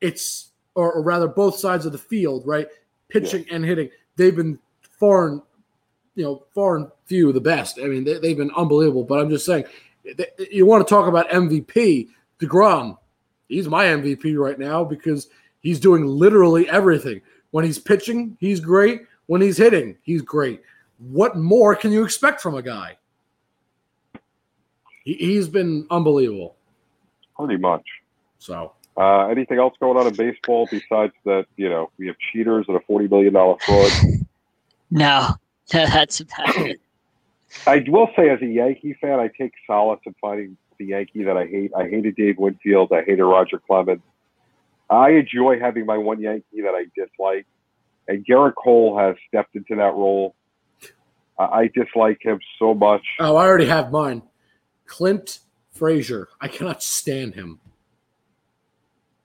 [0.00, 2.68] it's or, or rather both sides of the field, right?
[3.08, 3.90] Pitching and hitting.
[4.16, 5.42] They've been far and
[6.14, 7.78] you know far and few the best.
[7.78, 9.04] I mean, they, they've been unbelievable.
[9.04, 9.64] But I'm just saying,
[10.50, 12.08] you want to talk about MVP?
[12.40, 12.96] deGrom,
[13.48, 15.28] he's my MVP right now because
[15.60, 17.20] he's doing literally everything.
[17.50, 19.02] When he's pitching, he's great.
[19.26, 20.62] When he's hitting, he's great.
[20.98, 22.96] What more can you expect from a guy?
[25.04, 26.56] He, he's been unbelievable.
[27.36, 27.84] Pretty much.
[28.38, 31.46] So Uh, anything else going on in baseball besides that?
[31.56, 33.90] You know, we have cheaters and a forty million dollar fraud.
[34.92, 35.36] No,
[35.70, 36.80] that's about it.
[37.64, 41.36] I will say, as a Yankee fan, I take solace in finding the Yankee that
[41.36, 41.70] I hate.
[41.76, 42.90] I hated Dave Winfield.
[42.92, 44.02] I hated Roger Clemens.
[44.90, 47.46] I enjoy having my one Yankee that I dislike,
[48.08, 50.34] and Gerrit Cole has stepped into that role.
[51.38, 53.06] I I dislike him so much.
[53.20, 54.22] Oh, I already have mine.
[54.86, 55.38] Clint
[55.70, 56.26] Frazier.
[56.40, 57.60] I cannot stand him.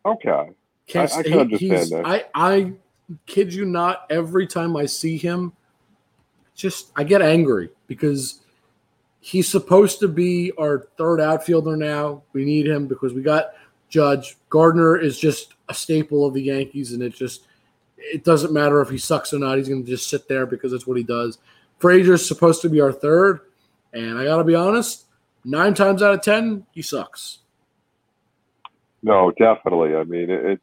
[0.06, 0.50] Okay,
[0.88, 2.06] Can't I- I can understand he's- that.
[2.06, 2.74] I, I
[3.26, 5.54] kid you not, every time I see him,
[6.56, 8.42] just I get angry because
[9.20, 12.24] he's supposed to be our third outfielder now.
[12.34, 13.54] We need him because we got
[13.90, 14.38] Judge.
[14.50, 17.46] Gardner is just a staple of the Yankees, and it just
[17.98, 19.58] it doesn't matter if he sucks or not.
[19.58, 21.40] He's going to just sit there because that's what he does.
[21.80, 23.42] Frazier's supposed to be our third,
[23.94, 25.06] and I got to be honest,
[25.44, 27.40] nine times out of ten, he sucks.
[29.04, 29.96] No, definitely.
[29.96, 30.62] I mean, it's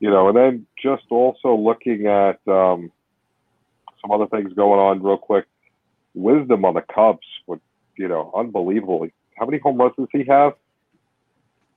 [0.00, 2.92] you know, and then just also looking at um,
[4.00, 5.46] some other things going on real quick.
[6.14, 7.60] Wisdom on the Cubs would,
[7.96, 9.06] you know, unbelievable.
[9.36, 10.52] How many home runs does he have?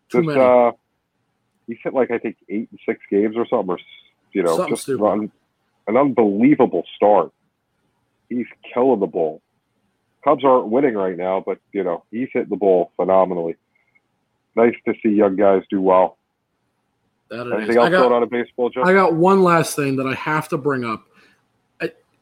[0.09, 0.39] Too Just, many.
[0.39, 0.71] uh,
[1.67, 3.79] he's hit like I think eight and six games or something, or
[4.33, 5.01] you know, Something just stupid.
[5.03, 5.31] run
[5.87, 7.31] an unbelievable start.
[8.29, 9.41] He's killing the ball.
[10.23, 13.55] Cubs aren't winning right now, but you know he's hitting the ball phenomenally.
[14.55, 16.17] Nice to see young guys do well.
[17.29, 17.77] That it Anything is.
[17.77, 18.83] else I got, going on in baseball, Joe?
[18.83, 21.03] I got one last thing that I have to bring up.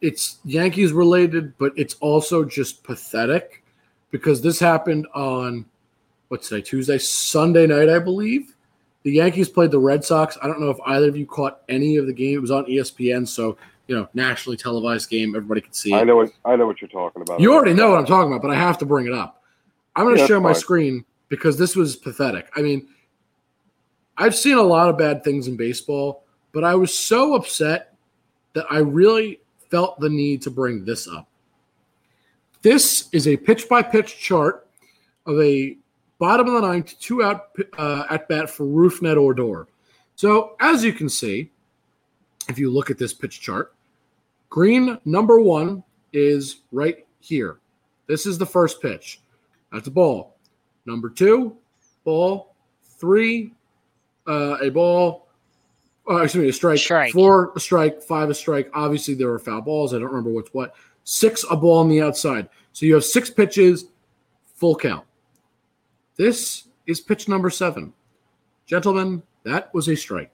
[0.01, 3.65] It's Yankees related, but it's also just pathetic
[4.11, 5.65] because this happened on
[6.29, 8.55] what's today, Tuesday, Sunday night, I believe.
[9.03, 10.37] The Yankees played the Red Sox.
[10.41, 12.37] I don't know if either of you caught any of the game.
[12.37, 13.57] It was on ESPN, so
[13.87, 15.35] you know, nationally televised game.
[15.35, 15.97] Everybody could see it.
[15.97, 17.41] I know what I know what you're talking about.
[17.41, 19.43] You already know what I'm talking about, but I have to bring it up.
[19.97, 20.61] I'm going to Yeah, share my fine.
[20.61, 22.49] screen because this was pathetic.
[22.55, 22.87] I mean,
[24.17, 27.95] I've seen a lot of bad things in baseball, but I was so upset
[28.53, 29.39] that I really
[29.69, 31.27] felt the need to bring this up.
[32.61, 34.67] This is a pitch by pitch chart
[35.25, 35.77] of a
[36.17, 39.67] bottom of the ninth, two out uh, at bat for Roof Rougned Odor.
[40.15, 41.49] So, as you can see,
[42.49, 43.73] if you look at this pitch chart,
[44.49, 47.59] green number one is right here.
[48.07, 49.21] This is the first pitch.
[49.71, 50.35] That's a ball.
[50.89, 51.55] Number two,
[52.03, 52.55] ball.
[52.97, 53.53] Three,
[54.27, 55.27] uh, a ball.
[56.09, 56.79] Uh, excuse me, a strike.
[56.79, 57.13] Strike.
[57.13, 58.01] Four, a strike.
[58.01, 58.71] Five, a strike.
[58.73, 59.93] Obviously, there were foul balls.
[59.93, 60.73] I don't remember what's what.
[61.03, 62.49] Six, a ball on the outside.
[62.73, 63.85] So you have six pitches,
[64.55, 65.05] full count.
[66.15, 67.93] This is pitch number seven.
[68.65, 70.33] Gentlemen, that was a strike.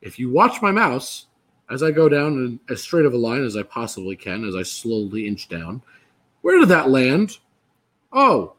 [0.00, 1.26] If you watch my mouse
[1.70, 4.56] as I go down in as straight of a line as I possibly can, as
[4.56, 5.82] I slowly inch down,
[6.40, 7.38] where did that land?
[8.12, 8.54] Oh,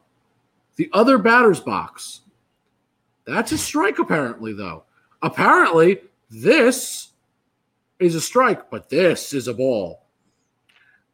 [0.78, 2.20] the other batter's box.
[3.26, 4.84] That's a strike, apparently, though.
[5.20, 6.00] Apparently,
[6.30, 7.08] this
[7.98, 10.04] is a strike, but this is a ball.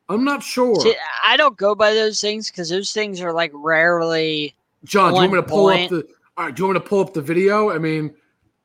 [0.08, 0.78] I'm not sure.
[0.80, 0.94] See,
[1.26, 4.54] I don't go by those things because those things are like rarely.
[4.84, 5.90] John, do you want me to pull point.
[5.92, 7.70] up the all right, do you want me to pull up the video?
[7.70, 8.14] I mean,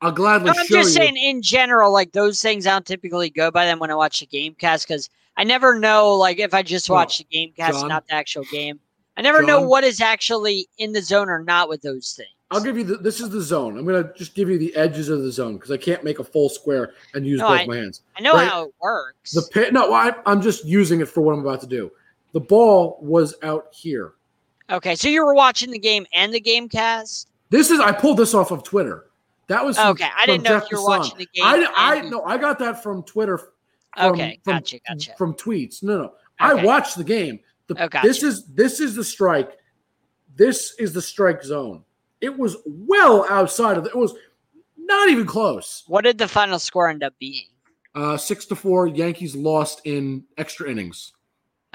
[0.01, 0.95] I'll gladly No, I'm show just you.
[0.95, 4.19] saying in general, like those things, I don't typically go by them when I watch
[4.19, 7.79] the game cast because I never know, like if I just watch the game cast,
[7.79, 7.87] John.
[7.87, 8.81] not the actual game.
[9.19, 12.29] I never know what is actually in the zone or not with those things.
[12.51, 13.77] I'll give you the, this is the zone.
[13.77, 16.23] I'm gonna just give you the edges of the zone because I can't make a
[16.23, 18.01] full square and use No, both I- my hands.
[18.17, 18.47] I know right.
[18.47, 19.33] how it works.
[19.33, 21.91] The pit, no, I, I'm just using it for what I'm about to do.
[22.31, 24.13] The ball was out here.
[24.69, 27.27] okay, so you were watching the game and the game cast.
[27.49, 29.07] This is I pulled this off of Twitter.
[29.47, 30.97] That was from- Okay, I didn't know Jeff if you were Passan.
[30.99, 31.43] watching the game.
[31.45, 33.37] I, I no, I got that from Twitter.
[33.37, 33.49] From,
[34.13, 35.13] Okay, from, gotcha, gotcha.
[35.17, 35.83] From tweets.
[35.83, 37.39] No, no, I watched the game.
[37.69, 38.07] The, Oh, gotcha.
[38.07, 39.57] This is this is the strike.
[40.35, 41.83] This is the strike zone.
[42.19, 44.13] It was well outside of the, it was
[44.77, 45.83] not even close.
[45.87, 47.45] What did the final score end up being?
[47.95, 48.87] Uh, six to four.
[48.87, 51.13] Yankees lost in extra innings.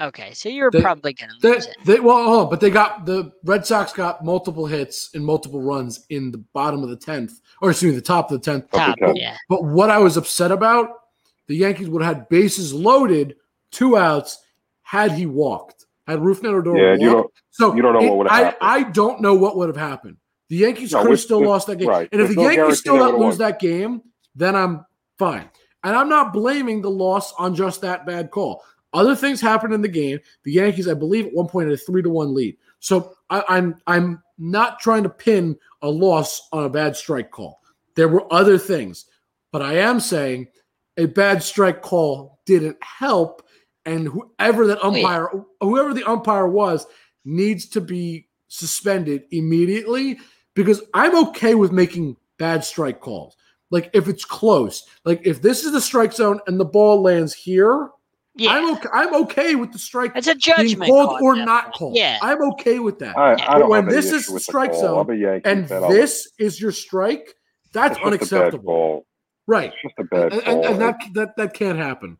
[0.01, 1.77] Okay, so you're They- probably gonna They, lose it.
[1.85, 5.61] they well, hold on, but they got the Red Sox got multiple hits and multiple
[5.61, 8.69] runs in the bottom of the tenth, or excuse me, the top of the tenth.
[8.71, 9.13] Top, okay.
[9.15, 9.37] yeah.
[9.47, 10.89] But what I was upset about,
[11.47, 13.37] the Yankees would have had bases loaded,
[13.71, 14.39] two outs,
[14.81, 15.74] had he walked.
[16.07, 17.01] Had Rougned Odor Yeah, walked.
[17.01, 17.31] you don't.
[17.51, 18.57] so you don't know it- what would've I, happened.
[18.61, 20.17] I don't know what would have happened.
[20.49, 21.87] The Yankees No, could have still with- lost that game.
[21.89, 22.07] right.
[22.11, 23.37] And if There's the no Yankees still not lose won.
[23.39, 24.01] that game,
[24.35, 24.85] then I'm
[25.17, 25.49] fine.
[25.83, 28.63] And I'm not blaming the loss on just that bad call.
[28.93, 30.19] Other things happened in the game.
[30.43, 32.57] The Yankees, I believe, at one point had a three to one lead.
[32.79, 37.59] So I, I'm I'm not trying to pin a loss on a bad strike call.
[37.95, 39.05] There were other things,
[39.51, 40.47] but I am saying
[40.97, 43.41] a bad strike call didn't help,
[43.85, 45.03] and whoever that oh, Wait.
[45.05, 45.29] umpire,
[45.61, 46.85] whoever the umpire was,
[47.23, 50.19] needs to be suspended immediately
[50.53, 53.35] because I'm okay with making bad strike calls.
[53.71, 57.33] Like if it's close, like if this is the strike zone and the ball lands
[57.33, 57.89] here,
[58.35, 58.89] Yeah, I'm okay.
[58.93, 61.73] I'm okay with the strike it's a being judgment called call or that not point.
[61.75, 61.95] called.
[61.95, 63.17] Yeah, I'm okay with that.
[63.17, 63.51] I, Yeah.
[63.51, 65.05] I don't when this is the strike call.
[65.05, 65.83] zone Yankee and fan.
[65.83, 67.33] I'll- this is your strike,
[67.73, 69.05] that's it's just a bad unacceptable.
[69.47, 69.73] Right.
[69.73, 70.53] It's just a bad And, call.
[70.55, 72.17] and, and that, that that can't happen.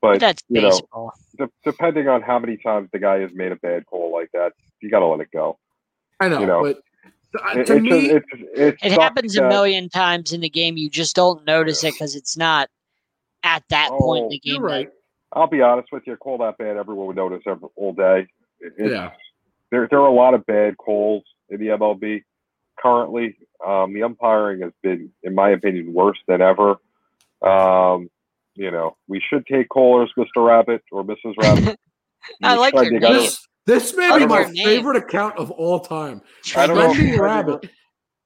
[0.00, 3.52] But but that's you know, de- depending on how many times the guy has made
[3.52, 5.58] a bad call like that, you got to let it go.
[6.20, 6.78] I know, You know, but
[7.44, 10.40] uh, It, to it's me, just, it's, it, It sucks happens a million times in
[10.40, 10.76] the game.
[10.76, 12.68] You just don't notice it because it's not
[13.42, 14.64] at that point in Oh, the you're game.
[14.64, 14.88] right.
[15.32, 16.14] I'll be honest with you.
[16.14, 18.26] A call that bad, everyone would notice every, all day.
[18.60, 19.10] It- it's- Yeah.
[19.70, 22.22] There, there are a lot of bad calls in the MLB
[22.80, 23.36] currently.
[23.64, 26.76] Um, the umpiring has been, in my opinion, worse than ever.
[27.42, 28.08] Um,
[28.58, 30.44] you know, we should take callers, Mr.
[30.46, 31.34] Rabbit or Mrs.
[31.40, 31.78] Rabbit.
[32.42, 33.00] I like your name.
[33.00, 34.64] This, This may be my know.
[34.64, 36.20] favorite account of all time.
[36.56, 37.70] I don't know if Trending Trending Rabbit.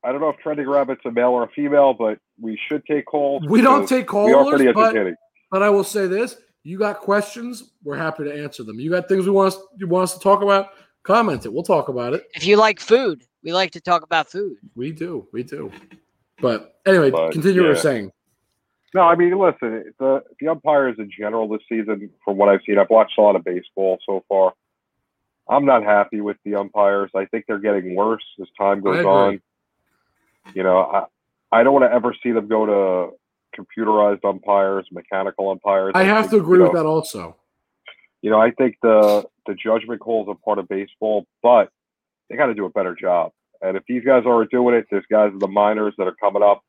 [0.02, 3.04] I don't know if Trending Rabbit's a male or a female, but we should take
[3.04, 3.44] calls.
[3.46, 5.14] We don't because take We are pretty callers, but, entertaining.
[5.50, 8.80] but I will say this: you got questions, we're happy to answer them.
[8.80, 10.70] You got things we want us, you want us to talk about,
[11.02, 11.52] comment it.
[11.52, 12.24] We'll talk about it.
[12.34, 14.56] If you like food, we like to talk about food.
[14.74, 15.70] We do, we do.
[16.40, 18.10] But anyway, But, continue what you're saying.
[18.94, 22.78] No, I mean, listen, the the umpires in general this season, from what I've seen,
[22.78, 24.52] I've watched a lot of baseball so far.
[25.48, 27.10] I'm not happy with the umpires.
[27.14, 29.40] I think they're getting worse as time I goes on.
[30.54, 31.04] You know, I
[31.60, 33.16] I don't want to ever see them go to
[33.58, 35.92] computerized umpires, mechanical umpires.
[35.94, 37.36] I have think, to agree you with that also.
[38.20, 41.70] You know, I think the the judgment calls are part of baseball, but
[42.28, 43.32] they got to do a better job.
[43.60, 46.42] And if these guys aren't doing it, there's guys in the minors that are coming
[46.42, 46.62] up.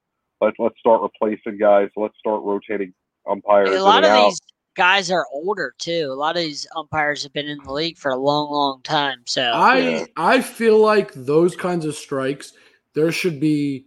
[0.44, 1.90] Let's let's start replacing guys.
[1.96, 2.94] Let's start rotating
[3.30, 3.70] umpires.
[3.70, 4.30] A in lot and of out.
[4.30, 4.40] these
[4.76, 6.08] guys are older too.
[6.12, 9.22] A lot of these umpires have been in the league for a long, long time.
[9.26, 10.06] So I Yeah.
[10.18, 12.54] I feel like those kinds of strikes,
[12.94, 13.86] there should be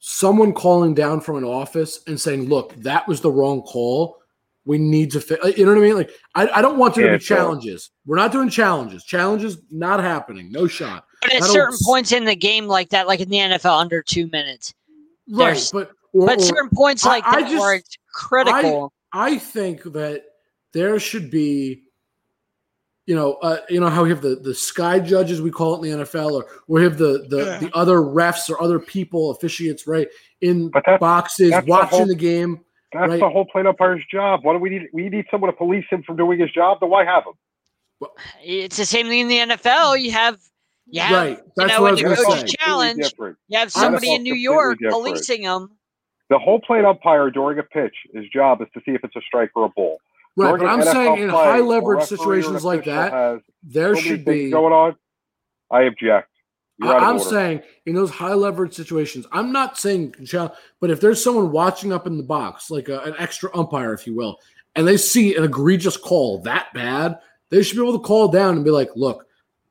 [0.00, 4.18] someone calling down from an office and saying, "Look, that was the wrong call.
[4.64, 5.96] We need to fit." You know what I mean?
[5.96, 7.36] Like, I, I don't want there to Yeah, be sure.
[7.36, 7.90] challenges.
[8.06, 9.04] We're not doing challenges.
[9.04, 10.50] Challenges not happening.
[10.50, 11.04] No shot.
[11.22, 14.02] but at certain s- points in the game like that, like in the NFL, under
[14.02, 14.74] two minutes.
[15.32, 18.92] Right, There's- but or, But or- certain points like I that just- where it's critical.
[19.12, 20.24] I think that
[20.72, 21.82] there should be,
[23.06, 25.88] you know, uh, you know how we have the the sky judges we call it
[25.88, 27.58] in the NFL, or we have the the, Yeah.
[27.58, 30.08] the other refs or other people officiates right
[30.42, 32.60] in that's- boxes that's the watching whole- the game.
[32.92, 33.20] That's Right.
[33.20, 34.44] the whole plate umpire's job.
[34.44, 34.88] What do we need?
[34.92, 36.78] We need someone to police him from doing his job.
[36.80, 37.32] Then why have him?
[38.42, 39.96] it's the same thing in the NFL.
[39.96, 40.38] You have,
[40.92, 42.54] you have, right, you know, what I when was you going go to to say.
[42.60, 43.36] Challenge, different.
[43.48, 44.92] you have somebody in New York different.
[44.94, 45.70] policing them.
[46.30, 49.20] The whole plate umpire during a pitch, his job is to see if it's a
[49.26, 49.98] strike or a ball.
[50.36, 52.84] Right, During but I'm NFL saying in play, high leverage referee or an situations like
[52.84, 54.50] that, has there should be.
[54.50, 54.96] going on.
[55.70, 56.28] I object.
[56.78, 57.24] You're out of I'm order.
[57.24, 61.92] saying in those high leverage situations, I'm not saying, chal- but if there's someone watching
[61.92, 64.38] up in the box, like a, an extra umpire, if you will,
[64.74, 67.18] and they see an egregious call that bad,
[67.50, 69.26] they should be able to call down and be like, "Look,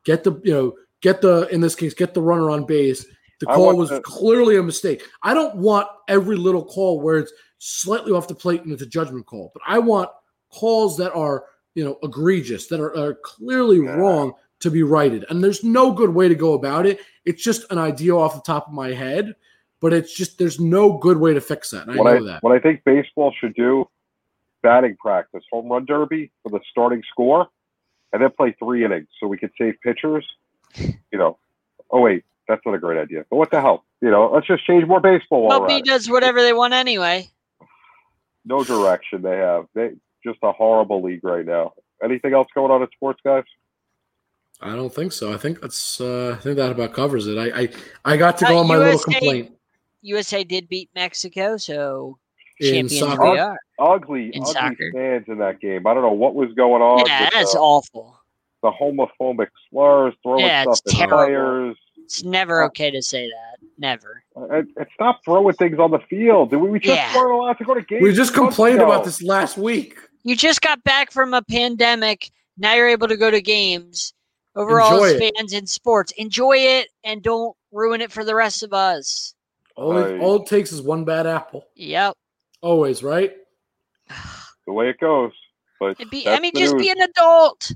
[0.05, 3.05] get the you know, get the in this case, get the runner on base.
[3.39, 5.03] The call was the- clearly a mistake.
[5.23, 8.87] I don't want every little call where it's slightly off the plate and it's a
[8.87, 10.09] judgment call, but I want
[10.51, 11.45] calls that are
[11.75, 13.95] you know egregious, that are, are clearly Yeah.
[13.95, 15.25] wrong to be righted.
[15.29, 16.99] And there's no good way to go about it.
[17.25, 19.33] It's just an idea off the top of my head,
[19.79, 21.87] but it's just there's no good way to fix that.
[21.87, 22.43] And I what know I that.
[22.43, 23.87] what I think baseball should do,
[24.61, 27.47] batting practice, home run derby for the starting score,
[28.13, 30.27] and then play three innings so we could save pitchers.
[30.77, 31.37] You know,
[31.89, 33.25] oh wait, that's not a great idea.
[33.29, 33.85] But what the hell?
[34.01, 35.43] You know, let's just change more baseball.
[35.47, 35.85] While we're Nobody it.
[35.85, 37.29] does whatever they want anyway.
[38.45, 39.65] No direction they have.
[39.75, 39.91] They
[40.23, 41.73] just a horrible league right now.
[42.03, 43.43] Anything else going on in sports, guys?
[44.61, 45.33] I don't think so.
[45.33, 47.37] I think that's uh, I think that about covers it.
[47.37, 47.69] I I,
[48.13, 49.51] I got to Uh, go on my little complaint
[50.01, 52.17] USA did beat Mexico, so
[52.59, 53.31] in soccer.
[53.31, 53.57] we are.
[53.79, 54.91] Ugly, In ugly soccer.
[54.93, 55.85] fans in that game.
[55.87, 57.03] I don't know what was going on.
[57.07, 58.17] Yeah, that's the, awful.
[58.61, 61.17] The homophobic slurs, throwing Yeah, stuff it's at terrible.
[61.25, 61.77] players.
[61.97, 63.57] It's never Uh, okay to say that.
[63.77, 64.23] Never.
[64.35, 66.51] And, and stop throwing things on the field.
[66.51, 67.15] We, we just Yeah.
[67.15, 68.03] weren't allowed to go to games.
[68.03, 69.97] We just complained about this last week.
[70.23, 72.29] You just got back from a pandemic.
[72.57, 74.13] Now you're able to go to games.
[74.55, 78.73] Overall, as fans in sports, enjoy it and don't ruin it for the rest of
[78.73, 79.33] us.
[79.77, 81.65] All, it, all it takes is one bad apple.
[81.75, 82.17] Yep.
[82.61, 83.33] Always, right?
[84.67, 85.31] the way it goes.
[85.79, 86.83] But be, I that's mean, just news.
[86.83, 87.71] be an adult.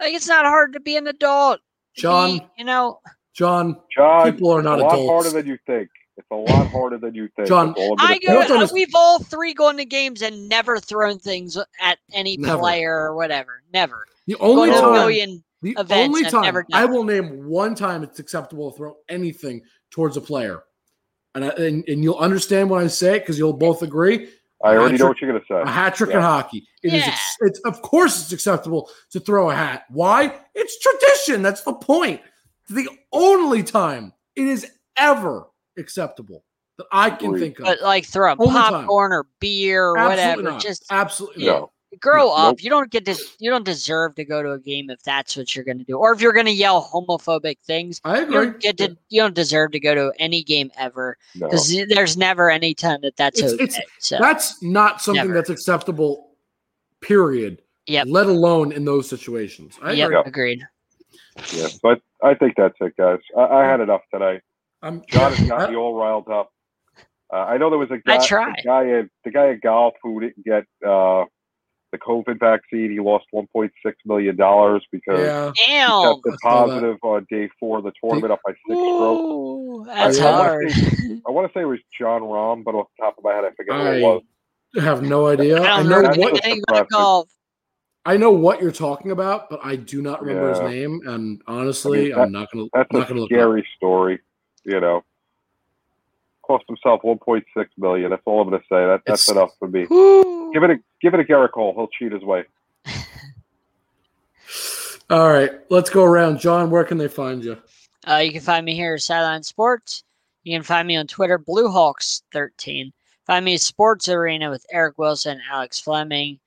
[0.00, 1.60] Like it's not hard to be an adult.
[1.96, 3.00] Be- John, you know,
[3.34, 5.10] John, John, people are not it's a lot adults.
[5.24, 5.88] harder than you think.
[6.16, 7.48] It's a lot harder than you think.
[7.48, 8.32] John, I'm I gonna go.
[8.32, 8.54] You have to say.
[8.54, 12.58] understand- We've all three gone to games and never thrown things at any Never.
[12.58, 13.62] player or whatever.
[13.72, 14.06] Never.
[14.26, 15.44] the only Gone a time million.
[15.62, 18.96] The events only I've time never I will name one time it's acceptable to throw
[19.08, 20.62] anything towards a player,
[21.34, 24.28] and I, and, and you'll understand when I say it because you'll both agree.
[24.62, 25.60] I already know what you're gonna say.
[25.60, 26.66] A hat trick in hockey.
[26.82, 27.00] It is.
[27.02, 27.08] Yeah.
[27.12, 29.84] ex- It's of course it's acceptable to throw a hat.
[29.90, 30.38] Why?
[30.54, 31.42] It's tradition.
[31.42, 32.20] That's the point.
[32.70, 34.66] The only time it is
[34.96, 35.46] ever
[35.78, 36.44] acceptable
[36.78, 37.40] that I can Agreed.
[37.40, 37.64] think of.
[37.66, 38.72] But like throw Only time.
[38.72, 40.42] popcorn or beer or Absolutely whatever.
[40.54, 40.62] not.
[40.62, 41.52] Just Absolutely Yeah.
[41.60, 41.70] not.
[42.00, 42.38] Grow Nope.
[42.38, 42.62] up.
[42.62, 43.16] You don't get to.
[43.38, 45.96] You don't deserve to go to a game if that's what you're going to do,
[45.98, 48.00] or if you're going to yell homophobic things.
[48.04, 48.34] I You agree.
[48.34, 48.96] don't get to.
[49.08, 51.46] You don't deserve to go to any game ever No.
[51.48, 53.64] because there's never any time that that's It's- okay.
[53.64, 55.34] it's- so That's not something Never.
[55.34, 56.30] that's acceptable.
[57.00, 57.60] Period.
[57.86, 58.06] Yep.
[58.08, 59.78] Let alone in those situations.
[59.82, 60.16] I yep, agree.
[60.16, 60.26] Yep.
[60.26, 60.62] agreed.
[61.52, 63.18] Yeah, but I think that's it, guys.
[63.36, 64.40] I, I had enough today.
[64.82, 66.50] I'm John has got I- me all riled up.
[67.32, 68.52] Uh, I know there was a guy, I try.
[68.56, 71.24] the guy at the guy at golf who didn't get uh,
[71.94, 72.90] the COVID vaccine.
[72.90, 73.70] He lost 1.6
[74.04, 75.52] million dollars because Yeah.
[75.54, 75.90] he Damn.
[75.90, 79.86] I tested positive on day four of the tournament up by six strokes.
[79.86, 80.72] That's I- I wanna hard.
[81.26, 83.44] I want to say it was Jon Rahm, but off the top of my head,
[83.44, 84.22] I forget who it was.
[84.82, 85.62] Have no idea.
[85.62, 86.88] I I, don't know what what's anything about impressive.
[86.90, 87.28] golf.
[88.06, 90.62] I know what you're talking about, but I do not remember Yeah.
[90.62, 91.00] his name.
[91.06, 92.66] And honestly, I mean, I'm not gonna.
[92.74, 93.28] That's I'm not a gonna up.
[93.28, 94.18] scary story,
[94.64, 95.04] you know.
[96.42, 97.44] Cost himself 1.6
[97.78, 98.10] million.
[98.10, 98.84] That's all I'm going to say.
[98.84, 99.86] That, that's It's- enough for me.
[99.88, 100.43] Woo.
[100.54, 101.74] Give it a give it a Gerrit Cole.
[101.74, 102.44] He'll cheat his way.
[105.10, 106.38] All right, let's go around.
[106.38, 107.58] John, where can they find you?
[108.08, 110.04] Uh, you can find me here at Sideline Sports.
[110.44, 112.92] You can find me on Twitter, BlueHawks13.
[113.26, 116.38] Find me at Sports Arena with Eric Wilson, Alex Fleming.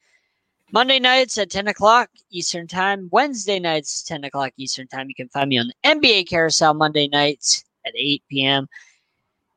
[0.71, 3.09] Monday nights at 10 o'clock Eastern Time.
[3.11, 5.09] Wednesday nights, 10 o'clock Eastern Time.
[5.09, 8.69] You can find me on the NBA Carousel Monday nights at 8 p.m.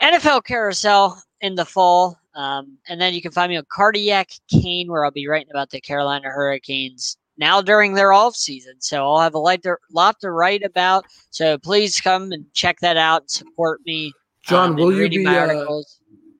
[0.02, 2.18] NFL Carousel in the fall.
[2.34, 5.70] Um, and then you can find me on Cardiac Cane, where I'll be writing about
[5.70, 8.74] the Carolina Hurricanes now during their off season.
[8.80, 11.06] So I'll have a lot to, lot to write about.
[11.30, 14.12] So please come and check that out and support me.
[14.46, 15.66] John, um, will you be uh,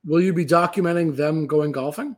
[0.05, 2.17] will you be documenting them going golfing?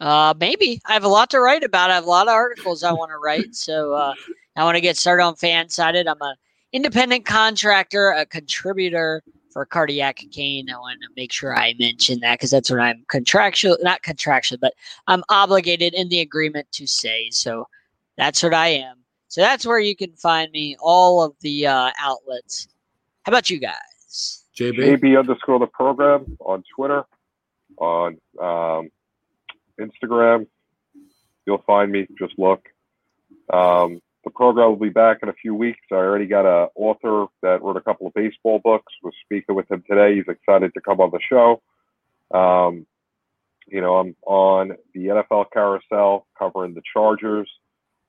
[0.00, 1.90] Uh, maybe I have a lot to write about.
[1.90, 3.54] I have a lot of articles I want to write.
[3.54, 4.14] So uh,
[4.56, 6.08] I want to get started on Fansided.
[6.08, 6.34] I'm a
[6.72, 9.22] independent contractor, a contributor
[9.52, 10.70] for Cardiac Cane.
[10.70, 14.58] I want to make sure I mention that because that's what I'm contractual, not contractual,
[14.60, 14.74] but
[15.06, 17.30] I'm obligated in the agreement to say.
[17.30, 17.68] So
[18.16, 18.96] that's what I am.
[19.28, 20.76] So that's where you can find me.
[20.80, 22.68] All of the uh, outlets.
[23.24, 24.44] How about you guys?
[24.58, 25.00] JB.
[25.00, 27.04] JB underscore the program on Twitter,
[27.78, 28.90] on um,
[29.80, 30.46] Instagram.
[31.46, 32.06] You'll find me.
[32.18, 32.68] Just look.
[33.52, 35.80] Um, the program will be back in a few weeks.
[35.90, 38.92] I already got an author that wrote a couple of baseball books.
[39.02, 40.16] Was speaking with him today.
[40.16, 41.60] He's excited to come on the show.
[42.32, 42.86] Um,
[43.66, 47.50] you know, I'm on the NFL carousel covering the Chargers.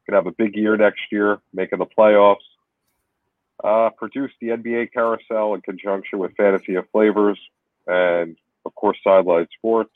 [0.07, 2.37] Gonna have a big year next year, making the playoffs.
[3.63, 7.39] Uh, produced the NBA carousel in conjunction with Fantasy of Flavors
[7.87, 8.35] and,
[8.65, 9.93] of course, Sideline Sports.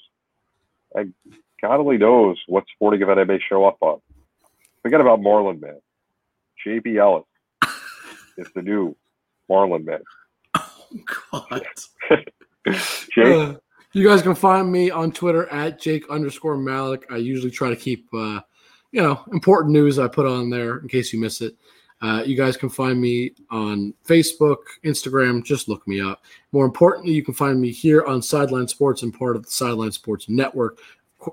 [0.96, 1.14] And
[1.62, 4.00] God only knows what sporting event I may show up on.
[4.84, 5.80] Forget about Marlin Man.
[6.66, 7.26] JB Ellis
[8.38, 8.96] is the new
[9.50, 10.00] Marlin Man.
[11.34, 11.66] Oh, God.
[13.12, 13.56] Jake, Uh,
[13.92, 17.06] you guys can find me on Twitter at Jake underscore Malik.
[17.12, 18.40] I usually try to keep, uh,
[18.92, 21.58] you know, important news I put on there in case you miss it.
[22.02, 25.44] Uh, you guys can find me on Facebook, Instagram.
[25.44, 26.24] Just look me up.
[26.54, 29.92] More importantly, you can find me here on Sideline Sports and part of the Sideline
[29.92, 30.80] Sports Network.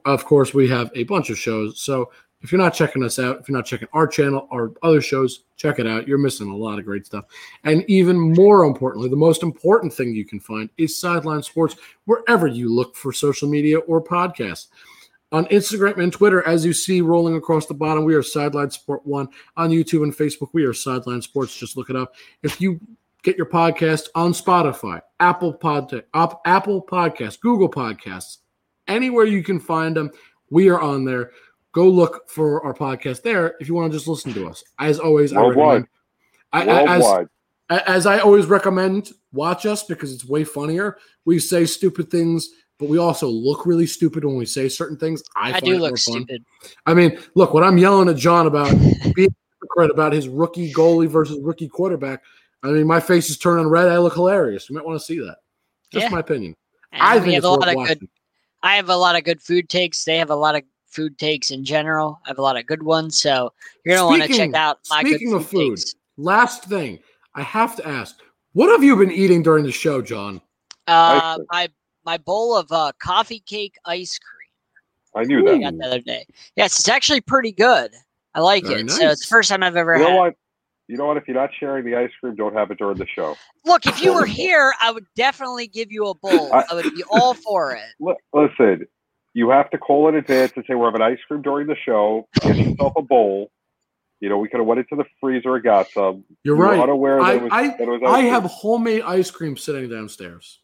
[0.05, 1.81] Of course, we have a bunch of shows.
[1.81, 2.11] So
[2.45, 5.45] if you're not checking us out, if you're not checking our channel our other shows,
[5.57, 6.07] check it out.
[6.07, 7.25] You're missing a lot of great stuff.
[7.65, 12.47] And even more importantly, the most important thing you can find is Sideline Sports wherever
[12.47, 14.66] you look for social media or podcasts.
[15.33, 19.05] On Instagram and Twitter, as you see rolling across the bottom, we are Sideline Sport
[19.07, 19.27] One.
[19.57, 21.57] On YouTube and Facebook, we are Sideline Sports.
[21.57, 22.15] Just look it up.
[22.43, 22.79] If you
[23.23, 28.39] get your podcast on Spotify, Apple Pod, Apple Podcasts, Google Podcasts,
[28.87, 30.11] anywhere you can find them,
[30.51, 31.31] we are on there.
[31.75, 34.63] Go look for our podcast there if you want to just listen to us.
[34.79, 35.85] As always, I Worldwide.
[36.53, 36.89] recommend.
[36.89, 40.99] I, I- as, as I always recommend, watch us because it's way funnier.
[41.25, 42.49] We say stupid things,
[42.79, 45.23] but we also look really stupid when we say certain things.
[45.35, 46.15] I, I, find do it more look fun.
[46.15, 46.45] stupid.
[46.87, 48.71] I mean, look, what I'm yelling at John about
[49.15, 52.23] being a hypocrite about his rookie goalie versus rookie quarterback,
[52.63, 53.89] I mean, my face is turning red.
[53.89, 54.69] I look hilarious.
[54.71, 55.39] You might want to see that.
[55.91, 56.11] Just Yeah.
[56.11, 56.55] my opinion.
[56.93, 57.99] And I think have it's a worth lot of watching.
[57.99, 58.09] good.
[58.63, 60.05] I have a lot of good food takes.
[60.05, 60.63] They have a lot of
[60.95, 62.21] food takes in general.
[62.25, 63.19] I have a lot of good ones.
[63.19, 63.53] So
[63.85, 65.95] you're gonna want to check out my good speaking food, of food, takes.
[66.16, 67.01] Last thing,
[67.35, 68.16] I have to ask,
[68.53, 70.41] what have you been eating during the show, John?
[70.87, 71.69] Uh, my
[72.05, 74.31] my bowl of uh, coffee cake ice cream.
[75.16, 75.61] I knew I that.
[75.61, 76.27] got the other day.
[76.57, 77.91] Yes, it's actually pretty good.
[78.35, 78.91] I like Very it.
[78.91, 80.16] So it's the first time I've ever You know had.
[80.19, 80.35] what?
[80.89, 81.16] You know what?
[81.16, 83.37] If you're not sharing the ice cream, don't have it during the show.
[83.65, 86.53] Look, if you were here, I would definitely give you a bowl.
[86.53, 87.83] I- I would be all for it.
[88.01, 88.87] Li- Listen,
[89.35, 92.27] you have to call in advance and say we're having ice cream during the show.
[92.40, 93.51] Get yourself a bowl.
[94.20, 96.24] You know, we could have went into the freezer and got some.
[96.44, 96.81] You're We were right.
[96.81, 100.61] unaware that I, it was, I, that was I have homemade ice cream sitting downstairs.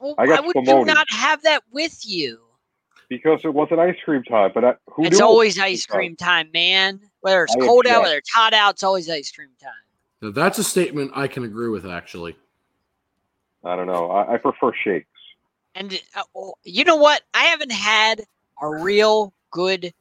[0.00, 2.40] Well, I got why would you not have that with you?
[3.10, 4.50] because it wasn't ice cream time.
[4.54, 7.00] But I, who It's knew always was ice cream time, man.
[7.20, 8.02] Whether it's I cold out, object.
[8.04, 9.72] whether it's hot out, it's always ice cream time.
[10.22, 12.36] Now, that's a statement I can agree with, actually.
[13.64, 14.10] I don't know.
[14.10, 15.08] I, I prefer shakes.
[15.74, 17.22] And uh, oh, you know what?
[17.34, 18.22] I haven't had
[18.60, 19.92] a real good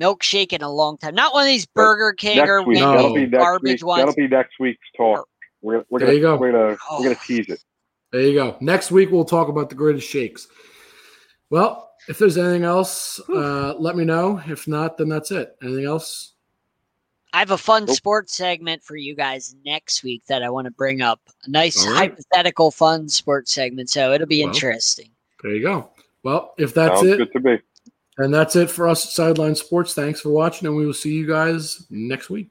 [0.00, 1.14] milkshake in a long time.
[1.14, 2.94] Not one of these Burger King or Next week, No.
[2.94, 3.86] Wendy's be next garbage week.
[3.86, 4.00] ones.
[4.00, 5.28] That'll be next week's talk.
[5.62, 6.36] We're, we're There gonna you go.
[6.36, 6.98] we're gonna Oh.
[7.00, 7.60] we're gonna tease it.
[8.12, 8.56] There you go.
[8.60, 10.46] Next week, we'll talk about the greatest shakes.
[11.50, 14.38] Well, If there's anything else, uh, let me know.
[14.46, 15.56] If not, then that's it.
[15.62, 16.33] Anything else?
[17.34, 17.96] I have a fun Nope.
[17.96, 21.20] sports segment for you guys next week that I want to bring up.
[21.44, 22.10] A nice All right.
[22.12, 23.90] hypothetical fun sports segment.
[23.90, 25.10] So it'll be Well, interesting.
[25.42, 25.90] There you go.
[26.22, 27.58] Well, if that's Sounds it, good to me.
[28.18, 29.94] and that's it for us at Sideline Sports.
[29.94, 32.50] Thanks for watching, and we will see you guys next week.